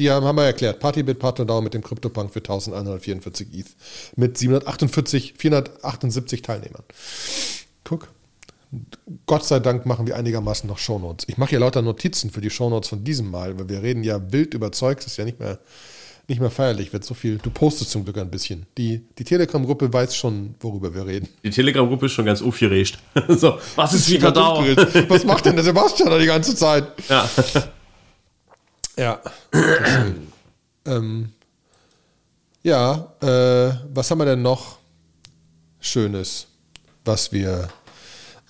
Die 0.02 0.10
haben, 0.10 0.26
haben 0.26 0.36
wir 0.36 0.46
erklärt. 0.46 0.80
Partybit 0.80 1.20
PartyDAO 1.20 1.62
mit 1.62 1.76
dem 1.76 1.84
CryptoPunk 1.84 2.34
für 2.34 2.40
1144 2.40 3.50
ETH. 3.54 3.68
Mit 4.16 4.36
748, 4.36 5.36
478 5.38 6.42
Teilnehmern. 6.42 6.82
Guck. 7.84 8.08
Gott 9.28 9.46
sei 9.46 9.60
Dank 9.60 9.86
machen 9.86 10.08
wir 10.08 10.16
einigermaßen 10.16 10.68
noch 10.68 10.80
Shownotes. 10.80 11.28
Ich 11.30 11.38
mache 11.38 11.52
ja 11.54 11.60
lauter 11.60 11.84
Notizen 11.84 12.32
für 12.32 12.42
die 12.42 12.50
Shownotes 12.50 12.90
von 12.90 13.04
diesem 13.04 13.30
Mal, 13.30 13.60
weil 13.60 13.70
wir 13.70 13.84
reden 13.84 14.04
ja 14.04 14.32
wild 14.32 14.56
über 14.56 14.72
Zeug, 14.72 14.98
das 14.98 15.06
ist 15.08 15.18
ja 15.18 15.26
nicht 15.26 15.40
mehr, 15.40 15.60
nicht 16.28 16.42
mehr 16.42 16.50
feierlich, 16.50 16.94
wird 16.94 17.04
so 17.04 17.14
viel. 17.14 17.38
Du 17.38 17.52
postest 17.52 17.92
zum 17.92 18.04
Glück 18.04 18.18
ein 18.18 18.32
bisschen. 18.32 18.66
Die, 18.80 19.06
die 19.20 19.24
Telegram-Gruppe 19.24 19.94
weiß 19.94 20.16
schon, 20.16 20.56
worüber 20.62 20.96
wir 20.96 21.06
reden. 21.06 21.30
Die 21.44 21.52
Telegram-Gruppe 21.52 22.08
ist 22.08 22.14
schon 22.14 22.26
ganz 22.26 22.42
aufgeregt. 22.42 22.98
so, 23.28 23.60
was 23.76 23.94
ist, 23.94 24.08
ist 24.08 24.14
wieder 24.14 24.32
da? 24.32 24.66
Was 25.10 25.26
macht 25.26 25.46
denn 25.46 25.58
der 25.58 25.64
Sebastian 25.64 26.10
da 26.10 26.18
die 26.18 26.26
ganze 26.26 26.56
Zeit? 26.56 26.88
Ja. 27.08 27.30
ja. 28.98 29.22
ähm, 30.86 31.30
ja, 32.64 33.14
äh, 33.22 33.74
was 33.94 34.12
haben 34.12 34.20
wir 34.20 34.26
denn 34.26 34.42
noch 34.42 34.78
Schönes, 35.80 36.48
was 37.04 37.32
wir 37.32 37.70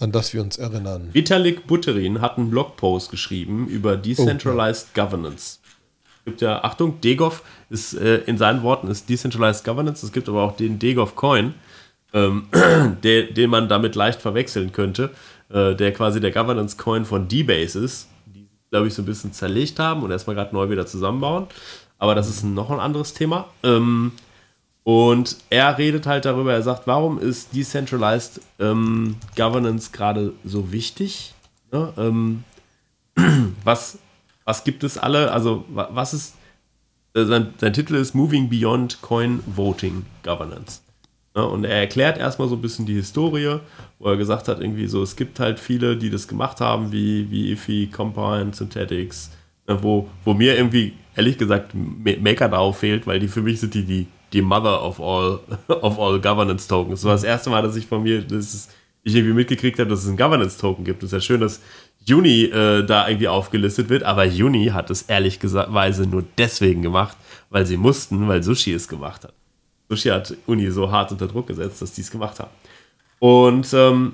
an 0.02 0.12
das 0.12 0.34
wir 0.34 0.42
uns 0.42 0.58
erinnern. 0.58 1.10
Vitalik 1.14 1.68
Buterin 1.68 2.22
hat 2.22 2.38
einen 2.38 2.50
Blogpost 2.50 3.12
geschrieben 3.12 3.68
über 3.68 3.96
Decentralized 3.98 4.88
oh. 4.90 5.02
Governance. 5.02 5.60
Es 6.04 6.26
gibt 6.26 6.42
ja, 6.42 6.64
Achtung, 6.64 7.00
Degov 7.02 7.44
ist 7.70 7.94
äh, 7.94 8.18
in 8.26 8.38
seinen 8.38 8.64
Worten 8.64 8.88
ist 8.88 9.10
Decentralized 9.10 9.64
Governance. 9.64 10.06
Es 10.06 10.12
gibt 10.12 10.28
aber 10.28 10.42
auch 10.42 10.56
den 10.56 10.80
Degov 10.80 11.16
Coin, 11.16 11.54
ähm, 12.14 12.48
der, 13.04 13.24
den 13.24 13.50
man 13.50 13.70
damit 13.70 13.96
leicht 13.96 14.22
verwechseln 14.22 14.72
könnte, 14.72 15.12
äh, 15.50 15.76
der 15.76 15.94
quasi 15.94 16.20
der 16.20 16.32
Governance 16.32 16.78
Coin 16.78 17.06
von 17.06 17.28
D-Base 17.28 17.80
ist, 17.80 18.08
glaube 18.72 18.88
ich, 18.88 18.94
so 18.94 19.02
ein 19.02 19.06
bisschen 19.06 19.34
zerlegt 19.34 19.80
haben 19.80 20.02
und 20.02 20.12
erstmal 20.12 20.36
gerade 20.36 20.56
neu 20.56 20.70
wieder 20.70 20.88
zusammenbauen. 20.88 21.48
Aber 22.00 22.16
das 22.16 22.30
ist 22.30 22.44
noch 22.44 22.72
ein 22.72 22.80
anderes 22.80 23.14
Thema. 23.14 23.48
Ähm, 23.64 24.14
und 24.84 25.38
er 25.52 25.78
redet 25.78 26.08
halt 26.08 26.26
darüber, 26.26 26.54
er 26.54 26.64
sagt, 26.64 26.88
warum 26.88 27.20
ist 27.20 27.54
Decentralized 27.54 28.42
ähm, 28.60 29.18
Governance 29.36 29.92
gerade 29.92 30.34
so 30.44 30.72
wichtig? 30.72 31.36
Ja, 31.72 31.94
ähm, 31.98 32.44
was, 33.64 34.00
was 34.46 34.64
gibt 34.64 34.84
es 34.84 34.98
alle? 34.98 35.32
Also, 35.32 35.66
was 35.70 36.14
ist, 36.14 36.36
äh, 37.14 37.26
sein, 37.26 37.54
sein, 37.60 37.74
Titel 37.74 37.96
ist 37.96 38.16
Moving 38.16 38.50
Beyond 38.50 39.02
Coin 39.02 39.44
Voting 39.46 40.06
Governance. 40.24 40.82
Ja, 41.36 41.44
und 41.44 41.64
er 41.64 41.80
erklärt 41.80 42.18
erstmal 42.18 42.50
so 42.50 42.56
ein 42.56 42.62
bisschen 42.62 42.86
die 42.86 42.96
Historie, 42.96 43.60
wo 44.00 44.08
er 44.08 44.18
gesagt 44.18 44.48
hat, 44.48 44.60
irgendwie 44.60 44.88
so, 44.88 45.02
es 45.02 45.16
gibt 45.16 45.40
halt 45.40 45.60
viele, 45.60 45.96
die 45.96 46.10
das 46.10 46.28
gemacht 46.28 46.60
haben, 46.60 46.92
wie, 46.92 47.32
wie 47.32 47.52
IFI, 47.54 47.90
Combine, 47.92 48.54
Synthetics, 48.54 49.32
wo, 49.66 50.10
wo 50.26 50.34
mir 50.34 50.58
irgendwie, 50.58 50.94
ehrlich 51.16 51.38
gesagt, 51.38 51.72
MakerDAO 51.74 52.74
fehlt, 52.74 53.08
weil 53.08 53.20
die 53.20 53.30
für 53.30 53.42
mich 53.42 53.62
sind 53.62 53.74
die, 53.74 53.86
die 53.86 54.08
die 54.34 54.42
Mother 54.42 54.84
of 54.84 55.00
all, 55.00 55.40
of 55.82 56.00
all 56.00 56.20
Governance 56.20 56.68
Tokens. 56.68 57.02
Das 57.02 57.06
war 57.06 57.14
das 57.14 57.24
erste 57.24 57.50
Mal, 57.50 57.62
dass 57.62 57.76
ich 57.76 57.86
von 57.88 58.04
mir, 58.04 58.22
dass 58.22 58.70
ich 59.04 59.16
irgendwie 59.16 59.34
mitgekriegt 59.34 59.80
habe, 59.80 59.90
dass 59.90 60.04
es 60.04 60.08
einen 60.08 60.18
Governance 60.18 60.60
Token 60.60 60.86
gibt. 60.86 61.04
Es 61.04 61.08
ist 61.08 61.14
ja 61.14 61.22
schön, 61.22 61.42
dass 61.42 61.62
Uni 62.10 62.44
äh, 62.44 62.84
da 62.84 63.08
irgendwie 63.08 63.28
aufgelistet 63.28 63.90
wird, 63.90 64.04
aber 64.04 64.24
Uni 64.24 64.68
hat 64.68 64.90
es 64.90 65.04
ehrlich 65.04 65.40
gesagt 65.40 65.70
nur 65.72 66.24
deswegen 66.38 66.82
gemacht, 66.82 67.18
weil 67.50 67.66
sie 67.66 67.78
mussten, 67.78 68.28
weil 68.28 68.44
Sushi 68.44 68.74
es 68.74 68.88
gemacht 68.88 69.24
hat. 69.24 69.34
Sushi 69.92 70.10
hat 70.10 70.34
Uni 70.48 70.72
so 70.72 70.90
hart 70.90 71.12
unter 71.12 71.28
Druck 71.28 71.48
gesetzt, 71.48 71.82
dass 71.82 71.92
die 71.92 72.02
es 72.02 72.12
gemacht 72.12 72.40
haben. 72.40 72.52
Und 73.20 73.74
ähm, 73.74 74.14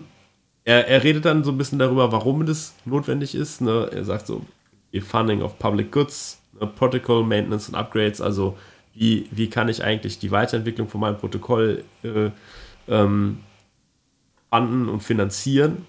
er, 0.63 0.87
er 0.87 1.03
redet 1.03 1.25
dann 1.25 1.43
so 1.43 1.51
ein 1.51 1.57
bisschen 1.57 1.77
darüber, 1.77 2.11
warum 2.11 2.45
das 2.47 2.73
notwendig 2.83 3.35
ist. 3.35 3.61
Ne? 3.61 3.87
Er 3.93 4.03
sagt 4.03 4.25
so, 4.25 4.41
Funding 4.99 5.43
of 5.43 5.59
Public 5.59 5.91
Goods, 5.91 6.41
ne, 6.59 6.65
Protocol 6.65 7.23
Maintenance 7.23 7.69
und 7.69 7.75
Upgrades, 7.75 8.19
also 8.19 8.57
wie, 8.95 9.27
wie 9.29 9.47
kann 9.47 9.69
ich 9.69 9.83
eigentlich 9.83 10.17
die 10.17 10.31
Weiterentwicklung 10.31 10.89
von 10.89 11.01
meinem 11.01 11.17
Protokoll 11.17 11.83
äh, 12.03 12.31
ähm, 12.87 13.43
fanden 14.49 14.89
und 14.89 15.03
finanzieren. 15.03 15.85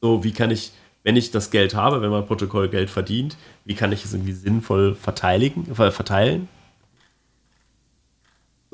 So, 0.00 0.24
wie 0.24 0.32
kann 0.32 0.50
ich, 0.50 0.72
wenn 1.02 1.16
ich 1.16 1.30
das 1.30 1.50
Geld 1.50 1.74
habe, 1.74 2.00
wenn 2.00 2.10
mein 2.10 2.26
Protokoll 2.26 2.70
Geld 2.70 2.88
verdient, 2.88 3.36
wie 3.66 3.74
kann 3.74 3.92
ich 3.92 4.06
es 4.06 4.14
irgendwie 4.14 4.32
sinnvoll 4.32 4.94
verteilen? 4.94 6.48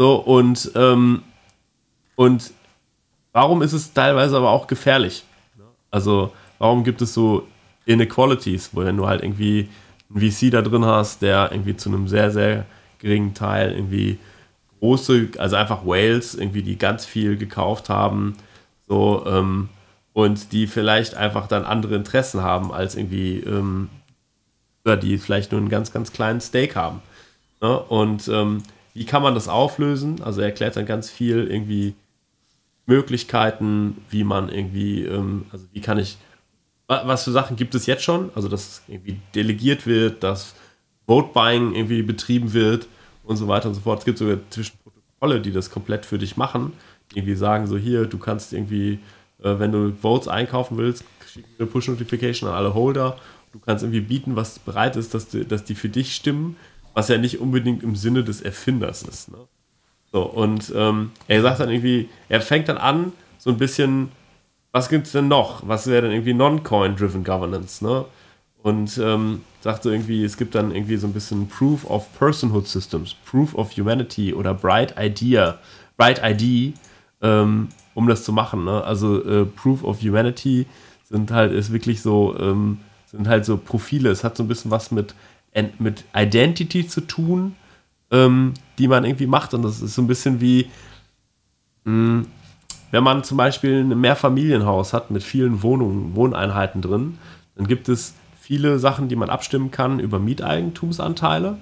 So, 0.01 0.15
und, 0.15 0.73
ähm, 0.77 1.21
und 2.17 2.55
warum 3.35 3.61
ist 3.61 3.75
es 3.75 3.93
teilweise 3.93 4.35
aber 4.35 4.49
auch 4.49 4.67
gefährlich? 4.67 5.25
Also, 5.91 6.33
warum 6.59 6.85
gibt 6.85 7.03
es 7.03 7.13
so 7.13 7.47
Inequalities, 7.85 8.71
wo 8.73 8.81
wenn 8.81 8.97
du 8.97 9.07
halt 9.07 9.23
irgendwie 9.23 9.69
einen 10.09 10.33
VC 10.33 10.51
da 10.53 10.63
drin 10.63 10.87
hast, 10.87 11.21
der 11.21 11.53
irgendwie 11.53 11.77
zu 11.77 11.91
einem 11.91 12.09
sehr, 12.09 12.31
sehr 12.31 12.65
geringen 12.99 13.35
Teil 13.35 13.73
irgendwie 13.73 14.19
große, 14.79 15.33
also 15.37 15.57
einfach 15.57 15.85
Whales, 15.85 16.35
irgendwie, 16.35 16.63
die 16.63 16.79
ganz 16.79 17.05
viel 17.05 17.37
gekauft 17.37 17.91
haben, 17.91 18.39
so, 18.89 19.27
ähm, 19.27 19.69
und 20.15 20.53
die 20.53 20.67
vielleicht 20.67 21.15
einfach 21.15 21.47
dann 21.47 21.67
andere 21.67 21.97
Interessen 21.97 22.41
haben 22.41 22.73
als 22.73 22.95
irgendwie, 22.95 23.41
ähm, 23.41 23.91
die 24.87 25.19
vielleicht 25.19 25.53
nur 25.53 25.61
einen 25.61 25.69
ganz, 25.69 25.93
ganz 25.93 26.11
kleinen 26.11 26.41
Stake 26.41 26.75
haben. 26.75 27.03
Ne? 27.61 27.79
Und 27.79 28.29
ähm, 28.29 28.63
wie 28.95 29.05
kann 29.05 29.23
man 29.23 29.35
das 29.35 29.49
auflösen? 29.49 30.23
Also 30.23 30.41
er 30.41 30.49
erklärt 30.49 30.77
dann 30.77 30.87
ganz 30.87 31.11
viel 31.11 31.47
irgendwie 31.47 31.95
Möglichkeiten, 32.87 34.05
wie 34.11 34.25
man 34.25 34.49
irgendwie, 34.49 35.05
ähm, 35.05 35.47
also 35.53 35.67
wie 35.73 35.81
kann 35.81 35.99
ich, 35.99 36.19
was 36.87 37.25
für 37.25 37.31
Sachen 37.31 37.57
gibt 37.57 37.75
es 37.75 37.87
jetzt 37.87 38.03
schon? 38.03 38.31
Also 38.35 38.49
dass 38.49 38.83
irgendwie 38.89 39.21
delegiert 39.35 39.87
wird, 39.87 40.23
dass 40.23 40.55
Vote 41.07 41.31
Buying 41.33 41.75
irgendwie 41.75 42.03
betrieben 42.03 42.53
wird 42.53 42.89
und 43.25 43.37
so 43.37 43.47
weiter 43.49 43.69
und 43.69 43.75
so 43.75 43.81
fort. 43.81 44.01
Es 44.01 44.05
gibt 44.05 44.19
sogar 44.19 44.39
Zwischenprotokolle, 44.51 45.41
die 45.41 45.53
das 45.53 45.71
komplett 45.71 46.05
für 46.05 46.19
dich 46.19 46.37
machen, 46.37 46.73
die 47.11 47.19
irgendwie 47.19 47.37
sagen 47.37 47.67
so 47.67 47.77
hier, 47.77 48.07
du 48.07 48.19
kannst 48.19 48.53
irgendwie, 48.53 48.99
äh, 49.43 49.59
wenn 49.59 49.71
du 49.71 49.93
Votes 49.93 50.27
einkaufen 50.27 50.79
willst, 50.79 51.05
schick 51.33 51.45
eine 51.59 51.69
Push-Notification 51.69 52.49
an 52.49 52.57
alle 52.57 52.75
Holder. 52.75 53.17
Du 53.53 53.59
kannst 53.59 53.83
irgendwie 53.83 54.01
bieten, 54.01 54.37
was 54.37 54.59
bereit 54.59 54.97
ist, 54.97 55.15
dass, 55.15 55.29
die, 55.29 55.45
dass 55.45 55.65
die 55.65 55.75
für 55.75 55.89
dich 55.89 56.15
stimmen, 56.15 56.57
was 56.95 57.09
ja 57.09 57.19
nicht 57.19 57.41
unbedingt 57.41 57.83
im 57.83 57.97
Sinne 57.97 58.25
des 58.25 58.41
Erfinders 58.41 59.03
ist. 59.03 59.31
Ne? 59.31 59.39
So, 60.13 60.23
und 60.23 60.73
ähm, 60.75 61.13
er 61.29 61.43
sagt 61.43 61.61
dann 61.61 61.71
irgendwie, 61.71 62.09
er 62.29 62.41
fängt 62.41 62.69
dann 62.69 62.79
an, 62.79 63.13
so 63.39 63.51
ein 63.51 63.59
bisschen, 63.59 64.11
was 64.73 64.89
gibt 64.89 65.07
es 65.07 65.13
denn 65.13 65.29
noch? 65.29 65.67
Was 65.67 65.87
wäre 65.87 66.03
denn 66.03 66.13
irgendwie 66.13 66.35
Non-Coin-Driven 66.35 67.25
Governance, 67.25 67.85
ne? 67.85 68.05
Und 68.63 68.99
ähm, 68.99 69.41
sagt 69.63 69.83
so 69.83 69.91
irgendwie, 69.91 70.25
es 70.25 70.37
gibt 70.37 70.55
dann 70.55 70.75
irgendwie 70.75 70.97
so 70.97 71.07
ein 71.07 71.15
bisschen 71.15 71.49
Proof 71.49 71.89
of 71.89 72.07
Personhood 72.19 72.69
Systems, 72.69 73.15
Proof 73.25 73.55
of 73.55 73.75
Humanity 73.77 74.35
oder 74.35 74.53
Bright 74.53 74.95
Idea, 74.99 75.59
Bright 75.97 76.21
ID, 76.23 76.75
ähm, 77.23 77.69
um 77.95 78.07
das 78.07 78.25
zu 78.25 78.33
machen. 78.33 78.65
Ne? 78.65 78.85
Also 78.85 79.25
äh, 79.25 79.47
Proof 79.47 79.83
of 79.83 80.03
Humanity 80.03 80.67
sind 81.09 81.31
halt, 81.31 81.53
ist 81.53 81.73
wirklich 81.73 82.03
so, 82.03 82.37
ähm, 82.39 82.81
sind 83.07 83.29
halt 83.29 83.45
so 83.45 83.57
Profile. 83.57 84.11
Es 84.11 84.25
hat 84.25 84.37
so 84.37 84.45
ein 84.45 84.49
bisschen 84.49 84.71
was 84.71 84.91
mit, 84.91 85.15
mit 85.79 86.05
Identity 86.15 86.87
zu 86.87 87.03
tun, 87.03 87.57
ähm, 88.11 88.55
die 88.79 88.89
man 88.89 89.05
irgendwie 89.05 89.27
macht. 89.27 89.55
Und 89.55 89.63
das 89.63 89.81
ist 89.81 89.95
so 89.95 90.03
ein 90.03 90.07
bisschen 90.07 90.41
wie, 90.41 90.71
mh, 91.85 91.93
hm, 91.93 92.27
wenn 92.93 93.05
man 93.05 93.23
zum 93.23 93.37
Beispiel 93.37 93.85
ein 93.85 94.01
Mehrfamilienhaus 94.01 94.93
hat 94.93 95.11
mit 95.11 95.23
vielen 95.23 95.63
Wohnungen, 95.63 96.17
Wohneinheiten 96.17 96.83
drin, 96.83 97.19
dann 97.55 97.67
gibt 97.69 97.89
es 97.89 98.15
viele 98.41 98.79
Sachen, 98.79 99.09
die 99.09 99.17
man 99.17 99.31
abstimmen 99.31 99.71
kann 99.71 100.01
über 100.01 100.19
Mieteigentumsanteile. 100.19 101.59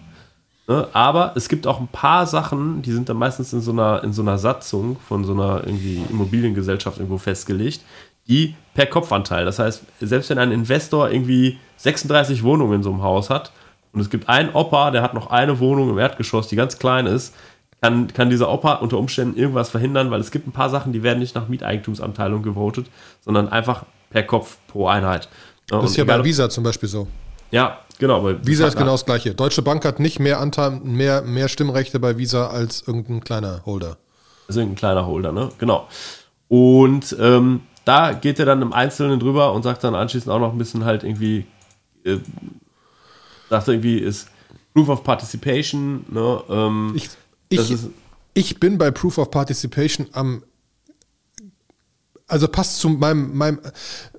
Ne? 0.68 0.88
Aber 0.92 1.32
es 1.36 1.48
gibt 1.48 1.66
auch 1.66 1.80
ein 1.80 1.88
paar 1.88 2.26
Sachen, 2.26 2.80
die 2.82 2.92
sind 2.92 3.08
dann 3.08 3.18
meistens 3.18 3.52
in 3.52 3.60
so 3.60 3.72
einer, 3.72 4.02
in 4.04 4.12
so 4.12 4.22
einer 4.22 4.38
Satzung 4.38 4.96
von 5.06 5.24
so 5.24 5.32
einer 5.32 5.64
irgendwie 5.66 6.02
Immobiliengesellschaft 6.08 6.98
irgendwo 6.98 7.18
festgelegt, 7.18 7.82
die 8.26 8.54
per 8.74 8.86
Kopfanteil. 8.86 9.44
Das 9.44 9.58
heißt, 9.58 9.82
selbst 10.00 10.30
wenn 10.30 10.38
ein 10.38 10.52
Investor 10.52 11.10
irgendwie 11.10 11.58
36 11.76 12.42
Wohnungen 12.42 12.74
in 12.74 12.82
so 12.82 12.90
einem 12.90 13.02
Haus 13.02 13.28
hat 13.28 13.52
und 13.92 14.00
es 14.00 14.10
gibt 14.10 14.28
einen 14.28 14.50
Opa, 14.50 14.90
der 14.90 15.02
hat 15.02 15.14
noch 15.14 15.30
eine 15.30 15.58
Wohnung 15.60 15.90
im 15.90 15.98
Erdgeschoss, 15.98 16.48
die 16.48 16.56
ganz 16.56 16.78
klein 16.78 17.06
ist, 17.06 17.34
kann, 17.80 18.12
kann 18.12 18.30
dieser 18.30 18.50
Opa 18.50 18.74
unter 18.74 18.98
Umständen 18.98 19.38
irgendwas 19.38 19.70
verhindern, 19.70 20.10
weil 20.10 20.20
es 20.20 20.30
gibt 20.30 20.46
ein 20.46 20.52
paar 20.52 20.70
Sachen, 20.70 20.92
die 20.92 21.02
werden 21.02 21.20
nicht 21.20 21.34
nach 21.34 21.48
Mieteigentumsanteilung 21.48 22.42
gewotet, 22.42 22.86
sondern 23.24 23.48
einfach 23.48 23.84
per 24.10 24.22
Kopf 24.24 24.58
pro 24.68 24.88
Einheit. 24.88 25.28
Ja, 25.70 25.80
das 25.80 25.90
ist 25.90 25.96
ja 25.96 26.04
bei 26.04 26.22
Visa 26.24 26.48
zum 26.48 26.64
Beispiel 26.64 26.88
so. 26.88 27.06
Ja, 27.50 27.78
genau. 27.98 28.24
Visa 28.42 28.66
ist 28.66 28.76
genau 28.76 28.92
das 28.92 29.06
gleiche. 29.06 29.34
Deutsche 29.34 29.62
Bank 29.62 29.84
hat 29.84 30.00
nicht 30.00 30.18
mehr 30.18 30.40
Anteil, 30.40 30.80
mehr, 30.82 31.22
mehr 31.22 31.48
Stimmrechte 31.48 32.00
bei 32.00 32.18
Visa 32.18 32.48
als 32.48 32.82
irgendein 32.86 33.20
kleiner 33.20 33.62
Holder. 33.64 33.96
Das 34.46 34.56
ist 34.56 34.60
irgendein 34.60 34.76
kleiner 34.76 35.06
Holder, 35.06 35.32
ne? 35.32 35.50
Genau. 35.58 35.88
Und 36.48 37.16
ähm, 37.20 37.60
da 37.84 38.12
geht 38.12 38.38
er 38.38 38.46
dann 38.46 38.60
im 38.62 38.72
Einzelnen 38.72 39.20
drüber 39.20 39.52
und 39.52 39.62
sagt 39.62 39.84
dann 39.84 39.94
anschließend 39.94 40.30
auch 40.30 40.40
noch 40.40 40.52
ein 40.52 40.58
bisschen 40.58 40.84
halt 40.84 41.04
irgendwie, 41.04 41.46
äh, 42.04 42.18
er 43.50 43.74
irgendwie, 43.74 43.98
ist 43.98 44.28
Proof 44.74 44.88
of 44.88 45.02
Participation, 45.02 46.04
ne? 46.10 46.42
Ähm, 46.48 46.92
ich, 46.94 47.08
ich, 47.48 47.76
ich 48.34 48.60
bin 48.60 48.78
bei 48.78 48.90
Proof 48.90 49.18
of 49.18 49.30
Participation 49.30 50.06
am 50.12 50.42
also 52.28 52.46
passt 52.46 52.78
zu 52.78 52.90
meinem, 52.90 53.36
meinem, 53.36 53.58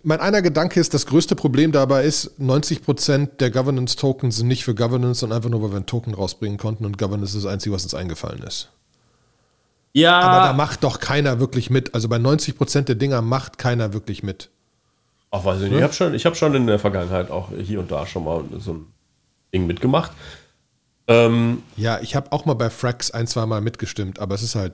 mein 0.01 0.19
einer 0.19 0.41
Gedanke 0.41 0.79
ist, 0.79 0.93
das 0.93 1.05
größte 1.05 1.35
Problem 1.35 1.71
dabei 1.71 2.03
ist, 2.03 2.39
90% 2.39 3.37
der 3.37 3.51
Governance-Tokens 3.51 4.37
sind 4.37 4.47
nicht 4.47 4.65
für 4.65 4.73
Governance, 4.73 5.19
sondern 5.19 5.37
einfach 5.37 5.51
nur, 5.51 5.61
weil 5.61 5.69
wir 5.69 5.77
einen 5.77 5.85
Token 5.85 6.15
rausbringen 6.15 6.57
konnten 6.57 6.85
und 6.85 6.97
Governance 6.97 7.37
ist 7.37 7.45
das 7.45 7.51
Einzige, 7.51 7.75
was 7.75 7.83
uns 7.83 7.93
eingefallen 7.93 8.41
ist. 8.41 8.69
Ja. 9.93 10.19
Aber 10.19 10.47
da 10.47 10.53
macht 10.53 10.83
doch 10.83 10.99
keiner 10.99 11.39
wirklich 11.39 11.69
mit. 11.69 11.93
Also 11.93 12.09
bei 12.09 12.17
90% 12.17 12.81
der 12.81 12.95
Dinger 12.95 13.21
macht 13.21 13.57
keiner 13.57 13.93
wirklich 13.93 14.23
mit. 14.23 14.49
Ach, 15.31 15.45
weiß 15.45 15.61
ich 15.61 15.69
nicht. 15.69 15.77
Ich 15.77 15.83
habe 15.83 15.93
schon, 15.93 16.13
hab 16.17 16.35
schon 16.35 16.55
in 16.55 16.67
der 16.67 16.79
Vergangenheit 16.79 17.29
auch 17.29 17.49
hier 17.51 17.79
und 17.79 17.91
da 17.91 18.05
schon 18.07 18.23
mal 18.23 18.43
so 18.59 18.73
ein 18.73 18.87
Ding 19.53 19.67
mitgemacht. 19.67 20.11
Ähm, 21.07 21.63
ja, 21.75 21.99
ich 22.01 22.15
habe 22.15 22.31
auch 22.31 22.45
mal 22.45 22.53
bei 22.53 22.69
Frax 22.69 23.11
ein, 23.11 23.27
zwei 23.27 23.45
Mal 23.45 23.61
mitgestimmt, 23.61 24.19
aber 24.19 24.35
es 24.35 24.43
ist 24.43 24.55
halt 24.55 24.73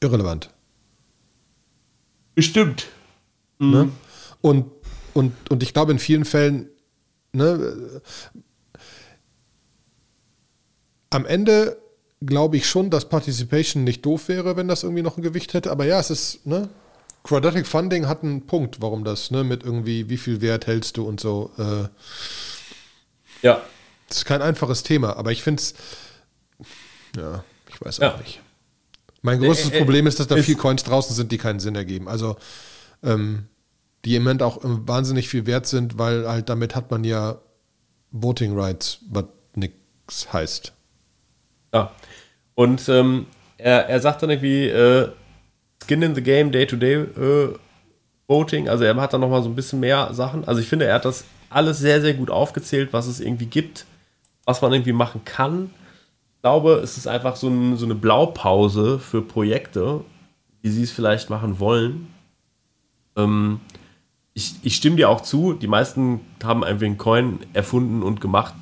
irrelevant. 0.00 0.50
Bestimmt. 2.34 2.88
Mhm. 3.58 3.70
Ne? 3.70 3.92
Und, 4.40 4.70
und, 5.14 5.50
und 5.50 5.62
ich 5.62 5.72
glaube, 5.72 5.92
in 5.92 5.98
vielen 5.98 6.24
Fällen, 6.24 6.68
ne, 7.32 8.00
am 11.10 11.26
Ende 11.26 11.78
glaube 12.20 12.56
ich 12.56 12.66
schon, 12.68 12.90
dass 12.90 13.08
Participation 13.08 13.84
nicht 13.84 14.04
doof 14.04 14.28
wäre, 14.28 14.56
wenn 14.56 14.68
das 14.68 14.82
irgendwie 14.82 15.02
noch 15.02 15.16
ein 15.16 15.22
Gewicht 15.22 15.54
hätte. 15.54 15.70
Aber 15.70 15.84
ja, 15.84 16.00
es 16.00 16.10
ist, 16.10 16.46
ne? 16.46 16.68
Quadratic 17.24 17.68
Funding 17.68 18.08
hat 18.08 18.24
einen 18.24 18.46
Punkt, 18.46 18.80
warum 18.80 19.04
das, 19.04 19.30
ne? 19.30 19.44
Mit 19.44 19.62
irgendwie, 19.62 20.08
wie 20.08 20.16
viel 20.16 20.40
Wert 20.40 20.66
hältst 20.66 20.96
du 20.96 21.04
und 21.04 21.20
so. 21.20 21.52
Äh, 21.58 21.88
ja. 23.42 23.62
Das 24.12 24.18
ist 24.18 24.24
kein 24.26 24.42
einfaches 24.42 24.82
Thema, 24.82 25.16
aber 25.16 25.32
ich 25.32 25.42
finde 25.42 25.62
es, 25.62 25.74
ja, 27.16 27.42
ich 27.70 27.80
weiß 27.80 28.00
auch 28.00 28.14
ja. 28.14 28.18
nicht. 28.18 28.42
Mein 29.22 29.40
größtes 29.40 29.70
äh, 29.70 29.76
äh, 29.76 29.78
Problem 29.78 30.06
ist, 30.06 30.20
dass 30.20 30.26
da 30.26 30.36
viel 30.36 30.56
Coins 30.56 30.84
draußen 30.84 31.16
sind, 31.16 31.32
die 31.32 31.38
keinen 31.38 31.60
Sinn 31.60 31.74
ergeben. 31.76 32.08
Also, 32.08 32.36
ähm, 33.02 33.46
die 34.04 34.14
im 34.14 34.24
Moment 34.24 34.42
auch 34.42 34.58
wahnsinnig 34.62 35.30
viel 35.30 35.46
wert 35.46 35.66
sind, 35.66 35.96
weil 35.96 36.28
halt 36.28 36.50
damit 36.50 36.76
hat 36.76 36.90
man 36.90 37.04
ja 37.04 37.38
Voting 38.10 38.54
Rights, 38.54 38.98
was 39.08 39.24
nichts 39.54 40.30
heißt. 40.30 40.74
Ja. 41.72 41.90
Und 42.54 42.86
ähm, 42.90 43.28
er, 43.56 43.88
er 43.88 44.00
sagt 44.00 44.22
dann 44.22 44.28
irgendwie 44.28 44.68
äh, 44.68 45.08
Skin 45.82 46.02
in 46.02 46.14
the 46.14 46.22
Game, 46.22 46.52
Day-to-Day 46.52 46.96
-Day, 46.96 47.48
äh, 47.48 47.54
Voting. 48.28 48.68
Also 48.68 48.84
er 48.84 48.94
hat 48.96 49.14
da 49.14 49.16
nochmal 49.16 49.42
so 49.42 49.48
ein 49.48 49.54
bisschen 49.54 49.80
mehr 49.80 50.12
Sachen. 50.12 50.46
Also 50.46 50.60
ich 50.60 50.68
finde, 50.68 50.84
er 50.84 50.96
hat 50.96 51.06
das 51.06 51.24
alles 51.48 51.78
sehr, 51.78 52.02
sehr 52.02 52.12
gut 52.12 52.28
aufgezählt, 52.28 52.92
was 52.92 53.06
es 53.06 53.18
irgendwie 53.18 53.46
gibt, 53.46 53.86
was 54.44 54.62
man 54.62 54.72
irgendwie 54.72 54.92
machen 54.92 55.22
kann 55.24 55.70
glaube, 56.42 56.80
es 56.82 56.98
ist 56.98 57.06
einfach 57.06 57.36
so, 57.36 57.48
ein, 57.48 57.76
so 57.76 57.86
eine 57.86 57.94
Blaupause 57.94 58.98
für 58.98 59.22
Projekte, 59.22 60.00
wie 60.60 60.70
sie 60.70 60.82
es 60.82 60.90
vielleicht 60.90 61.30
machen 61.30 61.58
wollen. 61.60 62.08
Ähm, 63.16 63.60
ich, 64.34 64.56
ich 64.62 64.76
stimme 64.76 64.96
dir 64.96 65.08
auch 65.08 65.20
zu, 65.20 65.52
die 65.54 65.68
meisten 65.68 66.20
haben 66.42 66.64
einfach 66.64 66.84
einen 66.84 66.98
Coin 66.98 67.38
erfunden 67.52 68.02
und 68.02 68.20
gemacht, 68.20 68.54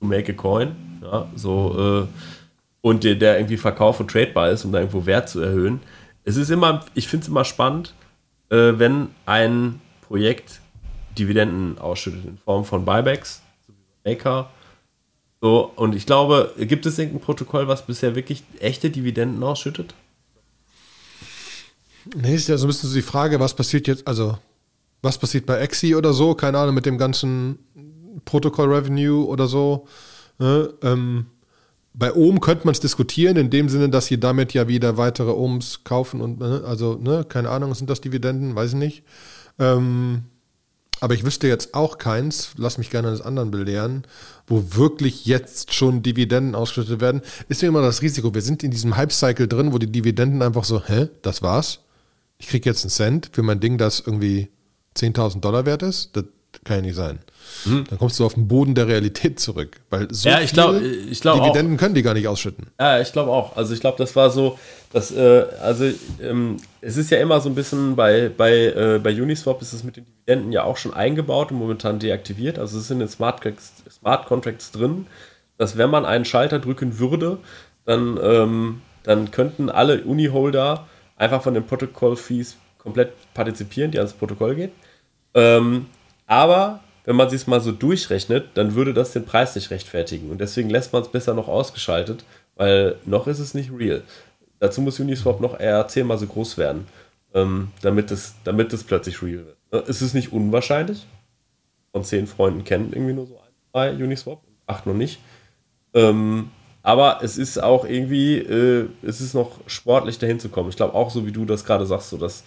to 0.00 0.06
make 0.06 0.32
a 0.32 0.34
coin. 0.34 0.76
Ja, 1.02 1.28
so, 1.34 2.06
äh, 2.06 2.06
und 2.80 3.04
der, 3.04 3.16
der 3.16 3.38
irgendwie 3.38 3.56
verkauft 3.56 4.00
und 4.00 4.10
tradebar 4.10 4.50
ist, 4.50 4.64
um 4.64 4.72
da 4.72 4.78
irgendwo 4.78 5.04
Wert 5.04 5.28
zu 5.28 5.40
erhöhen. 5.40 5.80
Es 6.24 6.36
ist 6.36 6.50
immer, 6.50 6.84
ich 6.94 7.08
finde 7.08 7.24
es 7.24 7.28
immer 7.28 7.44
spannend, 7.44 7.94
äh, 8.50 8.72
wenn 8.76 9.08
ein 9.26 9.80
Projekt 10.02 10.60
Dividenden 11.18 11.78
ausschüttet 11.78 12.24
in 12.24 12.38
Form 12.38 12.64
von 12.64 12.84
Buybacks, 12.84 13.42
so 13.66 13.72
wie 13.72 14.10
Maker 14.10 14.50
so, 15.40 15.72
und 15.76 15.94
ich 15.94 16.06
glaube, 16.06 16.52
gibt 16.58 16.86
es 16.86 16.98
irgendein 16.98 17.20
Protokoll, 17.20 17.68
was 17.68 17.86
bisher 17.86 18.14
wirklich 18.14 18.42
echte 18.58 18.90
Dividenden 18.90 19.42
ausschüttet? 19.42 19.94
Nee, 22.16 22.34
ist 22.34 22.48
ja 22.48 22.56
so 22.56 22.66
ein 22.66 22.68
bisschen 22.68 22.88
so 22.88 22.96
die 22.96 23.02
Frage, 23.02 23.38
was 23.38 23.54
passiert 23.54 23.86
jetzt, 23.86 24.06
also 24.06 24.38
was 25.02 25.18
passiert 25.18 25.46
bei 25.46 25.58
Exi 25.58 25.94
oder 25.94 26.12
so, 26.12 26.34
keine 26.34 26.58
Ahnung, 26.58 26.74
mit 26.74 26.86
dem 26.86 26.98
ganzen 26.98 27.58
Protocol 28.24 28.72
Revenue 28.72 29.26
oder 29.26 29.46
so. 29.46 29.86
Ne? 30.38 30.72
Ähm, 30.82 31.26
bei 31.94 32.12
Ohm 32.14 32.40
könnte 32.40 32.66
man 32.66 32.72
es 32.72 32.80
diskutieren, 32.80 33.36
in 33.36 33.50
dem 33.50 33.68
Sinne, 33.68 33.88
dass 33.88 34.06
sie 34.06 34.18
damit 34.18 34.54
ja 34.54 34.68
wieder 34.68 34.96
weitere 34.96 35.30
Ohms 35.30 35.84
kaufen 35.84 36.20
und, 36.20 36.40
ne? 36.40 36.62
also, 36.66 36.94
ne, 36.94 37.24
keine 37.28 37.50
Ahnung, 37.50 37.74
sind 37.74 37.90
das 37.90 38.00
Dividenden? 38.00 38.54
Weiß 38.54 38.70
ich 38.70 38.78
nicht. 38.78 39.02
Ähm, 39.58 40.22
aber 41.00 41.14
ich 41.14 41.24
wüsste 41.24 41.48
jetzt 41.48 41.74
auch 41.74 41.98
keins, 41.98 42.50
lass 42.56 42.78
mich 42.78 42.90
gerne 42.90 43.08
eines 43.08 43.20
anderen 43.20 43.50
belehren, 43.50 44.04
wo 44.46 44.74
wirklich 44.74 45.26
jetzt 45.26 45.74
schon 45.74 46.02
Dividenden 46.02 46.54
ausgeschüttet 46.54 47.00
werden. 47.00 47.22
Ist 47.48 47.62
ja 47.62 47.68
immer 47.68 47.82
das 47.82 48.02
Risiko. 48.02 48.34
Wir 48.34 48.42
sind 48.42 48.62
in 48.62 48.70
diesem 48.70 48.96
Hype-Cycle 48.96 49.48
drin, 49.48 49.72
wo 49.72 49.78
die 49.78 49.90
Dividenden 49.90 50.42
einfach 50.42 50.64
so, 50.64 50.82
hä, 50.84 51.08
das 51.22 51.42
war's? 51.42 51.80
Ich 52.38 52.48
kriege 52.48 52.68
jetzt 52.68 52.84
einen 52.84 52.90
Cent 52.90 53.30
für 53.32 53.42
mein 53.42 53.60
Ding, 53.60 53.78
das 53.78 54.00
irgendwie 54.00 54.48
10.000 54.96 55.40
Dollar 55.40 55.66
wert 55.66 55.82
ist? 55.82 56.16
Das 56.16 56.24
kann 56.68 56.76
ja 56.76 56.82
nicht 56.82 56.94
sein. 56.94 57.18
Hm. 57.64 57.84
Dann 57.88 57.98
kommst 57.98 58.20
du 58.20 58.24
auf 58.24 58.34
den 58.34 58.46
Boden 58.46 58.74
der 58.74 58.86
Realität 58.86 59.40
zurück. 59.40 59.80
Weil 59.90 60.12
so 60.12 60.28
ja, 60.28 60.40
ich 60.40 60.52
glaube, 60.52 60.80
ich 60.80 61.20
glaub 61.20 61.40
Dividenden 61.40 61.76
auch. 61.76 61.80
können 61.80 61.94
die 61.94 62.02
gar 62.02 62.14
nicht 62.14 62.28
ausschütten. 62.28 62.68
Ja, 62.78 63.00
ich 63.00 63.12
glaube 63.12 63.30
auch. 63.30 63.56
Also 63.56 63.74
ich 63.74 63.80
glaube, 63.80 63.98
das 63.98 64.14
war 64.14 64.30
so, 64.30 64.58
dass, 64.92 65.10
äh, 65.10 65.46
also 65.60 65.86
ähm, 66.22 66.58
es 66.80 66.96
ist 66.96 67.10
ja 67.10 67.18
immer 67.18 67.40
so 67.40 67.48
ein 67.48 67.54
bisschen 67.54 67.96
bei, 67.96 68.30
bei, 68.34 68.52
äh, 68.52 69.00
bei 69.02 69.10
Uniswap 69.10 69.60
ist 69.62 69.72
es 69.72 69.82
mit 69.82 69.96
den 69.96 70.04
Dividenden 70.04 70.52
ja 70.52 70.64
auch 70.64 70.76
schon 70.76 70.94
eingebaut 70.94 71.50
und 71.50 71.58
momentan 71.58 71.98
deaktiviert. 71.98 72.58
Also 72.58 72.78
es 72.78 72.88
sind 72.88 73.00
in 73.00 73.08
Smart, 73.08 73.42
Smart 73.90 74.26
Contracts 74.26 74.70
drin, 74.70 75.06
dass 75.56 75.76
wenn 75.76 75.90
man 75.90 76.04
einen 76.04 76.24
Schalter 76.24 76.58
drücken 76.58 76.98
würde, 76.98 77.38
dann, 77.84 78.18
ähm, 78.22 78.82
dann 79.02 79.30
könnten 79.30 79.70
alle 79.70 80.02
Uni-Holder 80.04 80.86
einfach 81.16 81.42
von 81.42 81.54
den 81.54 81.66
Protokoll-Fees 81.66 82.56
komplett 82.78 83.12
partizipieren, 83.34 83.90
die 83.90 83.98
ans 83.98 84.12
Protokoll 84.12 84.54
gehen. 84.54 84.70
Ähm, 85.34 85.86
aber 86.28 86.80
wenn 87.04 87.16
man 87.16 87.30
sich 87.30 87.46
mal 87.46 87.60
so 87.60 87.72
durchrechnet, 87.72 88.50
dann 88.54 88.74
würde 88.74 88.92
das 88.92 89.12
den 89.12 89.24
Preis 89.24 89.54
nicht 89.54 89.70
rechtfertigen. 89.70 90.30
Und 90.30 90.42
deswegen 90.42 90.68
lässt 90.68 90.92
man 90.92 91.02
es 91.02 91.08
besser 91.08 91.32
noch 91.32 91.48
ausgeschaltet, 91.48 92.24
weil 92.54 92.96
noch 93.06 93.26
ist 93.26 93.38
es 93.38 93.54
nicht 93.54 93.72
real. 93.72 94.02
Dazu 94.60 94.82
muss 94.82 95.00
Uniswap 95.00 95.40
noch 95.40 95.58
eher 95.58 95.88
zehnmal 95.88 96.18
so 96.18 96.26
groß 96.26 96.58
werden, 96.58 96.86
ähm, 97.32 97.68
damit, 97.80 98.10
es, 98.10 98.34
damit 98.44 98.72
es 98.74 98.84
plötzlich 98.84 99.22
real 99.22 99.46
wird. 99.46 99.56
Äh, 99.70 99.90
es 99.90 100.02
ist 100.02 100.12
nicht 100.12 100.32
unwahrscheinlich. 100.32 101.06
Von 101.92 102.04
zehn 102.04 102.26
Freunden 102.26 102.64
kennen 102.64 102.92
irgendwie 102.92 103.14
nur 103.14 103.26
so 103.26 103.38
ein, 103.38 103.52
zwei 103.72 104.04
Uniswap, 104.04 104.42
acht 104.66 104.86
noch 104.86 104.94
nicht. 104.94 105.18
Ähm, 105.94 106.50
aber 106.82 107.20
es 107.22 107.38
ist 107.38 107.62
auch 107.62 107.86
irgendwie, 107.86 108.36
äh, 108.36 108.88
es 109.02 109.22
ist 109.22 109.32
noch 109.32 109.60
sportlich 109.66 110.18
dahin 110.18 110.40
zu 110.40 110.50
kommen. 110.50 110.68
Ich 110.68 110.76
glaube 110.76 110.94
auch 110.94 111.10
so, 111.10 111.24
wie 111.26 111.32
du 111.32 111.46
das 111.46 111.64
gerade 111.64 111.86
sagst, 111.86 112.10
so 112.10 112.18
dass 112.18 112.44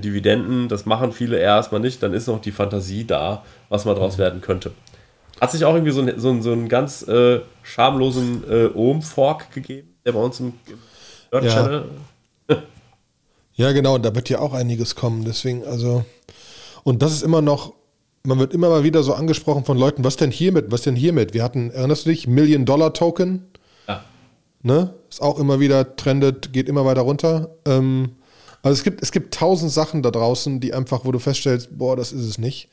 Dividenden, 0.00 0.68
das 0.68 0.86
machen 0.86 1.12
viele 1.12 1.38
erstmal 1.38 1.80
nicht, 1.80 2.02
dann 2.02 2.14
ist 2.14 2.26
noch 2.26 2.40
die 2.40 2.52
Fantasie 2.52 3.04
da, 3.04 3.44
was 3.68 3.84
mal 3.84 3.94
draus 3.94 4.16
werden 4.16 4.40
könnte. 4.40 4.72
Hat 5.40 5.50
sich 5.50 5.64
auch 5.64 5.74
irgendwie 5.74 5.92
so, 5.92 6.00
ein, 6.00 6.18
so, 6.18 6.30
ein, 6.30 6.42
so 6.42 6.52
einen 6.52 6.68
ganz 6.68 7.06
äh, 7.06 7.40
schamlosen 7.62 8.44
äh, 8.50 8.66
Ohm-Fork 8.74 9.52
gegeben, 9.52 9.94
der 10.06 10.12
bei 10.12 10.20
uns 10.20 10.40
im, 10.40 10.54
im 10.66 10.78
Nerd-Channel. 11.30 11.84
Ja. 12.48 12.56
ja, 13.54 13.72
genau, 13.72 13.98
da 13.98 14.14
wird 14.14 14.28
ja 14.30 14.38
auch 14.38 14.54
einiges 14.54 14.94
kommen, 14.94 15.24
deswegen, 15.24 15.64
also. 15.64 16.04
Und 16.84 17.02
das 17.02 17.12
ist 17.12 17.22
immer 17.22 17.42
noch, 17.42 17.74
man 18.24 18.38
wird 18.38 18.54
immer 18.54 18.68
mal 18.68 18.84
wieder 18.84 19.02
so 19.02 19.14
angesprochen 19.14 19.64
von 19.64 19.76
Leuten, 19.76 20.04
was 20.04 20.16
denn 20.16 20.30
hiermit, 20.30 20.66
was 20.70 20.82
denn 20.82 20.96
hiermit? 20.96 21.34
Wir 21.34 21.42
hatten, 21.42 21.70
erinnerst 21.70 22.06
du 22.06 22.10
dich, 22.10 22.26
Million-Dollar-Token? 22.26 23.44
Ja. 23.88 24.04
Ne? 24.62 24.94
Ist 25.10 25.20
auch 25.20 25.38
immer 25.38 25.60
wieder 25.60 25.96
trendet, 25.96 26.52
geht 26.52 26.68
immer 26.68 26.84
weiter 26.84 27.02
runter. 27.02 27.50
Ähm, 27.66 28.12
also 28.62 28.74
es 28.74 28.84
gibt, 28.84 29.02
es 29.02 29.12
gibt 29.12 29.34
tausend 29.34 29.70
Sachen 29.70 30.02
da 30.02 30.10
draußen, 30.10 30.60
die 30.60 30.72
einfach, 30.72 31.04
wo 31.04 31.12
du 31.12 31.18
feststellst, 31.18 31.76
boah, 31.76 31.96
das 31.96 32.12
ist 32.12 32.26
es 32.26 32.38
nicht. 32.38 32.68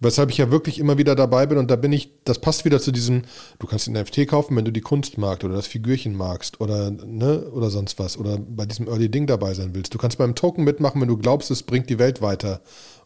Weshalb 0.00 0.30
ich 0.30 0.38
ja 0.38 0.52
wirklich 0.52 0.78
immer 0.78 0.96
wieder 0.96 1.16
dabei 1.16 1.46
bin 1.46 1.58
und 1.58 1.72
da 1.72 1.76
bin 1.76 1.92
ich, 1.92 2.12
das 2.22 2.38
passt 2.38 2.64
wieder 2.64 2.80
zu 2.80 2.92
diesem, 2.92 3.22
du 3.58 3.66
kannst 3.66 3.88
den 3.88 3.94
NFT 3.94 4.28
kaufen, 4.28 4.56
wenn 4.56 4.64
du 4.64 4.70
die 4.70 4.80
Kunst 4.80 5.18
magst 5.18 5.42
oder 5.42 5.56
das 5.56 5.66
Figürchen 5.66 6.14
magst 6.14 6.60
oder, 6.60 6.92
ne, 6.92 7.40
oder 7.50 7.68
sonst 7.68 7.98
was 7.98 8.16
oder 8.16 8.38
bei 8.38 8.64
diesem 8.64 8.86
Early 8.86 9.08
Ding 9.08 9.26
dabei 9.26 9.54
sein 9.54 9.74
willst. 9.74 9.92
Du 9.92 9.98
kannst 9.98 10.16
beim 10.16 10.36
Token 10.36 10.62
mitmachen, 10.62 11.00
wenn 11.00 11.08
du 11.08 11.16
glaubst, 11.16 11.50
es 11.50 11.64
bringt 11.64 11.90
die 11.90 11.98
Welt 11.98 12.22
weiter 12.22 12.60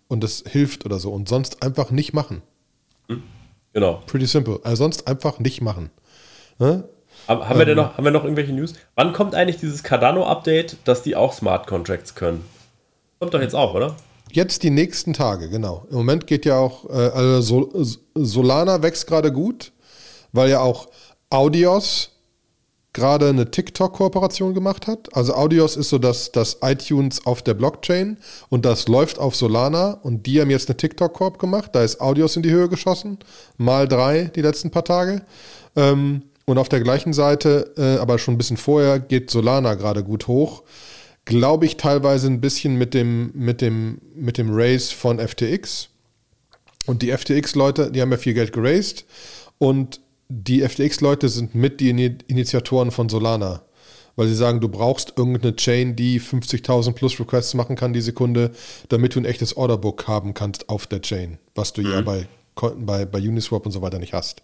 und 0.06 0.22
es 0.22 0.44
hilft 0.46 0.84
oder 0.84 0.98
so 0.98 1.12
und 1.12 1.30
sonst 1.30 1.62
einfach 1.62 1.90
nicht 1.90 2.12
machen. 2.12 2.42
Hm. 3.08 3.22
Genau. 3.72 4.02
Pretty 4.06 4.26
simple. 4.26 4.60
Also 4.62 4.84
sonst 4.84 5.08
einfach 5.08 5.38
nicht 5.38 5.62
machen. 5.62 5.88
Ne? 6.58 6.84
Haben, 7.28 7.42
ähm, 7.50 7.58
wir 7.58 7.66
denn 7.66 7.76
noch, 7.76 7.96
haben 7.96 8.04
wir 8.04 8.10
noch 8.10 8.24
irgendwelche 8.24 8.52
News? 8.52 8.74
Wann 8.94 9.12
kommt 9.12 9.34
eigentlich 9.34 9.58
dieses 9.58 9.82
Cardano-Update, 9.82 10.76
dass 10.84 11.02
die 11.02 11.16
auch 11.16 11.32
Smart 11.32 11.66
Contracts 11.66 12.14
können? 12.14 12.44
Kommt 13.18 13.34
doch 13.34 13.40
jetzt 13.40 13.54
auch, 13.54 13.74
oder? 13.74 13.96
Jetzt 14.32 14.62
die 14.62 14.70
nächsten 14.70 15.12
Tage, 15.12 15.48
genau. 15.48 15.86
Im 15.90 15.96
Moment 15.96 16.26
geht 16.26 16.46
ja 16.46 16.58
auch, 16.58 16.88
äh, 16.88 16.92
also 16.92 17.70
Solana 18.14 18.82
wächst 18.82 19.06
gerade 19.06 19.30
gut, 19.30 19.72
weil 20.32 20.50
ja 20.50 20.60
auch 20.60 20.88
Audios 21.28 22.10
gerade 22.92 23.28
eine 23.28 23.50
TikTok-Kooperation 23.50 24.54
gemacht 24.54 24.86
hat. 24.86 25.14
Also 25.16 25.34
Audios 25.34 25.76
ist 25.76 25.88
so 25.88 25.98
das, 25.98 26.32
das 26.32 26.58
iTunes 26.62 27.24
auf 27.26 27.42
der 27.42 27.54
Blockchain 27.54 28.18
und 28.48 28.64
das 28.64 28.88
läuft 28.88 29.18
auf 29.18 29.34
Solana 29.34 29.98
und 30.02 30.26
die 30.26 30.40
haben 30.40 30.50
jetzt 30.50 30.68
eine 30.68 30.76
TikTok-Korb 30.76 31.38
gemacht. 31.38 31.70
Da 31.74 31.82
ist 31.82 32.00
Audios 32.00 32.36
in 32.36 32.42
die 32.42 32.50
Höhe 32.50 32.68
geschossen, 32.68 33.18
mal 33.56 33.88
drei 33.88 34.24
die 34.34 34.42
letzten 34.42 34.70
paar 34.70 34.84
Tage. 34.84 35.22
Ähm, 35.74 36.22
und 36.52 36.58
auf 36.58 36.68
der 36.68 36.80
gleichen 36.80 37.14
Seite, 37.14 37.72
äh, 37.78 37.98
aber 37.98 38.18
schon 38.18 38.34
ein 38.34 38.38
bisschen 38.38 38.58
vorher, 38.58 39.00
geht 39.00 39.30
Solana 39.30 39.74
gerade 39.74 40.04
gut 40.04 40.28
hoch. 40.28 40.62
Glaube 41.24 41.64
ich 41.64 41.78
teilweise 41.78 42.26
ein 42.26 42.42
bisschen 42.42 42.76
mit 42.76 42.92
dem, 42.92 43.32
mit 43.34 43.62
dem, 43.62 44.02
mit 44.14 44.36
dem 44.36 44.50
Race 44.52 44.90
von 44.90 45.18
FTX. 45.18 45.88
Und 46.84 47.00
die 47.00 47.10
FTX-Leute, 47.10 47.90
die 47.90 48.02
haben 48.02 48.10
ja 48.10 48.18
viel 48.18 48.34
Geld 48.34 48.52
geraced. 48.52 49.06
Und 49.56 50.00
die 50.28 50.60
FTX-Leute 50.60 51.30
sind 51.30 51.54
mit 51.54 51.80
die 51.80 51.88
Initiatoren 51.88 52.90
von 52.90 53.08
Solana. 53.08 53.62
Weil 54.16 54.28
sie 54.28 54.34
sagen, 54.34 54.60
du 54.60 54.68
brauchst 54.68 55.14
irgendeine 55.16 55.56
Chain, 55.56 55.96
die 55.96 56.20
50.000 56.20 56.92
plus 56.92 57.18
Requests 57.18 57.54
machen 57.54 57.76
kann 57.76 57.94
die 57.94 58.02
Sekunde, 58.02 58.50
damit 58.90 59.14
du 59.14 59.20
ein 59.20 59.24
echtes 59.24 59.56
Orderbook 59.56 60.06
haben 60.06 60.34
kannst 60.34 60.68
auf 60.68 60.86
der 60.86 61.00
Chain. 61.00 61.38
Was 61.54 61.72
du 61.72 61.80
mhm. 61.80 61.90
ja 61.90 62.00
bei, 62.02 62.26
bei, 62.76 63.06
bei 63.06 63.18
Uniswap 63.20 63.64
und 63.64 63.72
so 63.72 63.80
weiter 63.80 63.98
nicht 63.98 64.12
hast. 64.12 64.42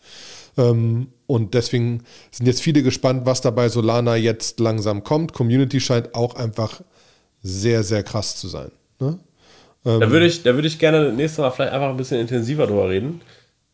Ähm, 0.56 1.08
und 1.28 1.52
deswegen 1.52 2.02
sind 2.30 2.46
jetzt 2.46 2.62
viele 2.62 2.82
gespannt, 2.82 3.26
was 3.26 3.42
da 3.42 3.50
bei 3.50 3.68
Solana 3.68 4.16
jetzt 4.16 4.60
langsam 4.60 5.04
kommt. 5.04 5.34
Community 5.34 5.78
scheint 5.78 6.14
auch 6.14 6.34
einfach 6.36 6.80
sehr, 7.42 7.82
sehr 7.84 8.02
krass 8.02 8.36
zu 8.36 8.48
sein. 8.48 8.70
Ne? 8.98 9.18
Ähm, 9.84 10.00
da 10.00 10.10
würde 10.10 10.26
ich, 10.26 10.42
da 10.42 10.56
ich 10.56 10.78
gerne 10.78 11.12
nächstes 11.12 11.38
Mal 11.38 11.50
vielleicht 11.50 11.74
einfach 11.74 11.90
ein 11.90 11.98
bisschen 11.98 12.18
intensiver 12.18 12.66
drüber 12.66 12.88
reden. 12.88 13.20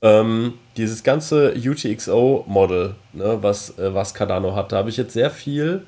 Ähm, 0.02 0.54
dieses 0.76 1.04
ganze 1.04 1.54
UTXO-Model, 1.54 2.96
ne, 3.12 3.38
was, 3.40 3.78
äh, 3.78 3.94
was 3.94 4.14
Cardano 4.14 4.56
hat, 4.56 4.72
da 4.72 4.78
habe 4.78 4.90
ich 4.90 4.96
jetzt 4.96 5.12
sehr 5.12 5.30
viel 5.30 5.86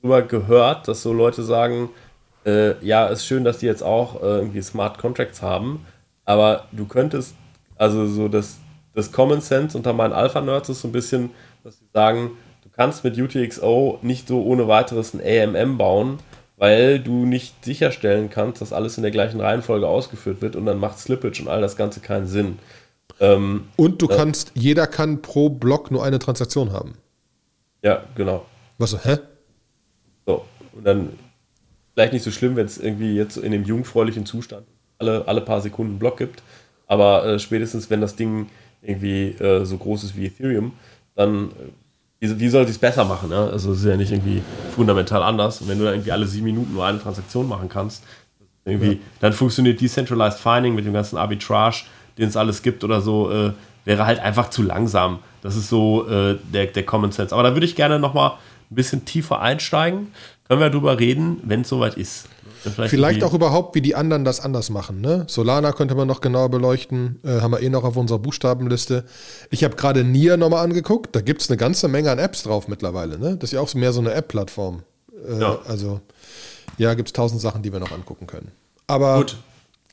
drüber 0.00 0.22
gehört, 0.22 0.88
dass 0.88 1.02
so 1.02 1.12
Leute 1.12 1.42
sagen, 1.42 1.90
äh, 2.46 2.82
ja, 2.84 3.06
ist 3.06 3.26
schön, 3.26 3.44
dass 3.44 3.58
die 3.58 3.66
jetzt 3.66 3.82
auch 3.82 4.22
äh, 4.22 4.38
irgendwie 4.38 4.62
Smart 4.62 4.96
Contracts 4.96 5.42
haben, 5.42 5.84
aber 6.24 6.64
du 6.72 6.86
könntest, 6.86 7.34
also 7.76 8.06
so 8.06 8.28
das, 8.28 8.56
das 8.94 9.12
Common 9.12 9.40
Sense 9.40 9.76
unter 9.76 9.92
meinen 9.92 10.12
Alpha-Nerds 10.12 10.68
ist 10.68 10.82
so 10.82 10.88
ein 10.88 10.92
bisschen, 10.92 11.30
dass 11.64 11.78
sie 11.78 11.86
sagen, 11.92 12.32
du 12.62 12.68
kannst 12.70 13.04
mit 13.04 13.18
UTXO 13.18 13.98
nicht 14.02 14.28
so 14.28 14.42
ohne 14.42 14.68
weiteres 14.68 15.14
ein 15.14 15.20
AMM 15.20 15.78
bauen, 15.78 16.18
weil 16.56 17.00
du 17.00 17.24
nicht 17.24 17.64
sicherstellen 17.64 18.30
kannst, 18.30 18.60
dass 18.60 18.72
alles 18.72 18.96
in 18.96 19.02
der 19.02 19.10
gleichen 19.10 19.40
Reihenfolge 19.40 19.86
ausgeführt 19.86 20.42
wird 20.42 20.56
und 20.56 20.66
dann 20.66 20.78
macht 20.78 20.98
Slippage 20.98 21.40
und 21.42 21.48
all 21.48 21.60
das 21.60 21.76
Ganze 21.76 22.00
keinen 22.00 22.26
Sinn. 22.26 22.58
Ähm, 23.20 23.68
und 23.76 24.02
du 24.02 24.06
äh, 24.08 24.16
kannst, 24.16 24.52
jeder 24.54 24.86
kann 24.86 25.22
pro 25.22 25.48
Block 25.48 25.90
nur 25.90 26.04
eine 26.04 26.18
Transaktion 26.18 26.72
haben. 26.72 26.94
Ja, 27.82 28.04
genau. 28.14 28.46
Was 28.78 28.90
so, 28.90 28.98
hä? 28.98 29.18
So, 30.26 30.44
und 30.72 30.86
dann 30.86 31.10
vielleicht 31.94 32.12
nicht 32.12 32.22
so 32.22 32.30
schlimm, 32.30 32.56
wenn 32.56 32.66
es 32.66 32.78
irgendwie 32.78 33.14
jetzt 33.14 33.36
in 33.36 33.52
dem 33.52 33.64
jungfräulichen 33.64 34.26
Zustand 34.26 34.66
alle, 34.98 35.26
alle 35.26 35.40
paar 35.40 35.60
Sekunden 35.60 35.92
einen 35.92 35.98
Block 35.98 36.16
gibt, 36.16 36.42
aber 36.86 37.24
äh, 37.24 37.38
spätestens, 37.38 37.90
wenn 37.90 38.00
das 38.00 38.16
Ding 38.16 38.48
irgendwie 38.82 39.28
äh, 39.28 39.64
so 39.64 39.76
groß 39.78 40.04
ist 40.04 40.16
wie 40.16 40.26
Ethereum, 40.26 40.72
dann 41.14 41.50
äh, 41.50 41.52
wie, 42.20 42.40
wie 42.40 42.48
soll 42.48 42.64
es 42.64 42.78
besser 42.78 43.04
machen? 43.04 43.30
Ne? 43.30 43.50
Also 43.52 43.72
es 43.72 43.78
ist 43.80 43.86
ja 43.86 43.96
nicht 43.96 44.12
irgendwie 44.12 44.42
fundamental 44.74 45.22
anders. 45.22 45.60
Und 45.60 45.68
wenn 45.68 45.78
du 45.78 45.86
irgendwie 45.86 46.12
alle 46.12 46.26
sieben 46.26 46.46
Minuten 46.46 46.72
nur 46.72 46.86
eine 46.86 47.00
Transaktion 47.00 47.48
machen 47.48 47.68
kannst, 47.68 48.04
irgendwie, 48.64 48.92
ja. 48.92 48.98
dann 49.20 49.32
funktioniert 49.32 49.80
Decentralized 49.80 50.38
Finding 50.38 50.74
mit 50.74 50.84
dem 50.84 50.92
ganzen 50.92 51.16
Arbitrage, 51.16 51.84
den 52.18 52.28
es 52.28 52.36
alles 52.36 52.62
gibt 52.62 52.84
oder 52.84 53.00
so, 53.00 53.30
äh, 53.30 53.52
wäre 53.84 54.06
halt 54.06 54.20
einfach 54.20 54.50
zu 54.50 54.62
langsam. 54.62 55.18
Das 55.42 55.56
ist 55.56 55.68
so 55.68 56.08
äh, 56.08 56.38
der, 56.52 56.66
der 56.66 56.84
Common 56.84 57.10
Sense. 57.10 57.34
Aber 57.34 57.42
da 57.42 57.54
würde 57.54 57.66
ich 57.66 57.74
gerne 57.74 57.98
nochmal 57.98 58.34
ein 58.70 58.74
bisschen 58.74 59.04
tiefer 59.04 59.40
einsteigen. 59.40 60.12
Können 60.46 60.60
wir 60.60 60.70
darüber 60.70 61.00
reden, 61.00 61.40
wenn 61.42 61.62
es 61.62 61.68
soweit 61.68 61.96
ist. 61.96 62.28
Vielleicht, 62.62 62.90
Vielleicht 62.90 63.24
auch 63.24 63.34
überhaupt, 63.34 63.74
wie 63.74 63.80
die 63.80 63.94
anderen 63.94 64.24
das 64.24 64.40
anders 64.40 64.70
machen. 64.70 65.00
Ne? 65.00 65.24
Solana 65.28 65.72
könnte 65.72 65.94
man 65.94 66.06
noch 66.06 66.20
genauer 66.20 66.48
beleuchten. 66.48 67.20
Äh, 67.24 67.40
haben 67.40 67.52
wir 67.52 67.60
eh 67.60 67.68
noch 67.68 67.84
auf 67.84 67.96
unserer 67.96 68.18
Buchstabenliste. 68.18 69.04
Ich 69.50 69.64
habe 69.64 69.76
gerade 69.76 70.04
Nier 70.04 70.36
nochmal 70.36 70.64
angeguckt. 70.64 71.14
Da 71.16 71.20
gibt 71.20 71.42
es 71.42 71.50
eine 71.50 71.56
ganze 71.56 71.88
Menge 71.88 72.10
an 72.10 72.18
Apps 72.18 72.44
drauf 72.44 72.68
mittlerweile. 72.68 73.18
Ne? 73.18 73.36
Das 73.36 73.48
ist 73.50 73.54
ja 73.54 73.60
auch 73.60 73.74
mehr 73.74 73.92
so 73.92 74.00
eine 74.00 74.12
App-Plattform. 74.12 74.82
Äh, 75.28 75.40
ja. 75.40 75.58
Also, 75.66 76.00
ja, 76.78 76.94
gibt 76.94 77.08
es 77.08 77.12
tausend 77.12 77.40
Sachen, 77.40 77.62
die 77.62 77.72
wir 77.72 77.80
noch 77.80 77.92
angucken 77.92 78.26
können. 78.26 78.52
Aber 78.86 79.18
Gut. 79.18 79.36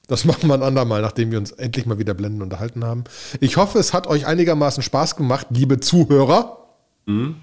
Das 0.07 0.26
machen 0.26 0.47
wir 0.47 0.55
ein 0.55 0.63
andermal, 0.63 1.01
nachdem 1.01 1.32
wir 1.32 1.38
uns 1.38 1.51
endlich 1.51 1.86
mal 1.86 1.99
wieder 1.99 2.13
blenden 2.13 2.41
unterhalten 2.41 2.84
haben. 2.84 3.05
Ich 3.39 3.57
hoffe, 3.57 3.80
es 3.80 3.93
hat 3.93 4.07
euch 4.07 4.26
einigermaßen 4.26 4.84
Spaß 4.84 5.15
gemacht, 5.15 5.47
liebe 5.51 5.80
Zuhörer. 5.80 6.57
Mhm. 7.05 7.38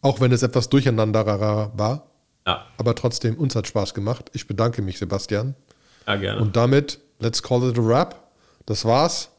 Auch 0.00 0.20
wenn 0.20 0.32
es 0.32 0.42
etwas 0.42 0.68
durcheinanderer 0.68 1.72
war. 1.76 2.06
Ja. 2.46 2.66
Aber 2.78 2.94
trotzdem, 2.94 3.36
uns 3.36 3.54
hat 3.54 3.66
Spaß 3.66 3.94
gemacht. 3.94 4.30
Ich 4.32 4.46
bedanke 4.46 4.82
mich, 4.82 4.98
Sebastian. 4.98 5.54
Ja, 6.06 6.16
gerne. 6.16 6.40
Und 6.40 6.56
damit, 6.56 6.98
let's 7.20 7.42
call 7.42 7.68
it 7.68 7.78
a 7.78 7.82
wrap. 7.82 8.30
Das 8.66 8.84
war's. 8.84 9.30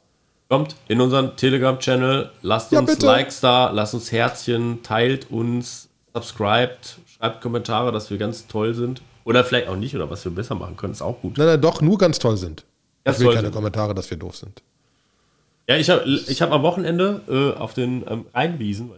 Kommt 0.49 0.76
in 0.88 1.01
unseren 1.01 1.36
Telegram-Channel, 1.36 2.32
lasst 2.41 2.72
ja, 2.72 2.80
uns 2.80 2.91
bitte. 2.91 3.06
Likes 3.06 3.39
da, 3.39 3.72
lasst 3.72 3.93
uns 3.93 4.12
Herzchen, 4.12 4.84
teilt 4.84 5.32
uns, 5.32 5.89
subscribt, 6.14 6.99
schreibt 7.08 7.41
Kommentare, 7.41 7.91
dass 7.91 8.10
wir 8.10 8.18
ganz 8.18 8.47
toll 8.47 8.74
sind. 8.74 9.01
Oder 9.26 9.43
vielleicht 9.43 9.68
auch 9.68 9.76
nicht, 9.76 9.95
oder 9.95 10.10
was 10.10 10.24
wir 10.26 10.32
besser 10.32 10.56
machen 10.56 10.76
können, 10.78 10.93
ist 10.93 11.01
auch 11.01 11.22
gut. 11.22 11.38
Nein, 11.38 11.47
nein, 11.47 11.62
doch, 11.62 11.82
nur 11.82 11.97
ganz 11.97 12.20
toll 12.20 12.38
sind. 12.38 12.66
Ganz 13.04 13.18
ich 13.20 13.26
will 13.26 13.34
keine 13.34 13.47
sind. 13.47 13.56
Kommentare, 13.56 13.95
dass 13.95 14.10
wir 14.10 14.18
doof 14.18 14.36
sind. 14.36 14.62
Ja, 15.68 15.78
ich 15.78 15.89
habe 15.89 16.04
ich 16.04 16.41
hab 16.41 16.51
am 16.51 16.62
Wochenende 16.62 17.22
äh, 17.30 17.58
auf 17.58 17.74
den 17.74 18.04
ähm, 18.08 18.26
Rheinwiesen, 18.34 18.91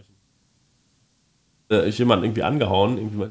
äh, 1.70 1.88
ich 1.88 1.98
jemanden 1.98 2.24
irgendwie 2.24 2.42
angehauen, 2.42 2.98
irgendwie 2.98 3.16
mal 3.16 3.30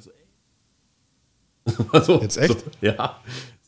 so, 1.77 1.85
ey. 1.93 2.03
so, 2.03 2.21
Jetzt 2.21 2.37
echt? 2.37 2.59
So, 2.59 2.65
ja. 2.81 3.19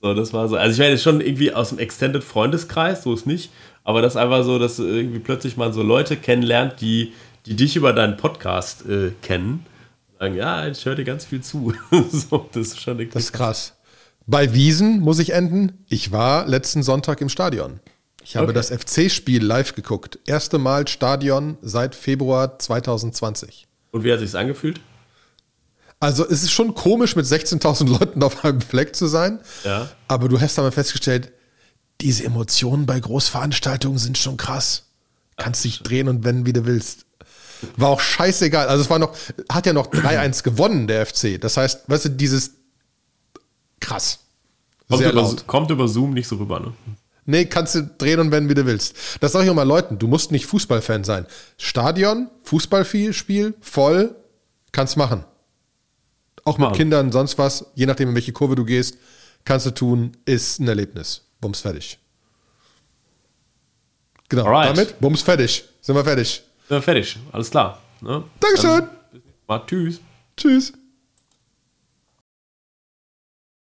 So, 0.02 0.14
das 0.14 0.32
war 0.34 0.48
so. 0.48 0.56
Also 0.56 0.74
ich 0.74 0.80
meine 0.80 0.98
schon 0.98 1.22
irgendwie 1.22 1.54
aus 1.54 1.70
dem 1.70 1.80
Extended 1.80 2.24
Freundeskreis, 2.24 3.04
so 3.04 3.14
ist 3.14 3.26
nicht. 3.26 3.52
Aber 3.84 4.02
das 4.02 4.14
ist 4.14 4.18
einfach 4.18 4.44
so, 4.44 4.60
dass 4.60 4.80
irgendwie 4.80 5.20
plötzlich 5.20 5.58
mal 5.58 5.74
so 5.74 5.82
Leute 5.82 6.18
kennenlernt, 6.18 6.82
die, 6.82 7.14
die 7.46 7.56
dich 7.56 7.76
über 7.76 7.94
deinen 7.94 8.18
Podcast 8.18 8.86
äh, 8.86 9.12
kennen 9.22 9.66
sagen, 10.20 10.36
ja, 10.36 10.68
ich 10.68 10.86
höre 10.86 10.96
dir 10.96 11.04
ganz 11.04 11.26
viel 11.26 11.42
zu. 11.42 11.74
so, 12.12 12.50
das 12.52 12.68
ist 12.68 12.82
schon 12.82 12.98
Das 13.10 13.24
ist 13.24 13.34
krass. 13.34 13.74
Bei 14.26 14.54
Wiesen 14.54 15.00
muss 15.00 15.20
ich 15.20 15.32
enden. 15.32 15.86
Ich 15.88 16.12
war 16.12 16.48
letzten 16.48 16.84
Sonntag 16.84 17.22
im 17.22 17.30
Stadion. 17.30 17.80
Ich 18.24 18.36
habe 18.36 18.48
okay. 18.48 18.56
das 18.56 18.72
FC-Spiel 18.72 19.44
live 19.44 19.74
geguckt. 19.74 20.20
Erste 20.26 20.58
Mal 20.58 20.88
Stadion 20.88 21.58
seit 21.62 21.96
Februar 21.96 22.60
2020. 22.60 23.68
Und 23.92 24.04
wie 24.04 24.12
hat 24.12 24.20
sich 24.20 24.36
angefühlt? 24.36 24.82
Also 26.00 26.26
es 26.28 26.44
ist 26.44 26.52
schon 26.52 26.76
komisch, 26.76 27.16
mit 27.16 27.26
16.000 27.26 27.90
Leuten 28.00 28.22
auf 28.22 28.46
einem 28.46 28.62
Fleck 28.62 28.96
zu 28.96 29.08
sein. 29.08 29.40
Ja. 29.64 29.90
Aber 30.08 30.30
du 30.30 30.40
hast 30.40 30.60
aber 30.60 30.72
festgestellt, 30.72 31.32
diese 32.02 32.24
Emotionen 32.24 32.86
bei 32.86 33.00
Großveranstaltungen 33.00 33.98
sind 33.98 34.18
schon 34.18 34.38
krass. 34.38 34.84
Kannst 35.38 35.64
dich 35.64 35.82
drehen 35.82 36.08
und 36.08 36.24
wenden, 36.24 36.46
wie 36.46 36.54
du 36.54 36.66
willst. 36.66 37.06
War 37.76 37.90
auch 37.90 38.00
scheißegal. 38.00 38.68
Also 38.68 38.84
es 38.84 38.90
war 38.90 39.00
noch, 39.00 39.16
hat 39.52 39.66
ja 39.66 39.74
noch 39.74 39.88
3-1 39.92 40.44
gewonnen, 40.44 40.88
der 40.88 41.06
FC. 41.06 41.42
Das 41.42 41.58
heißt, 41.58 41.90
weißt 41.90 42.06
du, 42.06 42.10
dieses 42.10 42.52
krass. 43.80 44.20
Kommt 44.90 45.04
über, 45.04 45.36
kommt 45.48 45.72
über, 45.72 45.88
Zoom 45.88 46.14
nicht 46.14 46.28
so 46.28 46.38
rüber, 46.38 46.60
ne? 46.60 46.74
Nee, 47.26 47.46
kannst 47.46 47.76
du 47.76 47.84
drehen 47.98 48.22
und 48.22 48.32
wenden, 48.32 48.50
wie 48.50 48.54
du 48.54 48.66
willst. 48.66 48.96
Das 49.20 49.34
sage 49.34 49.44
ich 49.44 49.52
auch 49.52 49.56
mal 49.56 49.68
Leuten. 49.68 50.00
Du 50.00 50.08
musst 50.08 50.32
nicht 50.32 50.46
Fußballfan 50.46 51.04
sein. 51.04 51.26
Stadion, 51.58 52.30
Fußballspiel, 52.44 53.54
voll, 53.60 54.16
kannst 54.72 54.96
machen. 54.96 55.26
Auch 56.48 56.58
mit 56.58 56.70
machen. 56.70 56.78
Kindern, 56.78 57.12
sonst 57.12 57.38
was, 57.38 57.66
je 57.76 57.86
nachdem, 57.86 58.10
in 58.10 58.16
welche 58.16 58.32
Kurve 58.32 58.56
du 58.56 58.66
gehst, 58.66 58.98
kannst 59.46 59.66
du 59.66 59.72
tun, 59.72 60.12
ist 60.26 60.60
ein 60.60 60.68
Erlebnis. 60.68 61.22
Bums 61.42 61.60
fertig. 61.60 62.00
Genau, 64.30 64.46
Alright. 64.46 64.70
damit, 64.76 65.00
bums 65.00 65.22
fertig. 65.22 65.64
Sind 65.82 65.96
wir 65.96 66.04
fertig. 66.04 66.44
Äh, 66.70 66.82
fertig, 66.82 67.18
alles 67.32 67.50
klar. 67.50 67.82
Ne? 68.02 68.24
Dankeschön. 68.40 68.80
Dann, 68.80 69.22
mal, 69.48 69.64
tschüss. 69.66 70.02
Tschüss. 70.36 70.74